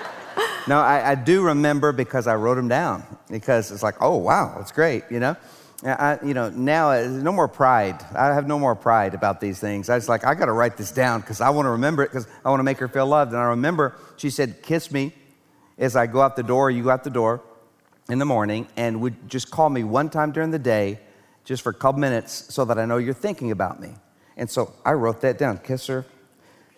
No, 0.68 0.79
I, 0.79 1.11
I 1.11 1.14
do 1.16 1.42
remember 1.42 1.90
because 1.90 2.27
I 2.29 2.37
wrote 2.37 2.55
them 2.55 2.68
down 2.68 3.05
because 3.29 3.73
it's 3.73 3.83
like, 3.83 3.97
oh, 4.01 4.16
wow, 4.16 4.55
that's 4.57 4.71
great, 4.71 5.03
you 5.11 5.18
know? 5.18 5.37
I, 5.85 6.21
you 6.25 6.35
know, 6.35 6.51
now 6.51 6.92
no 7.09 7.33
more 7.33 7.49
pride. 7.49 8.01
I 8.14 8.27
have 8.27 8.47
no 8.47 8.57
more 8.57 8.77
pride 8.77 9.14
about 9.14 9.40
these 9.40 9.59
things. 9.59 9.88
I 9.88 9.97
was 9.97 10.09
like, 10.09 10.25
I 10.25 10.37
got 10.37 10.45
to 10.47 10.53
write 10.53 10.77
this 10.77 10.92
down 10.92 11.21
because 11.21 11.40
I 11.40 11.51
want 11.51 11.66
to 11.66 11.71
remember 11.71 12.05
it 12.05 12.11
because 12.11 12.29
I 12.45 12.51
want 12.51 12.61
to 12.61 12.64
make 12.64 12.79
her 12.79 12.87
feel 12.87 13.07
loved. 13.07 13.33
And 13.33 13.40
I 13.40 13.47
remember 13.47 13.97
she 14.16 14.31
said, 14.31 14.62
kiss 14.62 14.92
me 14.92 15.12
as 15.79 15.97
I 15.97 16.07
go 16.07 16.21
out 16.21 16.37
the 16.37 16.45
door, 16.45 16.71
you 16.71 16.85
go 16.85 16.90
out 16.90 17.03
the 17.03 17.11
door 17.11 17.42
in 18.09 18.21
the 18.21 18.25
morning, 18.25 18.68
and 18.77 19.01
would 19.01 19.29
just 19.29 19.51
call 19.51 19.68
me 19.68 19.83
one 19.83 20.09
time 20.09 20.31
during 20.31 20.53
the 20.53 20.59
day 20.59 21.01
just 21.45 21.62
for 21.62 21.71
a 21.71 21.75
couple 21.75 22.01
minutes 22.01 22.55
so 22.55 22.64
that 22.64 22.79
I 22.79 22.85
know 22.85 22.99
you're 22.99 23.14
thinking 23.14 23.51
about 23.51 23.81
me. 23.81 23.95
And 24.37 24.49
so 24.49 24.73
I 24.85 24.92
wrote 24.92 25.21
that 25.23 25.38
down. 25.38 25.59
Kiss 25.59 25.88
her 25.88 26.07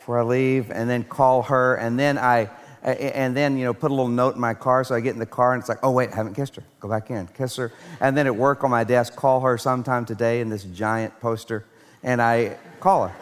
before 0.04 0.18
I 0.18 0.22
leave, 0.22 0.70
and 0.70 0.88
then 0.90 1.02
call 1.02 1.40
her, 1.44 1.76
and 1.76 1.98
then 1.98 2.18
I, 2.18 2.50
and 2.82 3.34
then 3.34 3.56
you 3.56 3.64
know, 3.64 3.72
put 3.72 3.90
a 3.90 3.94
little 3.94 4.06
note 4.06 4.34
in 4.34 4.40
my 4.42 4.52
car. 4.52 4.84
So 4.84 4.94
I 4.94 5.00
get 5.00 5.14
in 5.14 5.18
the 5.18 5.24
car, 5.24 5.54
and 5.54 5.62
it's 5.62 5.68
like, 5.70 5.78
oh 5.82 5.92
wait, 5.92 6.12
I 6.12 6.16
haven't 6.16 6.34
kissed 6.34 6.56
her. 6.56 6.62
Go 6.78 6.90
back 6.90 7.10
in, 7.10 7.26
kiss 7.28 7.56
her, 7.56 7.72
and 8.02 8.14
then 8.14 8.26
at 8.26 8.36
work 8.36 8.64
on 8.64 8.70
my 8.70 8.84
desk, 8.84 9.16
call 9.16 9.40
her 9.40 9.56
sometime 9.56 10.04
today 10.04 10.42
in 10.42 10.50
this 10.50 10.64
giant 10.64 11.18
poster, 11.20 11.64
and 12.02 12.20
I 12.20 12.58
call 12.80 13.08
her, 13.08 13.16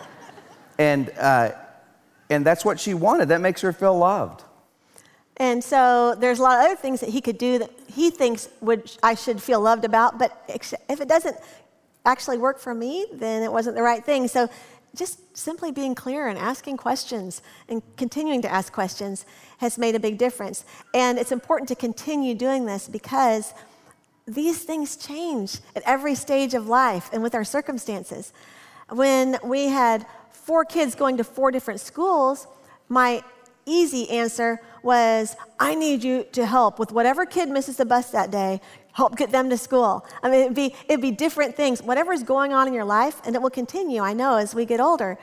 and 0.77 1.09
uh, 1.21 1.53
and 2.29 2.45
that's 2.45 2.65
what 2.65 2.81
she 2.81 2.95
wanted. 2.95 3.29
That 3.29 3.41
makes 3.41 3.61
her 3.61 3.73
feel 3.73 3.97
loved. 3.97 4.43
And 5.37 5.63
so 5.63 6.17
there's 6.19 6.41
a 6.41 6.43
lot 6.43 6.59
of 6.59 6.65
other 6.67 6.77
things 6.77 6.99
that 6.99 7.11
he 7.11 7.21
could 7.21 7.39
do 7.39 7.61
that 7.61 7.71
he 7.87 8.11
thinks 8.11 8.49
would 8.61 8.91
I 9.05 9.15
should 9.15 9.41
feel 9.41 9.61
loved 9.61 9.85
about, 9.85 10.19
but 10.19 10.45
if 10.49 11.01
it 11.01 11.07
doesn't 11.07 11.37
actually 12.05 12.39
work 12.39 12.59
for 12.59 12.75
me, 12.75 13.07
then 13.13 13.45
it 13.45 13.53
wasn't 13.53 13.77
the 13.77 13.83
right 13.83 14.05
thing. 14.05 14.27
So 14.27 14.49
just 14.95 15.37
simply 15.37 15.73
being 15.73 15.95
clear 15.95 16.29
and 16.29 16.39
asking 16.39 16.77
questions 16.77 17.43
and 17.69 17.83
continuing 17.97 18.43
to 18.43 18.53
ask 18.53 18.73
questions 18.73 19.25
has 19.59 19.79
made 19.79 19.95
a 19.95 20.01
big 20.01 20.19
difference. 20.19 20.65
And 20.93 21.19
it's 21.19 21.33
important 21.33 21.69
to 21.69 21.75
continue 21.75 22.35
doing 22.35 22.67
this 22.67 22.89
because 22.89 23.55
these 24.27 24.63
things 24.65 24.97
change 24.97 25.59
at 25.75 25.83
every 25.85 26.15
stage 26.15 26.55
of 26.55 26.69
life 26.69 27.11
and 27.13 27.23
with 27.23 27.35
our 27.35 27.45
circumstances. 27.45 28.33
When 28.91 29.39
we 29.43 29.69
had 29.69 30.07
four 30.31 30.65
kids 30.65 30.95
going 30.95 31.17
to 31.17 31.25
four 31.25 31.51
different 31.51 31.81
schools, 31.81 32.47
my 32.89 33.23
easy 33.65 34.11
answer 34.11 34.61
was 34.83 35.37
I 35.59 35.75
need 35.75 36.03
you 36.03 36.25
to 36.33 36.45
help 36.45 36.79
with 36.79 36.93
whatever 36.93 37.25
kid 37.25 37.49
misses 37.49 37.77
the 37.77 37.85
bus 37.85 38.11
that 38.11 38.31
day, 38.31 38.61
help 38.93 39.17
get 39.17 39.31
them 39.31 39.51
to 39.51 39.57
school. 39.57 40.07
I 40.23 40.31
mean, 40.31 40.41
it'd 40.43 40.55
be, 40.55 40.75
it'd 40.89 41.03
be 41.03 41.11
different 41.11 41.57
things, 41.57 41.83
Whatever 41.83 42.13
is 42.13 42.23
going 42.23 42.53
on 42.53 42.69
in 42.69 42.75
your 42.75 42.85
life, 42.85 43.21
and 43.25 43.35
it 43.35 43.43
will 43.43 43.51
continue, 43.51 44.01
I 44.01 44.13
know, 44.13 44.37
as 44.37 44.55
we 44.55 44.65
get 44.65 44.81
older. 44.81 45.19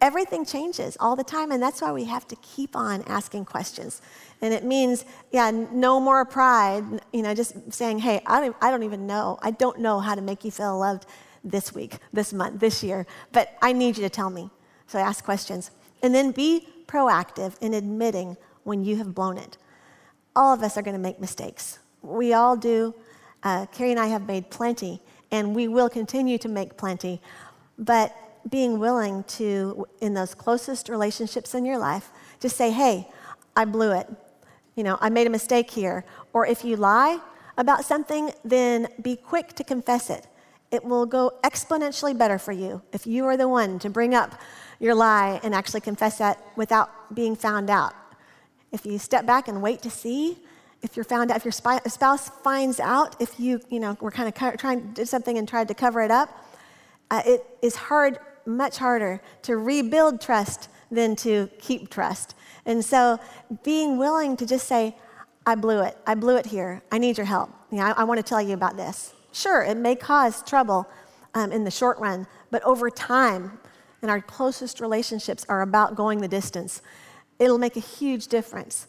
Everything 0.00 0.44
changes 0.44 0.96
all 0.98 1.14
the 1.14 1.22
time, 1.22 1.52
and 1.52 1.62
that's 1.62 1.80
why 1.80 1.92
we 1.92 2.04
have 2.04 2.26
to 2.28 2.36
keep 2.36 2.74
on 2.74 3.02
asking 3.06 3.44
questions. 3.44 4.02
And 4.40 4.52
it 4.52 4.64
means, 4.64 5.04
yeah, 5.30 5.50
no 5.50 6.00
more 6.00 6.24
pride, 6.24 6.84
you 7.12 7.22
know, 7.22 7.34
just 7.34 7.72
saying, 7.72 8.00
hey, 8.00 8.20
I 8.26 8.40
don't, 8.40 8.56
I 8.60 8.72
don't 8.72 8.82
even 8.82 9.06
know. 9.06 9.38
I 9.42 9.52
don't 9.52 9.78
know 9.78 10.00
how 10.00 10.16
to 10.16 10.20
make 10.20 10.44
you 10.44 10.50
feel 10.50 10.76
loved 10.76 11.06
this 11.44 11.72
week, 11.72 11.98
this 12.12 12.32
month, 12.32 12.58
this 12.58 12.82
year, 12.82 13.06
but 13.30 13.56
I 13.62 13.72
need 13.72 13.96
you 13.96 14.02
to 14.02 14.10
tell 14.10 14.30
me. 14.30 14.50
So 14.88 14.98
ask 14.98 15.24
questions. 15.24 15.70
And 16.02 16.12
then 16.12 16.32
be 16.32 16.68
proactive 16.86 17.54
in 17.60 17.74
admitting 17.74 18.36
when 18.64 18.84
you 18.84 18.96
have 18.96 19.14
blown 19.14 19.38
it. 19.38 19.56
All 20.34 20.52
of 20.52 20.62
us 20.62 20.76
are 20.76 20.82
going 20.82 20.96
to 20.96 21.00
make 21.00 21.20
mistakes. 21.20 21.78
We 22.02 22.32
all 22.32 22.56
do. 22.56 22.94
Uh, 23.42 23.66
Kerry 23.66 23.90
and 23.90 24.00
I 24.00 24.06
have 24.08 24.26
made 24.26 24.50
plenty, 24.50 25.00
and 25.30 25.54
we 25.54 25.68
will 25.68 25.88
continue 25.88 26.38
to 26.38 26.48
make 26.48 26.76
plenty. 26.76 27.20
But 27.78 28.14
being 28.48 28.78
willing 28.78 29.24
to, 29.24 29.86
in 30.00 30.14
those 30.14 30.34
closest 30.34 30.88
relationships 30.88 31.54
in 31.54 31.64
your 31.64 31.78
life, 31.78 32.10
just 32.40 32.56
say, 32.56 32.70
hey, 32.70 33.08
I 33.56 33.64
blew 33.64 33.92
it. 33.92 34.08
you 34.74 34.82
know, 34.82 34.98
I 35.00 35.10
made 35.10 35.26
a 35.26 35.30
mistake 35.30 35.70
here. 35.70 36.04
Or 36.32 36.46
if 36.46 36.64
you 36.64 36.76
lie 36.76 37.20
about 37.56 37.84
something, 37.84 38.32
then 38.44 38.88
be 39.00 39.16
quick 39.16 39.52
to 39.54 39.64
confess 39.64 40.10
it. 40.10 40.26
It 40.70 40.84
will 40.84 41.04
go 41.04 41.32
exponentially 41.44 42.16
better 42.16 42.38
for 42.38 42.52
you 42.52 42.80
if 42.92 43.06
you 43.06 43.26
are 43.26 43.36
the 43.36 43.48
one 43.48 43.78
to 43.80 43.90
bring 43.90 44.14
up 44.14 44.40
your 44.80 44.94
lie 44.94 45.38
and 45.42 45.54
actually 45.54 45.82
confess 45.82 46.18
that 46.18 46.42
without 46.56 47.14
being 47.14 47.36
found 47.36 47.68
out. 47.68 47.94
If 48.72 48.86
you 48.86 48.98
step 48.98 49.26
back 49.26 49.48
and 49.48 49.60
wait 49.60 49.82
to 49.82 49.90
see, 49.90 50.38
if 50.82 50.96
you're 50.96 51.04
found 51.04 51.30
out, 51.30 51.36
if 51.36 51.44
your 51.44 51.52
spouse 51.52 52.28
finds 52.42 52.80
out, 52.80 53.14
if 53.20 53.38
you, 53.38 53.60
you 53.70 53.78
know, 53.78 53.96
were 54.00 54.10
kind 54.10 54.28
of 54.28 54.58
trying 54.58 54.80
to 54.80 54.88
do 54.88 55.04
something 55.04 55.38
and 55.38 55.48
tried 55.48 55.68
to 55.68 55.74
cover 55.74 56.02
it 56.02 56.10
up, 56.10 56.28
uh, 57.10 57.22
it 57.24 57.44
is 57.62 57.76
hard, 57.76 58.18
much 58.46 58.78
harder 58.78 59.20
to 59.42 59.56
rebuild 59.56 60.20
trust 60.20 60.68
than 60.90 61.14
to 61.16 61.48
keep 61.58 61.88
trust. 61.88 62.34
And 62.66 62.84
so 62.84 63.18
being 63.62 63.96
willing 63.96 64.36
to 64.36 64.46
just 64.46 64.66
say, 64.66 64.96
I 65.46 65.54
blew 65.54 65.82
it. 65.82 65.96
I 66.06 66.14
blew 66.14 66.36
it 66.36 66.46
here. 66.46 66.82
I 66.90 66.98
need 66.98 67.16
your 67.16 67.26
help. 67.26 67.50
You 67.70 67.78
know, 67.78 67.84
I, 67.84 67.90
I 67.92 68.04
want 68.04 68.18
to 68.18 68.22
tell 68.22 68.42
you 68.42 68.54
about 68.54 68.76
this. 68.76 69.14
Sure, 69.32 69.62
it 69.62 69.76
may 69.76 69.96
cause 69.96 70.42
trouble 70.42 70.88
um, 71.34 71.52
in 71.52 71.64
the 71.64 71.70
short 71.70 71.98
run, 71.98 72.26
but 72.50 72.62
over 72.64 72.90
time, 72.90 73.58
and 74.02 74.10
our 74.10 74.20
closest 74.20 74.80
relationships 74.80 75.46
are 75.48 75.62
about 75.62 75.94
going 75.94 76.20
the 76.20 76.28
distance, 76.28 76.82
it'll 77.38 77.58
make 77.58 77.76
a 77.76 77.80
huge 77.80 78.26
difference. 78.26 78.86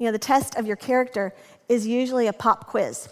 You 0.00 0.06
know, 0.06 0.12
the 0.12 0.18
test 0.18 0.56
of 0.56 0.66
your 0.66 0.76
character 0.76 1.34
is 1.68 1.86
usually 1.86 2.26
a 2.26 2.32
pop 2.32 2.66
quiz. 2.66 3.10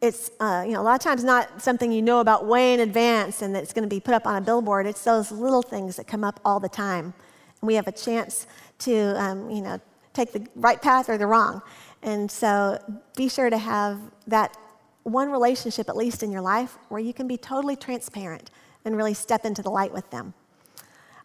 It's, 0.00 0.30
uh, 0.38 0.62
you 0.64 0.72
know, 0.72 0.80
a 0.80 0.84
lot 0.84 0.94
of 0.94 1.00
times 1.00 1.24
not 1.24 1.60
something 1.60 1.90
you 1.90 2.00
know 2.00 2.20
about 2.20 2.46
way 2.46 2.72
in 2.72 2.80
advance 2.80 3.42
and 3.42 3.52
that's 3.52 3.72
going 3.72 3.82
to 3.82 3.88
be 3.88 3.98
put 3.98 4.14
up 4.14 4.24
on 4.24 4.36
a 4.36 4.40
billboard. 4.40 4.86
It's 4.86 5.02
those 5.02 5.32
little 5.32 5.62
things 5.62 5.96
that 5.96 6.06
come 6.06 6.22
up 6.22 6.38
all 6.44 6.60
the 6.60 6.68
time. 6.68 7.12
And 7.60 7.66
we 7.66 7.74
have 7.74 7.88
a 7.88 7.92
chance 7.92 8.46
to, 8.80 9.20
um, 9.20 9.50
you 9.50 9.60
know, 9.60 9.80
take 10.14 10.32
the 10.32 10.46
right 10.54 10.80
path 10.80 11.08
or 11.08 11.18
the 11.18 11.26
wrong. 11.26 11.60
And 12.04 12.30
so 12.30 12.78
be 13.16 13.28
sure 13.28 13.50
to 13.50 13.58
have 13.58 13.98
that 14.28 14.56
one 15.02 15.32
relationship, 15.32 15.88
at 15.88 15.96
least 15.96 16.22
in 16.22 16.30
your 16.30 16.40
life, 16.40 16.78
where 16.88 17.00
you 17.00 17.12
can 17.12 17.26
be 17.26 17.36
totally 17.36 17.74
transparent 17.74 18.52
and 18.84 18.96
really 18.96 19.14
step 19.14 19.44
into 19.44 19.62
the 19.62 19.70
light 19.70 19.92
with 19.92 20.08
them. 20.10 20.34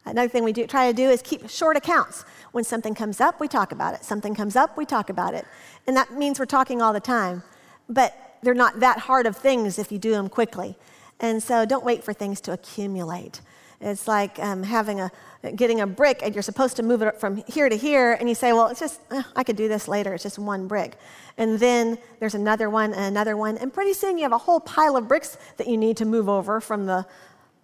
Another 0.06 0.28
thing 0.28 0.43
we 0.43 0.51
do, 0.51 0.68
try 0.68 0.91
to 0.91 0.95
do 0.95 1.10
is 1.10 1.22
keep 1.22 1.49
short 1.49 1.78
accounts. 1.78 2.26
When 2.51 2.64
something 2.64 2.93
comes 2.93 3.22
up, 3.22 3.39
we 3.39 3.47
talk 3.47 3.72
about 3.72 3.93
it. 3.93 4.04
Something 4.04 4.36
comes 4.36 4.56
up, 4.56 4.78
we 4.78 4.86
talk 4.86 5.10
about 5.10 5.34
it. 5.34 5.45
And 5.88 5.95
that 5.95 6.12
means 6.14 6.39
we're 6.39 6.45
talking 6.45 6.82
all 6.82 6.93
the 6.93 6.99
time. 6.99 7.43
But 7.88 8.38
they're 8.41 8.54
not 8.54 8.82
that 8.82 8.99
hard 8.99 9.26
of 9.26 9.38
things 9.38 9.80
if 9.80 9.91
you 9.91 9.99
do 9.99 10.12
them 10.12 10.30
quickly. 10.30 10.76
And 11.20 11.41
so 11.41 11.66
don't 11.66 11.86
wait 11.86 12.04
for 12.04 12.14
things 12.14 12.41
to 12.41 12.51
accumulate. 12.51 13.39
It's 13.80 14.08
like 14.08 14.39
um, 14.39 14.64
having 14.64 15.01
a, 15.01 15.12
getting 15.56 15.82
a 15.82 15.88
brick 15.88 16.22
and 16.24 16.34
you're 16.34 16.41
supposed 16.41 16.78
to 16.78 16.84
move 16.84 17.01
it 17.01 17.20
from 17.20 17.43
here 17.47 17.68
to 17.68 17.76
here, 17.76 18.14
and 18.14 18.30
you 18.30 18.36
say, 18.36 18.54
well, 18.54 18.68
it's 18.68 18.80
just, 18.80 19.01
eh, 19.12 19.24
I 19.36 19.43
could 19.43 19.58
do 19.58 19.68
this 19.68 19.88
later. 19.88 20.14
It's 20.14 20.24
just 20.24 20.39
one 20.39 20.68
brick. 20.68 20.97
And 21.38 21.60
then 21.60 21.97
there's 22.20 22.36
another 22.36 22.70
one 22.70 22.93
and 22.93 23.06
another 23.06 23.36
one, 23.36 23.58
and 23.58 23.74
pretty 23.74 23.93
soon 23.93 24.18
you 24.18 24.24
have 24.24 24.32
a 24.32 24.38
whole 24.38 24.62
pile 24.62 24.95
of 24.95 25.08
bricks 25.08 25.38
that 25.58 25.68
you 25.68 25.78
need 25.78 25.97
to 25.97 26.06
move 26.06 26.30
over 26.30 26.62
from 26.62 26.86
the 26.86 27.06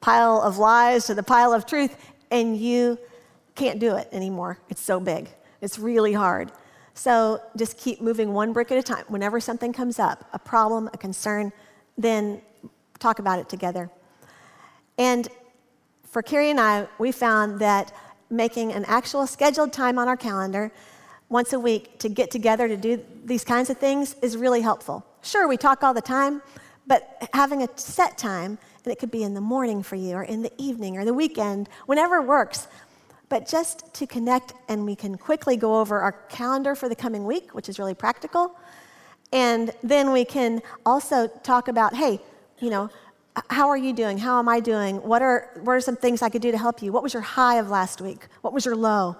pile 0.01 0.41
of 0.41 0.57
lies 0.57 1.05
to 1.05 1.15
the 1.15 1.23
pile 1.23 1.53
of 1.53 1.65
truth, 1.65 1.95
and 2.31 2.57
you 2.57 2.99
can't 3.55 3.79
do 3.79 3.95
it 3.95 4.07
anymore. 4.11 4.57
It's 4.69 4.81
so 4.81 4.99
big. 4.99 5.29
It's 5.61 5.77
really 5.77 6.13
hard. 6.13 6.51
So 6.93 7.41
just 7.57 7.77
keep 7.77 8.01
moving 8.01 8.33
one 8.33 8.53
brick 8.53 8.71
at 8.71 8.77
a 8.77 8.83
time. 8.83 9.05
Whenever 9.07 9.39
something 9.39 9.71
comes 9.71 9.99
up, 9.99 10.27
a 10.33 10.39
problem, 10.39 10.89
a 10.93 10.97
concern, 10.97 11.51
then 11.97 12.41
talk 12.99 13.19
about 13.19 13.39
it 13.39 13.49
together. 13.49 13.89
And 14.97 15.27
for 16.03 16.21
Kerry 16.21 16.49
and 16.49 16.59
I, 16.59 16.87
we 16.97 17.11
found 17.11 17.59
that 17.59 17.93
making 18.29 18.73
an 18.73 18.85
actual 18.85 19.25
scheduled 19.27 19.71
time 19.73 19.97
on 19.97 20.07
our 20.07 20.17
calendar 20.17 20.71
once 21.29 21.53
a 21.53 21.59
week 21.59 21.99
to 21.99 22.09
get 22.09 22.31
together 22.31 22.67
to 22.67 22.75
do 22.75 23.03
these 23.23 23.43
kinds 23.43 23.69
of 23.69 23.77
things 23.77 24.15
is 24.21 24.35
really 24.35 24.61
helpful. 24.61 25.05
Sure, 25.21 25.47
we 25.47 25.57
talk 25.57 25.83
all 25.83 25.93
the 25.93 26.01
time, 26.01 26.41
but 26.87 27.29
having 27.33 27.63
a 27.63 27.69
set 27.75 28.17
time, 28.17 28.57
and 28.83 28.91
it 28.91 28.99
could 28.99 29.11
be 29.11 29.23
in 29.23 29.33
the 29.33 29.41
morning 29.41 29.83
for 29.83 29.95
you, 29.95 30.15
or 30.15 30.23
in 30.23 30.41
the 30.41 30.51
evening, 30.57 30.97
or 30.97 31.05
the 31.05 31.13
weekend, 31.13 31.69
whenever 31.85 32.21
works, 32.21 32.67
but 33.29 33.47
just 33.47 33.93
to 33.93 34.07
connect 34.07 34.53
and 34.67 34.85
we 34.85 34.95
can 34.95 35.17
quickly 35.17 35.55
go 35.55 35.79
over 35.79 35.99
our 35.99 36.11
calendar 36.11 36.75
for 36.75 36.89
the 36.89 36.95
coming 36.95 37.25
week, 37.25 37.53
which 37.53 37.69
is 37.69 37.77
really 37.77 37.93
practical. 37.93 38.57
And 39.31 39.71
then 39.83 40.11
we 40.11 40.25
can 40.25 40.61
also 40.85 41.27
talk 41.27 41.67
about, 41.67 41.93
hey, 41.93 42.19
you 42.59 42.71
know, 42.71 42.89
how 43.49 43.69
are 43.69 43.77
you 43.77 43.93
doing? 43.93 44.17
How 44.17 44.39
am 44.39 44.49
I 44.49 44.59
doing? 44.59 44.97
What 44.97 45.21
are, 45.21 45.51
what 45.63 45.73
are 45.73 45.81
some 45.81 45.95
things 45.95 46.21
I 46.21 46.29
could 46.29 46.41
do 46.41 46.51
to 46.51 46.57
help 46.57 46.81
you? 46.81 46.91
What 46.91 47.03
was 47.03 47.13
your 47.13 47.21
high 47.21 47.59
of 47.59 47.69
last 47.69 48.01
week? 48.01 48.27
What 48.41 48.53
was 48.53 48.65
your 48.65 48.75
low? 48.75 49.15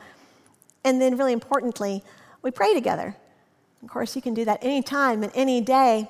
And 0.84 1.00
then, 1.00 1.18
really 1.18 1.34
importantly, 1.34 2.04
we 2.42 2.52
pray 2.52 2.74
together. 2.74 3.16
Of 3.84 3.90
course, 3.90 4.16
you 4.16 4.22
can 4.22 4.34
do 4.34 4.46
that 4.46 4.64
anytime 4.64 5.24
and 5.24 5.32
any 5.36 5.62
day. 5.62 6.10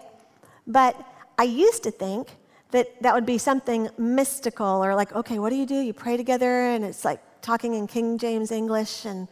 But 0.66 0.96
I 1.38 1.44
used 1.44 1.84
to 1.84 1.92
think 1.92 2.30
that 2.72 3.02
that 3.02 3.14
would 3.14 3.26
be 3.26 3.38
something 3.38 3.90
mystical 3.98 4.84
or 4.84 4.96
like, 4.96 5.14
okay, 5.16 5.40
what 5.40 5.50
do 5.50 5.56
you 5.56 5.66
do? 5.66 5.80
You 5.80 5.94
pray 5.94 6.18
together 6.18 6.68
and 6.68 6.86
it's 6.86 7.04
like 7.04 7.20
talking 7.42 7.74
in 7.74 7.88
King 7.88 8.18
James 8.18 8.52
English 8.52 9.06
and 9.06 9.28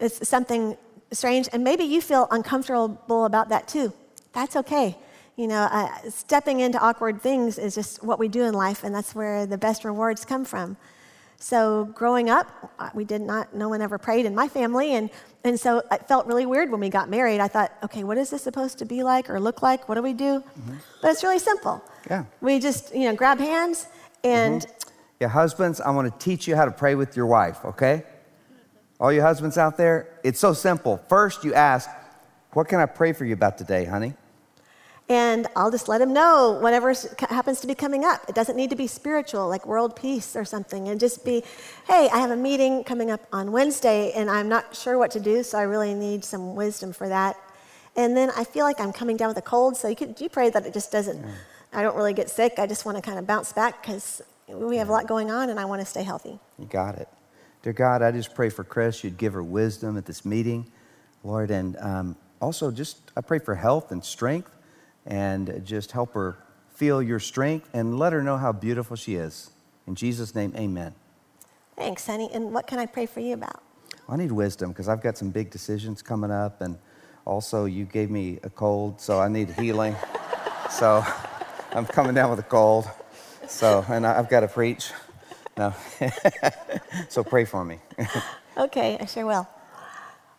it's 0.00 0.28
something 0.28 0.76
strange. 1.12 1.48
And 1.52 1.64
maybe 1.64 1.84
you 1.84 2.00
feel 2.00 2.28
uncomfortable 2.30 3.24
about 3.24 3.48
that 3.48 3.68
too. 3.68 3.92
That's 4.32 4.56
okay. 4.56 4.96
You 5.36 5.46
know, 5.46 5.68
uh, 5.70 5.88
stepping 6.10 6.60
into 6.60 6.80
awkward 6.80 7.22
things 7.22 7.58
is 7.58 7.74
just 7.74 8.02
what 8.02 8.18
we 8.18 8.26
do 8.26 8.42
in 8.42 8.54
life, 8.54 8.82
and 8.82 8.92
that's 8.92 9.14
where 9.14 9.46
the 9.46 9.56
best 9.56 9.84
rewards 9.84 10.24
come 10.24 10.44
from. 10.44 10.76
So, 11.38 11.84
growing 11.94 12.28
up, 12.28 12.72
uh, 12.80 12.90
we 12.92 13.04
did 13.04 13.20
not, 13.20 13.54
no 13.54 13.68
one 13.68 13.80
ever 13.80 13.98
prayed 13.98 14.26
in 14.26 14.34
my 14.34 14.48
family, 14.48 14.94
and, 14.94 15.08
and 15.44 15.58
so 15.58 15.80
it 15.92 16.08
felt 16.08 16.26
really 16.26 16.44
weird 16.44 16.72
when 16.72 16.80
we 16.80 16.88
got 16.88 17.08
married. 17.08 17.38
I 17.38 17.46
thought, 17.46 17.72
okay, 17.84 18.02
what 18.02 18.18
is 18.18 18.30
this 18.30 18.42
supposed 18.42 18.78
to 18.78 18.84
be 18.84 19.04
like 19.04 19.30
or 19.30 19.38
look 19.38 19.62
like? 19.62 19.88
What 19.88 19.94
do 19.94 20.02
we 20.02 20.12
do? 20.12 20.40
Mm-hmm. 20.40 20.74
But 21.00 21.12
it's 21.12 21.22
really 21.22 21.38
simple. 21.38 21.84
Yeah. 22.08 22.24
We 22.40 22.58
just, 22.58 22.94
you 22.94 23.04
know, 23.04 23.14
grab 23.14 23.38
hands 23.38 23.86
and. 24.24 24.62
Mm-hmm. 24.62 24.74
Yeah, 25.20 25.26
husbands, 25.26 25.80
I 25.80 25.90
want 25.90 26.12
to 26.12 26.24
teach 26.24 26.46
you 26.46 26.54
how 26.54 26.64
to 26.64 26.70
pray 26.70 26.94
with 26.94 27.16
your 27.16 27.26
wife, 27.26 27.64
okay? 27.64 28.04
All 29.00 29.12
you 29.12 29.20
husbands 29.20 29.58
out 29.58 29.76
there, 29.76 30.20
it's 30.22 30.38
so 30.38 30.52
simple. 30.52 30.98
First, 31.08 31.42
you 31.42 31.54
ask, 31.54 31.90
What 32.52 32.68
can 32.68 32.78
I 32.78 32.86
pray 32.86 33.12
for 33.12 33.24
you 33.24 33.34
about 33.34 33.58
today, 33.58 33.84
honey? 33.84 34.14
and 35.08 35.46
I'll 35.56 35.70
just 35.70 35.88
let 35.88 36.00
him 36.00 36.12
know 36.12 36.58
whatever 36.60 36.94
happens 37.30 37.60
to 37.60 37.66
be 37.66 37.74
coming 37.74 38.04
up. 38.04 38.20
It 38.28 38.34
doesn't 38.34 38.56
need 38.56 38.70
to 38.70 38.76
be 38.76 38.86
spiritual, 38.86 39.48
like 39.48 39.66
world 39.66 39.96
peace 39.96 40.36
or 40.36 40.44
something. 40.44 40.88
And 40.88 41.00
just 41.00 41.24
be, 41.24 41.42
hey, 41.86 42.10
I 42.12 42.18
have 42.18 42.30
a 42.30 42.36
meeting 42.36 42.84
coming 42.84 43.10
up 43.10 43.26
on 43.32 43.50
Wednesday, 43.50 44.12
and 44.12 44.30
I'm 44.30 44.48
not 44.48 44.76
sure 44.76 44.98
what 44.98 45.10
to 45.12 45.20
do, 45.20 45.42
so 45.42 45.58
I 45.58 45.62
really 45.62 45.94
need 45.94 46.24
some 46.24 46.54
wisdom 46.54 46.92
for 46.92 47.08
that. 47.08 47.36
And 47.96 48.16
then 48.16 48.30
I 48.36 48.44
feel 48.44 48.64
like 48.64 48.80
I'm 48.80 48.92
coming 48.92 49.16
down 49.16 49.28
with 49.28 49.38
a 49.38 49.42
cold, 49.42 49.76
so 49.76 49.88
you 49.88 49.96
could 49.96 50.20
you 50.20 50.28
pray 50.28 50.50
that 50.50 50.66
it 50.66 50.74
just 50.74 50.92
doesn't. 50.92 51.18
Yeah. 51.18 51.30
I 51.72 51.82
don't 51.82 51.96
really 51.96 52.14
get 52.14 52.30
sick. 52.30 52.54
I 52.58 52.66
just 52.66 52.84
want 52.84 52.96
to 52.96 53.02
kind 53.02 53.18
of 53.18 53.26
bounce 53.26 53.52
back 53.52 53.82
because 53.82 54.22
we 54.48 54.76
have 54.78 54.88
a 54.88 54.92
lot 54.92 55.06
going 55.06 55.30
on, 55.30 55.50
and 55.50 55.60
I 55.60 55.64
want 55.64 55.80
to 55.80 55.86
stay 55.86 56.02
healthy. 56.02 56.38
You 56.58 56.66
got 56.66 56.96
it, 56.96 57.08
dear 57.62 57.72
God. 57.72 58.02
I 58.02 58.10
just 58.10 58.34
pray 58.34 58.48
for 58.48 58.64
Chris. 58.64 59.04
You'd 59.04 59.18
give 59.18 59.32
her 59.34 59.42
wisdom 59.42 59.96
at 59.98 60.06
this 60.06 60.24
meeting, 60.24 60.70
Lord, 61.22 61.50
and 61.50 61.76
um, 61.78 62.16
also 62.40 62.70
just 62.70 63.12
I 63.16 63.20
pray 63.20 63.38
for 63.38 63.54
health 63.54 63.92
and 63.92 64.04
strength 64.04 64.50
and 65.06 65.62
just 65.64 65.92
help 65.92 66.14
her 66.14 66.38
feel 66.74 67.02
your 67.02 67.18
strength 67.18 67.68
and 67.72 67.98
let 67.98 68.12
her 68.12 68.22
know 68.22 68.36
how 68.36 68.52
beautiful 68.52 68.96
she 68.96 69.16
is. 69.16 69.50
In 69.86 69.94
Jesus' 69.94 70.34
name, 70.34 70.52
amen. 70.56 70.94
Thanks, 71.76 72.06
honey. 72.06 72.28
And 72.32 72.52
what 72.52 72.66
can 72.66 72.78
I 72.78 72.86
pray 72.86 73.06
for 73.06 73.20
you 73.20 73.34
about? 73.34 73.62
I 74.08 74.16
need 74.16 74.32
wisdom 74.32 74.70
because 74.70 74.88
I've 74.88 75.02
got 75.02 75.18
some 75.18 75.30
big 75.30 75.50
decisions 75.50 76.02
coming 76.02 76.30
up, 76.30 76.60
and 76.60 76.78
also 77.24 77.66
you 77.66 77.84
gave 77.84 78.10
me 78.10 78.38
a 78.42 78.50
cold, 78.50 79.00
so 79.00 79.20
I 79.20 79.28
need 79.28 79.50
healing. 79.50 79.94
so 80.70 81.04
I'm 81.72 81.84
coming 81.84 82.14
down 82.14 82.30
with 82.30 82.38
a 82.38 82.44
cold. 82.44 82.88
So, 83.46 83.84
and 83.88 84.06
I've 84.06 84.28
got 84.28 84.40
to 84.40 84.48
preach. 84.48 84.90
No. 85.56 85.74
so 87.08 87.22
pray 87.22 87.44
for 87.44 87.64
me. 87.64 87.78
okay, 88.56 88.96
I 89.00 89.06
sure 89.06 89.26
will. 89.26 89.48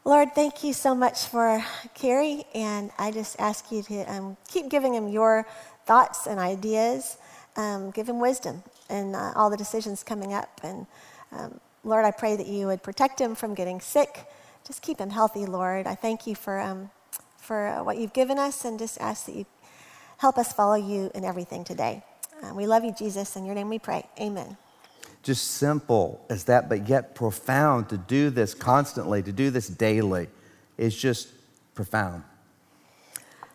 Lord, 0.05 0.33
thank 0.33 0.63
you 0.63 0.73
so 0.73 0.95
much 0.95 1.25
for 1.25 1.63
Kerry, 1.93 2.45
and 2.55 2.89
I 2.97 3.11
just 3.11 3.39
ask 3.39 3.71
you 3.71 3.83
to 3.83 4.03
um, 4.11 4.37
keep 4.49 4.69
giving 4.69 4.93
him 4.93 5.07
your 5.07 5.45
thoughts 5.85 6.25
and 6.25 6.39
ideas. 6.39 7.17
Um, 7.55 7.91
give 7.91 8.07
him 8.07 8.19
wisdom 8.19 8.63
in 8.89 9.13
uh, 9.13 9.33
all 9.35 9.49
the 9.49 9.57
decisions 9.57 10.03
coming 10.03 10.33
up. 10.33 10.61
And 10.63 10.87
um, 11.31 11.59
Lord, 11.83 12.05
I 12.05 12.11
pray 12.11 12.37
that 12.37 12.47
you 12.47 12.67
would 12.67 12.81
protect 12.81 13.19
him 13.19 13.35
from 13.35 13.53
getting 13.53 13.81
sick. 13.81 14.25
Just 14.65 14.81
keep 14.81 14.99
him 14.99 15.09
healthy, 15.09 15.45
Lord. 15.45 15.85
I 15.85 15.95
thank 15.95 16.25
you 16.25 16.35
for, 16.35 16.59
um, 16.59 16.89
for 17.37 17.83
what 17.83 17.97
you've 17.97 18.13
given 18.13 18.39
us, 18.39 18.65
and 18.65 18.79
just 18.79 18.99
ask 19.01 19.25
that 19.25 19.35
you 19.35 19.45
help 20.19 20.37
us 20.37 20.53
follow 20.53 20.75
you 20.75 21.09
in 21.15 21.25
everything 21.25 21.63
today. 21.63 22.03
Uh, 22.43 22.53
we 22.53 22.67
love 22.67 22.83
you, 22.83 22.93
Jesus. 22.93 23.35
In 23.35 23.45
your 23.45 23.55
name 23.55 23.69
we 23.69 23.79
pray. 23.79 24.05
Amen 24.19 24.55
just 25.23 25.51
simple 25.51 26.25
as 26.29 26.45
that, 26.45 26.69
but 26.69 26.87
yet 26.87 27.15
profound 27.15 27.89
to 27.89 27.97
do 27.97 28.29
this 28.29 28.53
constantly, 28.53 29.21
to 29.21 29.31
do 29.31 29.49
this 29.49 29.67
daily 29.67 30.27
is 30.77 30.95
just 30.95 31.27
profound. 31.75 32.23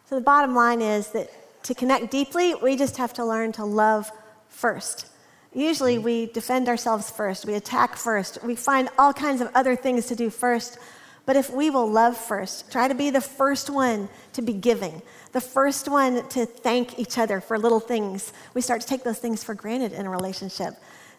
So 0.07 0.17
the 0.17 0.21
bottom 0.21 0.55
line 0.55 0.83
is 0.83 1.09
that 1.09 1.31
to 1.65 1.75
connect 1.75 2.11
deeply, 2.11 2.55
we 2.55 2.77
just 2.77 2.97
have 2.99 3.15
to 3.15 3.25
learn 3.25 3.53
to 3.53 3.65
love 3.65 4.13
first. 4.49 5.07
Usually 5.55 5.99
we 5.99 6.27
defend 6.27 6.69
ourselves 6.69 7.11
first, 7.11 7.47
we 7.47 7.55
attack 7.55 7.97
first, 7.97 8.43
we 8.45 8.55
find 8.55 8.89
all 8.99 9.13
kinds 9.13 9.41
of 9.41 9.51
other 9.55 9.75
things 9.75 10.07
to 10.07 10.17
do 10.17 10.29
first. 10.29 10.79
But 11.27 11.37
if 11.37 11.51
we 11.51 11.71
will 11.71 11.91
love 11.91 12.17
first, 12.17 12.71
try 12.71 12.89
to 12.89 12.95
be 12.95 13.11
the 13.11 13.21
first 13.21 13.71
one 13.71 14.09
to 14.35 14.43
be 14.43 14.53
giving, 14.53 15.01
the 15.33 15.41
first 15.41 15.89
one 15.89 16.29
to 16.29 16.45
thank 16.45 16.99
each 16.99 17.19
other 17.19 17.41
for 17.41 17.59
little 17.59 17.81
things, 17.81 18.33
we 18.53 18.61
start 18.61 18.83
to 18.83 18.87
take 18.87 19.05
those 19.05 19.19
things 19.19 19.43
for 19.43 19.55
granted 19.55 19.93
in 19.93 20.07
a 20.07 20.11
relationship. 20.11 20.75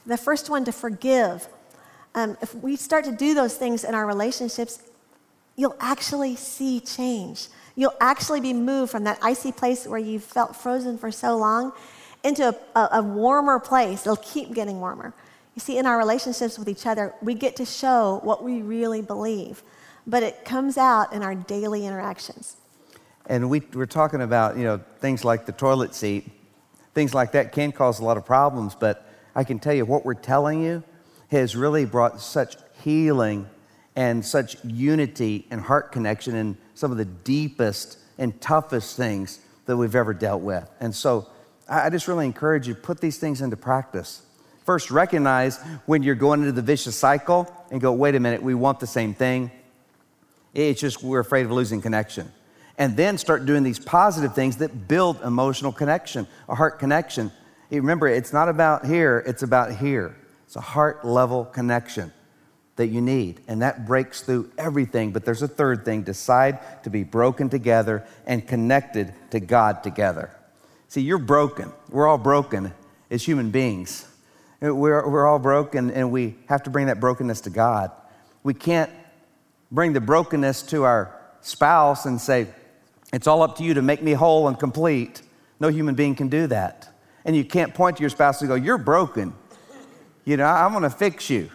The 0.06 0.18
first 0.18 0.50
one 0.50 0.64
to 0.66 0.72
forgive. 0.72 1.48
Um, 2.14 2.38
if 2.42 2.54
we 2.56 2.76
start 2.76 3.06
to 3.06 3.12
do 3.12 3.34
those 3.34 3.58
things 3.58 3.84
in 3.84 3.96
our 3.96 4.06
relationships, 4.06 4.80
you'll 5.56 5.76
actually 5.80 6.36
see 6.36 6.80
change. 6.80 7.48
You'll 7.76 7.98
actually 8.00 8.42
be 8.42 8.54
moved 8.54 8.92
from 8.92 9.04
that 9.06 9.20
icy 9.22 9.52
place 9.52 9.88
where 9.88 10.00
you 10.00 10.20
felt 10.20 10.56
frozen 10.56 10.98
for 10.98 11.12
so 11.12 11.36
long 11.36 11.74
into 12.24 12.48
a, 12.48 12.80
a, 12.80 12.90
a 13.00 13.02
warmer 13.02 13.60
place. 13.60 14.02
It'll 14.02 14.16
keep 14.18 14.54
getting 14.54 14.80
warmer. 14.80 15.14
You 15.56 15.60
see, 15.62 15.78
in 15.78 15.86
our 15.86 15.98
relationships 15.98 16.60
with 16.60 16.68
each 16.68 16.86
other, 16.86 17.14
we 17.22 17.34
get 17.34 17.56
to 17.58 17.66
show 17.66 18.20
what 18.24 18.44
we 18.44 18.62
really 18.62 19.02
believe, 19.02 19.64
but 20.08 20.24
it 20.24 20.46
comes 20.46 20.78
out 20.78 21.14
in 21.14 21.24
our 21.24 21.36
daily 21.36 21.86
interactions. 21.86 22.58
And 23.28 23.50
we, 23.50 23.62
we're 23.74 23.86
talking 23.86 24.22
about, 24.22 24.58
you 24.58 24.64
know, 24.64 24.82
things 25.00 25.26
like 25.26 25.46
the 25.46 25.52
toilet 25.52 25.96
seat. 25.96 26.30
Things 26.94 27.14
like 27.14 27.32
that 27.34 27.52
can 27.52 27.72
cause 27.72 28.00
a 28.00 28.04
lot 28.04 28.18
of 28.18 28.26
problems, 28.26 28.76
but 28.76 29.08
I 29.36 29.44
can 29.44 29.60
tell 29.60 29.74
you 29.74 29.86
what 29.86 30.06
we're 30.06 30.14
telling 30.14 30.64
you 30.64 30.84
has 31.30 31.56
really 31.56 31.86
brought 31.86 32.22
such 32.22 32.56
healing 32.84 33.50
and 33.96 34.24
such 34.24 34.64
unity 34.64 35.48
and 35.50 35.60
heart 35.60 35.92
connection 35.92 36.36
in 36.36 36.58
some 36.74 36.92
of 36.92 36.98
the 36.98 37.06
deepest 37.06 37.98
and 38.18 38.40
toughest 38.40 38.96
things 38.96 39.40
that 39.66 39.76
we've 39.76 39.96
ever 39.96 40.14
dealt 40.14 40.42
with. 40.42 40.70
And 40.80 40.94
so 40.94 41.28
I 41.68 41.90
just 41.90 42.08
really 42.08 42.26
encourage 42.26 42.68
you 42.68 42.76
to 42.76 42.80
put 42.80 43.02
these 43.02 43.18
things 43.18 43.42
into 43.42 43.58
practice. 43.58 44.22
First, 44.64 44.92
recognize 44.92 45.60
when 45.86 46.04
you're 46.04 46.16
going 46.16 46.42
into 46.42 46.52
the 46.52 46.62
vicious 46.62 46.96
cycle 46.96 47.52
and 47.72 47.82
go, 47.82 47.92
wait 47.94 48.16
a 48.16 48.20
minute, 48.20 48.42
we 48.42 48.54
want 48.54 48.80
the 48.80 48.88
same 48.88 49.14
thing. 49.14 49.52
It's 50.56 50.80
just 50.82 51.04
we're 51.04 51.20
afraid 51.20 51.46
of 51.46 51.52
losing 51.52 51.82
connection. 51.82 52.32
And 52.78 52.98
then 52.98 53.18
start 53.18 53.46
doing 53.46 53.64
these 53.64 53.80
positive 53.80 54.34
things 54.34 54.58
that 54.58 54.88
build 54.88 55.22
emotional 55.22 55.72
connection, 55.72 56.28
a 56.50 56.56
heart 56.56 56.80
connection. 56.80 57.32
Remember, 57.70 58.08
it's 58.08 58.34
not 58.34 58.50
about 58.50 58.86
here, 58.86 59.24
it's 59.28 59.44
about 59.44 59.76
here. 59.76 60.16
It's 60.46 60.56
a 60.56 60.62
heart 60.62 61.06
level 61.06 61.46
connection 61.46 62.12
that 62.76 62.88
you 62.88 63.02
need. 63.02 63.42
And 63.48 63.62
that 63.62 63.86
breaks 63.86 64.22
through 64.22 64.52
everything. 64.58 65.12
But 65.12 65.26
there's 65.26 65.42
a 65.42 65.48
third 65.48 65.86
thing 65.86 66.04
decide 66.04 66.84
to 66.84 66.90
be 66.90 67.04
broken 67.04 67.50
together 67.50 68.06
and 68.26 68.46
connected 68.46 69.14
to 69.32 69.40
God 69.40 69.84
together. 69.84 70.32
See, 70.88 71.02
you're 71.02 71.18
broken. 71.18 71.72
We're 71.90 72.08
all 72.08 72.18
broken 72.18 72.74
as 73.10 73.24
human 73.24 73.52
beings. 73.52 74.08
We're, 74.62 75.08
we're 75.08 75.28
all 75.28 75.40
broken, 75.40 75.92
and 75.92 76.12
we 76.12 76.36
have 76.48 76.64
to 76.64 76.70
bring 76.70 76.88
that 76.88 77.00
brokenness 77.00 77.42
to 77.42 77.50
God. 77.50 77.92
We 78.44 78.54
can't 78.54 78.92
bring 79.76 79.92
the 79.92 80.02
brokenness 80.02 80.64
to 80.64 80.84
our 80.84 81.14
spouse 81.42 82.06
and 82.06 82.20
say, 82.20 82.48
It's 83.14 83.28
all 83.28 83.44
up 83.44 83.58
to 83.58 83.64
you 83.64 83.76
to 83.76 83.82
make 83.82 84.02
me 84.02 84.14
whole 84.14 84.48
and 84.48 84.58
complete. 84.58 85.22
No 85.60 85.68
human 85.68 85.94
being 85.94 86.16
can 86.16 86.30
do 86.30 86.48
that. 86.48 86.90
And 87.26 87.36
you 87.36 87.44
can't 87.44 87.74
point 87.74 87.98
to 87.98 88.02
your 88.02 88.10
spouse 88.10 88.42
and 88.42 88.48
go, 88.48 88.56
You're 88.56 88.78
broken. 88.78 89.34
You 90.24 90.38
know, 90.38 90.46
I'm 90.46 90.74
gonna 90.74 90.90
fix 90.90 91.30
you. 91.30 91.52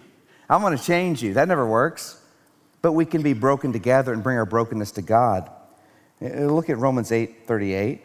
I'm 0.48 0.76
to 0.76 0.82
change 0.82 1.22
you. 1.22 1.34
That 1.34 1.48
never 1.48 1.66
works. 1.66 2.20
But 2.82 2.92
we 2.92 3.04
can 3.04 3.22
be 3.22 3.32
broken 3.32 3.72
together 3.72 4.12
and 4.12 4.22
bring 4.22 4.36
our 4.36 4.46
brokenness 4.46 4.92
to 4.92 5.02
God. 5.02 5.50
Uh, 6.20 6.46
look 6.46 6.68
at 6.68 6.78
Romans 6.78 7.12
8 7.12 7.46
38. 7.46 8.02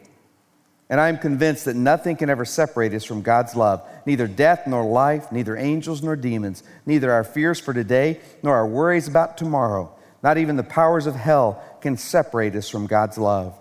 And 0.88 1.00
I 1.00 1.08
am 1.08 1.18
convinced 1.18 1.64
that 1.64 1.74
nothing 1.74 2.14
can 2.14 2.30
ever 2.30 2.44
separate 2.44 2.94
us 2.94 3.04
from 3.04 3.20
God's 3.20 3.56
love, 3.56 3.82
neither 4.06 4.28
death 4.28 4.68
nor 4.68 4.84
life, 4.84 5.32
neither 5.32 5.56
angels 5.56 6.00
nor 6.00 6.14
demons, 6.14 6.62
neither 6.86 7.10
our 7.10 7.24
fears 7.24 7.58
for 7.58 7.74
today 7.74 8.20
nor 8.42 8.54
our 8.54 8.66
worries 8.66 9.08
about 9.08 9.36
tomorrow. 9.36 9.95
Not 10.26 10.38
even 10.38 10.56
the 10.56 10.64
powers 10.64 11.06
of 11.06 11.14
hell 11.14 11.62
can 11.80 11.96
separate 11.96 12.56
us 12.56 12.68
from 12.68 12.88
God's 12.88 13.16
love. 13.16 13.54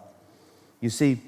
You 0.81 0.89
see, 0.89 1.21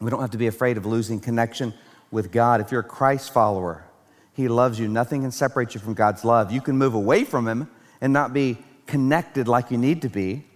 we 0.00 0.08
don't 0.08 0.22
have 0.22 0.30
to 0.30 0.38
be 0.38 0.46
afraid 0.46 0.78
of 0.78 0.86
losing 0.86 1.20
connection 1.20 1.74
with 2.10 2.32
God. 2.32 2.62
If 2.62 2.72
you're 2.72 2.80
a 2.80 2.82
Christ 2.82 3.34
follower, 3.34 3.84
he 4.32 4.48
loves 4.48 4.80
you. 4.80 4.88
Nothing 4.88 5.20
can 5.20 5.30
separate 5.30 5.74
you 5.74 5.80
from 5.82 5.92
God's 5.92 6.24
love. 6.24 6.50
You 6.50 6.62
can 6.62 6.78
move 6.78 6.94
away 6.94 7.24
from 7.24 7.46
Him 7.46 7.68
and 8.00 8.14
not 8.14 8.32
be 8.32 8.56
connected 8.86 9.46
like 9.46 9.70
you 9.70 9.76
need 9.76 10.00
to 10.00 10.08
be 10.08 10.46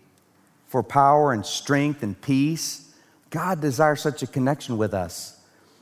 for 0.67 0.83
power 0.83 1.35
and 1.35 1.45
strength 1.45 2.03
and 2.03 2.19
peace. 2.19 2.91
God 3.29 3.61
desires 3.61 4.01
such 4.01 4.23
a 4.23 4.27
connection 4.27 4.79
with 4.79 4.95
us. 4.95 5.39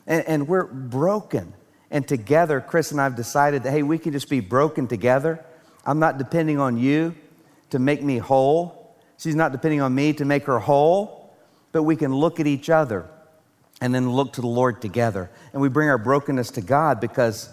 And, 0.08 0.26
and 0.26 0.48
we're 0.48 0.64
broken. 0.64 1.52
And 1.88 2.08
together, 2.08 2.60
Chris 2.60 2.90
and 2.90 3.00
I 3.00 3.04
have 3.04 3.14
decided 3.14 3.62
that, 3.62 3.70
hey, 3.70 3.84
we 3.84 3.96
can 3.96 4.10
just 4.10 4.28
be 4.28 4.40
broken 4.40 4.88
together. 4.88 5.38
I'm 5.86 6.00
not 6.00 6.18
depending 6.18 6.58
on 6.58 6.76
you 6.78 7.14
to 7.74 7.80
make 7.80 8.04
me 8.04 8.18
whole. 8.18 8.96
She's 9.18 9.34
not 9.34 9.50
depending 9.50 9.80
on 9.80 9.92
me 9.92 10.12
to 10.12 10.24
make 10.24 10.44
her 10.44 10.60
whole. 10.60 11.34
But 11.72 11.82
we 11.82 11.96
can 11.96 12.14
look 12.14 12.38
at 12.38 12.46
each 12.46 12.70
other 12.70 13.08
and 13.80 13.92
then 13.92 14.12
look 14.12 14.34
to 14.34 14.40
the 14.40 14.46
Lord 14.46 14.80
together. 14.80 15.28
And 15.52 15.60
we 15.60 15.68
bring 15.68 15.88
our 15.88 15.98
brokenness 15.98 16.52
to 16.52 16.60
God 16.60 17.00
because 17.00 17.48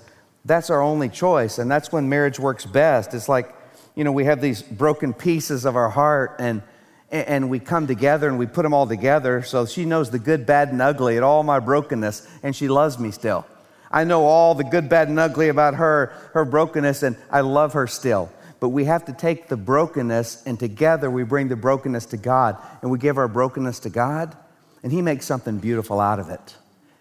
that's 0.46 0.70
our 0.70 0.80
only 0.80 1.10
choice. 1.10 1.58
And 1.58 1.72
that's 1.72 1.92
when 1.92 2.08
marriage 2.08 2.40
works 2.40 2.68
best. 2.68 3.16
It's 3.16 3.28
like, 3.28 3.52
you 3.96 4.04
know, 4.04 4.12
we 4.12 4.26
have 4.26 4.42
these 4.42 4.62
broken 4.62 5.12
pieces 5.12 5.66
of 5.66 5.76
our 5.76 5.90
heart 5.90 6.36
and 6.38 6.62
and 7.10 7.50
we 7.50 7.60
come 7.60 7.88
together 7.88 8.30
and 8.30 8.40
we 8.40 8.46
put 8.46 8.64
them 8.64 8.74
all 8.74 8.88
together 8.88 9.44
so 9.44 9.66
she 9.66 9.84
knows 9.84 10.12
the 10.12 10.20
good, 10.20 10.46
bad, 10.46 10.70
and 10.70 10.82
ugly 10.82 11.18
at 11.18 11.24
all 11.24 11.44
my 11.44 11.60
brokenness, 11.60 12.26
and 12.42 12.56
she 12.56 12.70
loves 12.70 12.98
me 12.98 13.12
still. 13.12 13.46
I 13.92 14.06
know 14.06 14.24
all 14.24 14.56
the 14.56 14.64
good, 14.64 14.88
bad, 14.88 15.10
and 15.10 15.20
ugly 15.20 15.50
about 15.50 15.74
her, 15.74 16.14
her 16.34 16.46
brokenness, 16.46 17.04
and 17.04 17.18
I 17.30 17.42
love 17.42 17.74
her 17.74 17.86
still. 17.86 18.32
But 18.62 18.70
we 18.70 18.86
have 18.86 19.06
to 19.06 19.14
take 19.14 19.48
the 19.48 19.58
brokenness, 19.58 20.44
and 20.46 20.58
together 20.58 21.10
we 21.10 21.24
bring 21.24 21.48
the 21.48 21.56
brokenness 21.56 22.06
to 22.08 22.18
God, 22.18 22.58
and 22.84 22.92
we 22.92 23.00
give 23.00 23.18
our 23.18 23.28
brokenness 23.28 23.80
to 23.80 23.90
God, 23.90 24.38
and 24.84 24.92
He 24.92 25.02
makes 25.02 25.26
something 25.26 25.58
beautiful 25.58 26.00
out 26.00 26.20
of 26.20 26.30
it. 26.30 26.56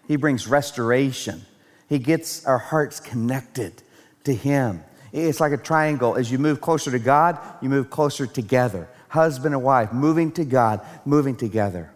He 0.07 0.15
brings 0.15 0.47
restoration. 0.47 1.45
He 1.87 1.99
gets 1.99 2.47
our 2.47 2.57
hearts 2.57 2.99
connected 2.99 3.83
to 4.23 4.33
Him. 4.33 4.83
It's 5.13 5.39
like 5.39 5.51
a 5.51 5.57
triangle. 5.57 6.15
As 6.15 6.31
you 6.31 6.39
move 6.39 6.61
closer 6.61 6.89
to 6.89 6.99
God, 6.99 7.37
you 7.61 7.69
move 7.69 7.91
closer 7.91 8.25
together. 8.25 8.89
Husband 9.09 9.53
and 9.53 9.63
wife, 9.63 9.93
moving 9.93 10.31
to 10.31 10.45
God, 10.45 10.81
moving 11.05 11.35
together. 11.35 11.93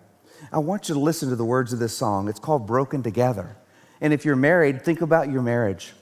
I 0.54 0.60
want 0.60 0.90
you 0.90 0.94
to 0.94 1.02
listen 1.02 1.30
to 1.30 1.36
the 1.36 1.44
words 1.44 1.74
of 1.74 1.80
this 1.80 1.98
song. 1.98 2.30
It's 2.30 2.40
called 2.40 2.68
Broken 2.68 3.02
Together. 3.02 3.58
And 4.00 4.14
if 4.14 4.26
you're 4.26 4.36
married, 4.36 4.84
think 4.84 5.02
about 5.02 5.32
your 5.32 5.42
marriage 5.42 5.95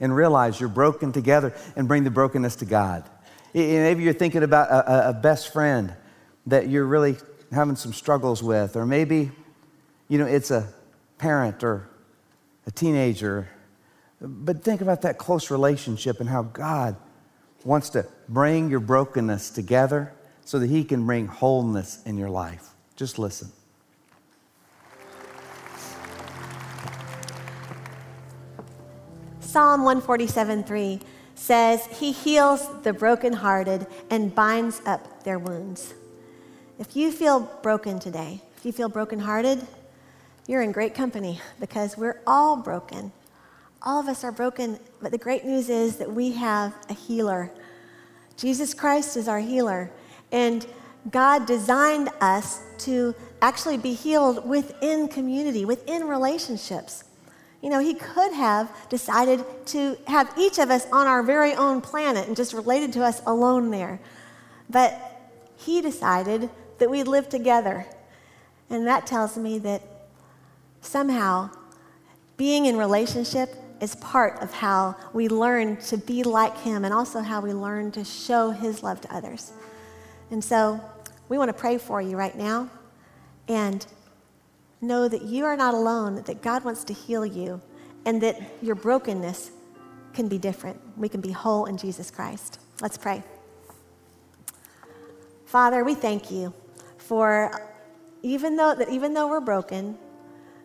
and 0.00 0.14
realize 0.14 0.60
you're 0.60 0.68
broken 0.68 1.12
together 1.12 1.54
and 1.76 1.88
bring 1.88 2.04
the 2.04 2.10
brokenness 2.10 2.56
to 2.56 2.64
God. 2.64 3.04
Maybe 3.52 4.02
you're 4.02 4.12
thinking 4.12 4.42
about 4.42 4.70
a, 4.70 5.10
a 5.10 5.12
best 5.12 5.52
friend 5.52 5.94
that 6.46 6.68
you're 6.68 6.86
really 6.86 7.16
having 7.52 7.76
some 7.76 7.92
struggles 7.92 8.42
with, 8.42 8.76
or 8.76 8.84
maybe, 8.84 9.30
you 10.08 10.18
know, 10.18 10.26
it's 10.26 10.50
a 10.50 10.68
parent 11.18 11.62
or 11.62 11.88
a 12.66 12.70
teenager. 12.70 13.48
But 14.20 14.62
think 14.62 14.80
about 14.80 15.02
that 15.02 15.18
close 15.18 15.50
relationship 15.50 16.20
and 16.20 16.28
how 16.28 16.42
God 16.42 16.96
wants 17.64 17.90
to 17.90 18.06
bring 18.28 18.70
your 18.70 18.80
brokenness 18.80 19.50
together 19.50 20.12
so 20.44 20.58
that 20.58 20.68
He 20.68 20.84
can 20.84 21.06
bring 21.06 21.26
wholeness 21.26 22.02
in 22.04 22.18
your 22.18 22.30
life. 22.30 22.70
Just 22.96 23.18
listen. 23.18 23.50
Psalm 29.54 29.84
147 29.84 30.64
3 30.64 31.00
says, 31.36 31.86
He 31.86 32.10
heals 32.10 32.68
the 32.82 32.92
brokenhearted 32.92 33.86
and 34.10 34.34
binds 34.34 34.82
up 34.84 35.22
their 35.22 35.38
wounds. 35.38 35.94
If 36.80 36.96
you 36.96 37.12
feel 37.12 37.38
broken 37.62 38.00
today, 38.00 38.42
if 38.56 38.66
you 38.66 38.72
feel 38.72 38.88
brokenhearted, 38.88 39.64
you're 40.48 40.62
in 40.62 40.72
great 40.72 40.92
company 40.92 41.40
because 41.60 41.96
we're 41.96 42.20
all 42.26 42.56
broken. 42.56 43.12
All 43.80 44.00
of 44.00 44.08
us 44.08 44.24
are 44.24 44.32
broken, 44.32 44.80
but 45.00 45.12
the 45.12 45.18
great 45.18 45.44
news 45.44 45.68
is 45.70 45.98
that 45.98 46.10
we 46.10 46.32
have 46.32 46.74
a 46.90 46.92
healer. 46.92 47.48
Jesus 48.36 48.74
Christ 48.74 49.16
is 49.16 49.28
our 49.28 49.38
healer. 49.38 49.88
And 50.32 50.66
God 51.12 51.46
designed 51.46 52.08
us 52.20 52.60
to 52.78 53.14
actually 53.40 53.78
be 53.78 53.94
healed 53.94 54.48
within 54.48 55.06
community, 55.06 55.64
within 55.64 56.08
relationships. 56.08 57.04
You 57.64 57.70
know, 57.70 57.80
He 57.80 57.94
could 57.94 58.34
have 58.34 58.70
decided 58.90 59.42
to 59.68 59.96
have 60.06 60.30
each 60.38 60.58
of 60.58 60.68
us 60.68 60.86
on 60.92 61.06
our 61.06 61.22
very 61.22 61.54
own 61.54 61.80
planet 61.80 62.28
and 62.28 62.36
just 62.36 62.52
related 62.52 62.92
to 62.92 63.02
us 63.02 63.22
alone 63.26 63.70
there. 63.70 64.00
But 64.68 65.00
He 65.56 65.80
decided 65.80 66.50
that 66.78 66.90
we'd 66.90 67.08
live 67.08 67.30
together. 67.30 67.86
And 68.68 68.86
that 68.86 69.06
tells 69.06 69.38
me 69.38 69.58
that 69.60 69.80
somehow 70.82 71.48
being 72.36 72.66
in 72.66 72.76
relationship 72.76 73.54
is 73.80 73.94
part 73.94 74.42
of 74.42 74.52
how 74.52 74.94
we 75.14 75.28
learn 75.28 75.78
to 75.78 75.96
be 75.96 76.22
like 76.22 76.58
him 76.58 76.84
and 76.84 76.92
also 76.92 77.20
how 77.20 77.40
we 77.40 77.54
learn 77.54 77.90
to 77.92 78.04
show 78.04 78.50
his 78.50 78.82
love 78.82 79.00
to 79.00 79.14
others. 79.14 79.52
And 80.30 80.44
so 80.44 80.80
we 81.30 81.38
want 81.38 81.48
to 81.48 81.54
pray 81.54 81.78
for 81.78 82.02
you 82.02 82.16
right 82.16 82.36
now 82.36 82.68
and 83.48 83.86
know 84.86 85.08
that 85.08 85.22
you 85.22 85.44
are 85.44 85.56
not 85.56 85.74
alone, 85.74 86.22
that 86.22 86.42
God 86.42 86.64
wants 86.64 86.84
to 86.84 86.92
heal 86.92 87.24
you, 87.24 87.60
and 88.04 88.20
that 88.22 88.40
your 88.62 88.74
brokenness 88.74 89.50
can 90.12 90.28
be 90.28 90.38
different. 90.38 90.80
We 90.96 91.08
can 91.08 91.20
be 91.20 91.32
whole 91.32 91.66
in 91.66 91.76
Jesus 91.76 92.10
Christ. 92.10 92.60
Let's 92.80 92.96
pray. 92.96 93.22
Father, 95.46 95.84
we 95.84 95.94
thank 95.94 96.30
you 96.30 96.52
for 96.98 97.50
even 98.22 98.56
though 98.56 98.74
that 98.74 98.88
even 98.88 99.14
though 99.14 99.28
we're 99.28 99.40
broken, 99.40 99.98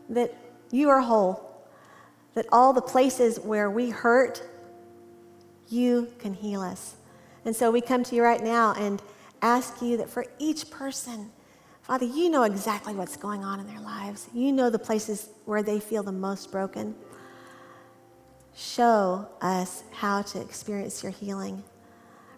that 0.10 0.34
you 0.72 0.90
are 0.90 1.02
whole, 1.02 1.66
that 2.34 2.46
all 2.52 2.74
the 2.74 2.82
places 2.82 3.40
where 3.40 3.70
we 3.70 3.90
hurt, 3.90 4.42
you 5.68 6.08
can 6.20 6.34
heal 6.34 6.62
us. 6.62 6.96
And 7.46 7.56
so 7.56 7.72
we 7.72 7.82
come 7.82 8.04
to 8.04 8.16
you 8.16 8.24
right 8.24 8.42
now 8.44 8.74
and 8.78 9.02
ask 9.42 9.82
you 9.82 9.98
that 9.98 10.10
for 10.10 10.26
each 10.40 10.70
person, 10.70 11.32
Father, 11.90 12.06
you 12.06 12.30
know 12.30 12.44
exactly 12.44 12.94
what's 12.94 13.18
going 13.18 13.44
on 13.44 13.60
in 13.60 13.66
their 13.66 13.80
lives. 13.80 14.28
You 14.32 14.52
know 14.52 14.70
the 14.70 14.78
places 14.78 15.30
where 15.46 15.64
they 15.64 15.80
feel 15.80 16.04
the 16.04 16.12
most 16.12 16.52
broken. 16.52 16.94
Show 18.56 19.28
us 19.42 19.82
how 19.92 20.22
to 20.22 20.40
experience 20.40 21.02
your 21.02 21.12
healing. 21.12 21.64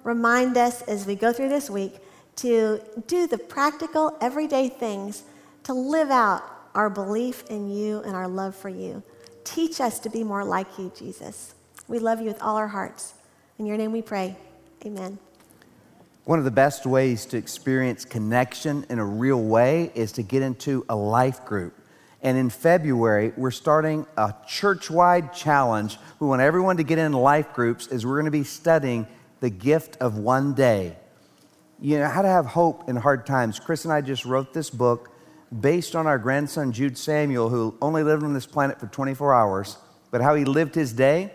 Remind 0.05 0.55
us 0.55 0.83
as 0.83 1.05
we 1.05 1.15
go 1.15 1.33
through 1.33 1.49
this 1.49 1.69
week 1.69 1.95
to 2.37 2.79
do 3.07 3.27
the 3.27 3.37
practical, 3.37 4.17
everyday 4.21 4.69
things 4.69 5.23
to 5.65 5.73
live 5.73 6.11
out 6.11 6.43
our 6.73 6.89
belief 6.89 7.43
in 7.49 7.69
you 7.69 7.99
and 8.03 8.15
our 8.15 8.29
love 8.29 8.55
for 8.55 8.69
you. 8.69 9.03
Teach 9.43 9.81
us 9.81 9.99
to 9.99 10.09
be 10.09 10.23
more 10.23 10.45
like 10.45 10.79
you, 10.79 10.93
Jesus. 10.97 11.55
We 11.89 11.99
love 11.99 12.21
you 12.21 12.27
with 12.27 12.41
all 12.41 12.55
our 12.55 12.69
hearts. 12.69 13.15
In 13.59 13.65
your 13.65 13.75
name 13.75 13.91
we 13.91 14.01
pray. 14.01 14.37
Amen. 14.85 15.19
One 16.23 16.37
of 16.37 16.45
the 16.45 16.51
best 16.51 16.85
ways 16.85 17.25
to 17.27 17.37
experience 17.37 18.05
connection 18.05 18.85
in 18.91 18.99
a 18.99 19.05
real 19.05 19.41
way 19.41 19.91
is 19.95 20.11
to 20.13 20.23
get 20.23 20.43
into 20.43 20.85
a 20.87 20.95
life 20.95 21.43
group. 21.45 21.73
And 22.21 22.37
in 22.37 22.51
February, 22.51 23.33
we're 23.35 23.49
starting 23.49 24.05
a 24.15 24.35
church 24.47 24.91
wide 24.91 25.33
challenge. 25.33 25.97
We 26.19 26.27
want 26.27 26.41
everyone 26.43 26.77
to 26.77 26.83
get 26.83 26.99
in 26.99 27.13
life 27.13 27.53
groups 27.53 27.87
as 27.87 28.05
we're 28.05 28.17
going 28.17 28.25
to 28.25 28.31
be 28.31 28.43
studying 28.43 29.07
the 29.39 29.49
gift 29.49 29.97
of 29.97 30.19
one 30.19 30.53
day. 30.53 30.95
You 31.79 31.97
know, 31.97 32.07
how 32.07 32.21
to 32.21 32.27
have 32.27 32.45
hope 32.45 32.87
in 32.87 32.97
hard 32.97 33.25
times. 33.25 33.59
Chris 33.59 33.85
and 33.85 33.91
I 33.91 34.01
just 34.01 34.23
wrote 34.23 34.53
this 34.53 34.69
book 34.69 35.09
based 35.59 35.95
on 35.95 36.05
our 36.05 36.19
grandson, 36.19 36.71
Jude 36.71 36.99
Samuel, 36.99 37.49
who 37.49 37.75
only 37.81 38.03
lived 38.03 38.21
on 38.21 38.35
this 38.35 38.45
planet 38.45 38.79
for 38.79 38.85
24 38.85 39.33
hours, 39.33 39.77
but 40.11 40.21
how 40.21 40.35
he 40.35 40.45
lived 40.45 40.75
his 40.75 40.93
day 40.93 41.33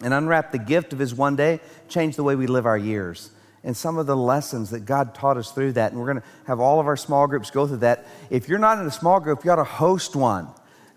and 0.00 0.14
unwrapped 0.14 0.52
the 0.52 0.58
gift 0.58 0.94
of 0.94 0.98
his 0.98 1.14
one 1.14 1.36
day 1.36 1.60
changed 1.90 2.16
the 2.16 2.22
way 2.22 2.34
we 2.34 2.46
live 2.46 2.64
our 2.64 2.78
years 2.78 3.32
and 3.66 3.76
some 3.76 3.98
of 3.98 4.06
the 4.06 4.16
lessons 4.16 4.70
that 4.70 4.86
God 4.86 5.12
taught 5.12 5.36
us 5.36 5.50
through 5.50 5.72
that. 5.72 5.90
And 5.90 6.00
we're 6.00 6.06
going 6.06 6.22
to 6.22 6.26
have 6.46 6.60
all 6.60 6.78
of 6.78 6.86
our 6.86 6.96
small 6.96 7.26
groups 7.26 7.50
go 7.50 7.66
through 7.66 7.78
that. 7.78 8.06
If 8.30 8.48
you're 8.48 8.60
not 8.60 8.78
in 8.78 8.86
a 8.86 8.92
small 8.92 9.18
group, 9.18 9.44
you 9.44 9.50
ought 9.50 9.56
to 9.56 9.64
host 9.64 10.14
one. 10.14 10.48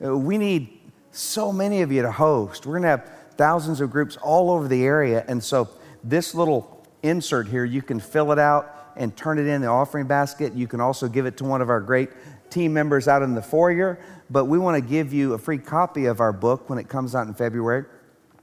Uh, 0.02 0.16
we 0.16 0.38
need 0.38 0.80
so 1.12 1.52
many 1.52 1.82
of 1.82 1.92
you 1.92 2.04
to 2.04 2.12
host. 2.12 2.68
We're 2.68 2.74
going 2.74 2.84
to 2.84 2.90
have 2.90 3.12
thousands 3.38 3.82
of 3.82 3.90
groups 3.90 4.18
all 4.18 4.52
over 4.52 4.68
the 4.68 4.86
area. 4.86 5.26
And 5.28 5.44
so, 5.44 5.68
this 6.04 6.36
little 6.36 6.86
insert 7.02 7.48
here, 7.48 7.66
you 7.66 7.82
can 7.82 8.00
fill 8.00 8.32
it 8.32 8.40
out 8.40 8.94
and 8.96 9.18
turn 9.18 9.40
it 9.40 9.48
in 9.48 9.62
the 9.62 9.68
offering 9.68 10.06
basket. 10.06 10.54
You 10.54 10.68
can 10.68 10.80
also 10.80 11.08
give 11.08 11.26
it 11.26 11.38
to 11.38 11.46
one 11.46 11.64
of 11.64 11.70
our 11.70 11.82
great 11.82 12.12
team 12.52 12.72
members 12.72 13.08
out 13.08 13.24
in 13.24 13.34
the 13.34 13.42
foyer. 13.42 14.00
But 14.30 14.46
we 14.46 14.60
want 14.60 14.76
to 14.82 14.88
give 14.88 15.12
you 15.12 15.34
a 15.34 15.40
free 15.40 15.58
copy 15.58 16.06
of 16.06 16.20
our 16.20 16.32
book 16.32 16.70
when 16.70 16.78
it 16.78 16.88
comes 16.88 17.16
out 17.16 17.26
in 17.26 17.34
February. 17.34 17.86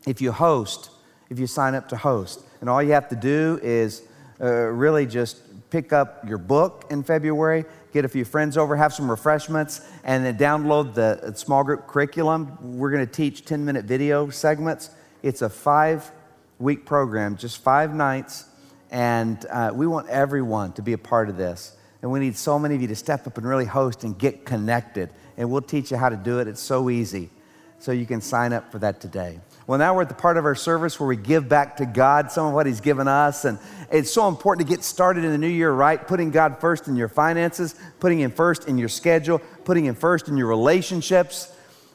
If 0.04 0.20
you 0.20 0.32
host, 0.32 0.90
if 1.30 1.38
you 1.38 1.46
sign 1.46 1.76
up 1.76 1.88
to 1.90 1.96
host, 1.96 2.40
and 2.60 2.68
all 2.68 2.82
you 2.82 2.92
have 2.92 3.08
to 3.10 3.16
do 3.16 3.60
is 3.62 4.02
uh, 4.40 4.46
really 4.46 5.06
just 5.06 5.42
pick 5.70 5.92
up 5.92 6.26
your 6.28 6.38
book 6.38 6.86
in 6.90 7.02
February, 7.02 7.64
get 7.92 8.04
a 8.04 8.08
few 8.08 8.24
friends 8.24 8.56
over, 8.56 8.76
have 8.76 8.92
some 8.92 9.10
refreshments, 9.10 9.80
and 10.04 10.24
then 10.24 10.36
download 10.36 10.94
the 10.94 11.34
small 11.34 11.64
group 11.64 11.86
curriculum. 11.86 12.78
We're 12.78 12.90
going 12.90 13.06
to 13.06 13.12
teach 13.12 13.44
10 13.44 13.64
minute 13.64 13.84
video 13.84 14.28
segments. 14.30 14.90
It's 15.22 15.42
a 15.42 15.48
five 15.48 16.10
week 16.58 16.86
program, 16.86 17.36
just 17.36 17.62
five 17.62 17.94
nights, 17.94 18.46
and 18.90 19.44
uh, 19.46 19.72
we 19.74 19.86
want 19.86 20.08
everyone 20.08 20.72
to 20.74 20.82
be 20.82 20.92
a 20.92 20.98
part 20.98 21.28
of 21.28 21.36
this. 21.36 21.76
And 22.02 22.10
we 22.12 22.20
need 22.20 22.36
so 22.36 22.58
many 22.58 22.74
of 22.74 22.82
you 22.82 22.88
to 22.88 22.96
step 22.96 23.26
up 23.26 23.36
and 23.38 23.46
really 23.46 23.64
host 23.64 24.04
and 24.04 24.16
get 24.16 24.44
connected. 24.44 25.10
And 25.36 25.50
we'll 25.50 25.62
teach 25.62 25.90
you 25.90 25.96
how 25.96 26.08
to 26.08 26.16
do 26.16 26.38
it. 26.38 26.46
It's 26.46 26.60
so 26.60 26.88
easy. 26.88 27.30
So 27.78 27.92
you 27.92 28.06
can 28.06 28.20
sign 28.20 28.52
up 28.52 28.70
for 28.70 28.78
that 28.78 29.00
today. 29.00 29.40
Well, 29.66 29.80
now 29.80 29.96
we're 29.96 30.02
at 30.02 30.08
the 30.08 30.14
part 30.14 30.36
of 30.36 30.44
our 30.44 30.54
service 30.54 31.00
where 31.00 31.08
we 31.08 31.16
give 31.16 31.48
back 31.48 31.78
to 31.78 31.86
God 31.86 32.30
some 32.30 32.46
of 32.46 32.52
what 32.52 32.66
He's 32.66 32.80
given 32.80 33.08
us. 33.08 33.44
And 33.44 33.58
it's 33.90 34.12
so 34.12 34.28
important 34.28 34.68
to 34.68 34.72
get 34.72 34.84
started 34.84 35.24
in 35.24 35.32
the 35.32 35.38
new 35.38 35.48
year 35.48 35.72
right, 35.72 36.06
putting 36.06 36.30
God 36.30 36.60
first 36.60 36.86
in 36.86 36.94
your 36.94 37.08
finances, 37.08 37.74
putting 37.98 38.20
Him 38.20 38.30
first 38.30 38.68
in 38.68 38.78
your 38.78 38.88
schedule, 38.88 39.40
putting 39.64 39.84
Him 39.84 39.96
first 39.96 40.28
in 40.28 40.36
your 40.36 40.46
relationships, 40.46 41.52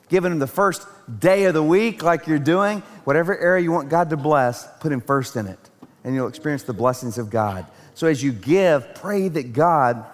giving 0.09 0.33
Him 0.33 0.39
the 0.39 0.47
first 0.47 0.85
day 1.19 1.45
of 1.45 1.53
the 1.53 1.63
week 1.63 2.03
like 2.03 2.27
you're 2.27 2.39
doing. 2.39 2.79
Whatever 3.05 3.37
area 3.37 3.63
you 3.63 3.71
want 3.71 3.87
God 3.87 4.09
to 4.09 4.17
bless, 4.17 4.67
put 4.79 4.91
Him 4.91 4.99
first 4.99 5.37
in 5.37 5.47
it, 5.47 5.59
and 6.03 6.13
you'll 6.13 6.27
experience 6.27 6.63
the 6.63 6.73
blessings 6.73 7.17
of 7.17 7.29
God. 7.29 7.65
So 7.93 8.07
as 8.07 8.21
you 8.21 8.33
give, 8.33 8.95
pray 8.95 9.29
that 9.29 9.53
God 9.53 10.05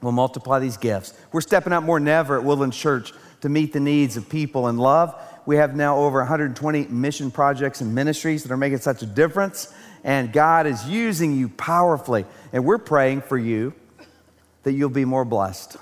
will 0.00 0.12
multiply 0.12 0.58
these 0.58 0.78
gifts. 0.78 1.12
We're 1.32 1.42
stepping 1.42 1.74
out 1.74 1.82
more 1.82 1.98
than 1.98 2.08
ever 2.08 2.38
at 2.38 2.44
Woodland 2.44 2.72
Church 2.72 3.12
to 3.42 3.50
meet 3.50 3.74
the 3.74 3.80
needs 3.80 4.16
of 4.16 4.26
people 4.30 4.68
in 4.68 4.78
love 4.78 5.14
we 5.46 5.56
have 5.56 5.76
now 5.76 5.98
over 5.98 6.18
120 6.20 6.86
mission 6.86 7.30
projects 7.30 7.80
and 7.80 7.94
ministries 7.94 8.42
that 8.42 8.52
are 8.52 8.56
making 8.56 8.78
such 8.78 9.02
a 9.02 9.06
difference. 9.06 9.72
And 10.02 10.32
God 10.32 10.66
is 10.66 10.88
using 10.88 11.36
you 11.36 11.48
powerfully. 11.48 12.24
And 12.52 12.64
we're 12.64 12.78
praying 12.78 13.22
for 13.22 13.38
you 13.38 13.74
that 14.62 14.72
you'll 14.72 14.88
be 14.88 15.04
more 15.04 15.24
blessed 15.24 15.76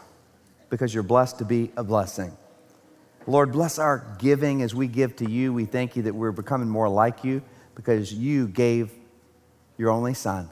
because 0.70 0.92
you're 0.92 1.02
blessed 1.02 1.38
to 1.38 1.44
be 1.44 1.70
a 1.76 1.84
blessing. 1.84 2.36
Lord, 3.26 3.52
bless 3.52 3.78
our 3.78 4.16
giving 4.18 4.62
as 4.62 4.74
we 4.74 4.88
give 4.88 5.16
to 5.16 5.30
you. 5.30 5.52
We 5.52 5.64
thank 5.64 5.96
you 5.96 6.02
that 6.04 6.14
we're 6.14 6.32
becoming 6.32 6.68
more 6.68 6.88
like 6.88 7.24
you 7.24 7.42
because 7.74 8.12
you 8.12 8.48
gave 8.48 8.92
your 9.78 9.90
only 9.90 10.14
son. 10.14 10.48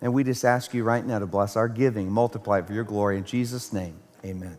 And 0.00 0.12
we 0.12 0.24
just 0.24 0.44
ask 0.44 0.74
you 0.74 0.84
right 0.84 1.04
now 1.04 1.18
to 1.18 1.26
bless 1.26 1.54
our 1.56 1.68
giving, 1.68 2.10
multiply 2.10 2.58
it 2.58 2.66
for 2.66 2.72
your 2.72 2.84
glory. 2.84 3.18
In 3.18 3.24
Jesus' 3.24 3.72
name, 3.72 3.96
amen. 4.24 4.58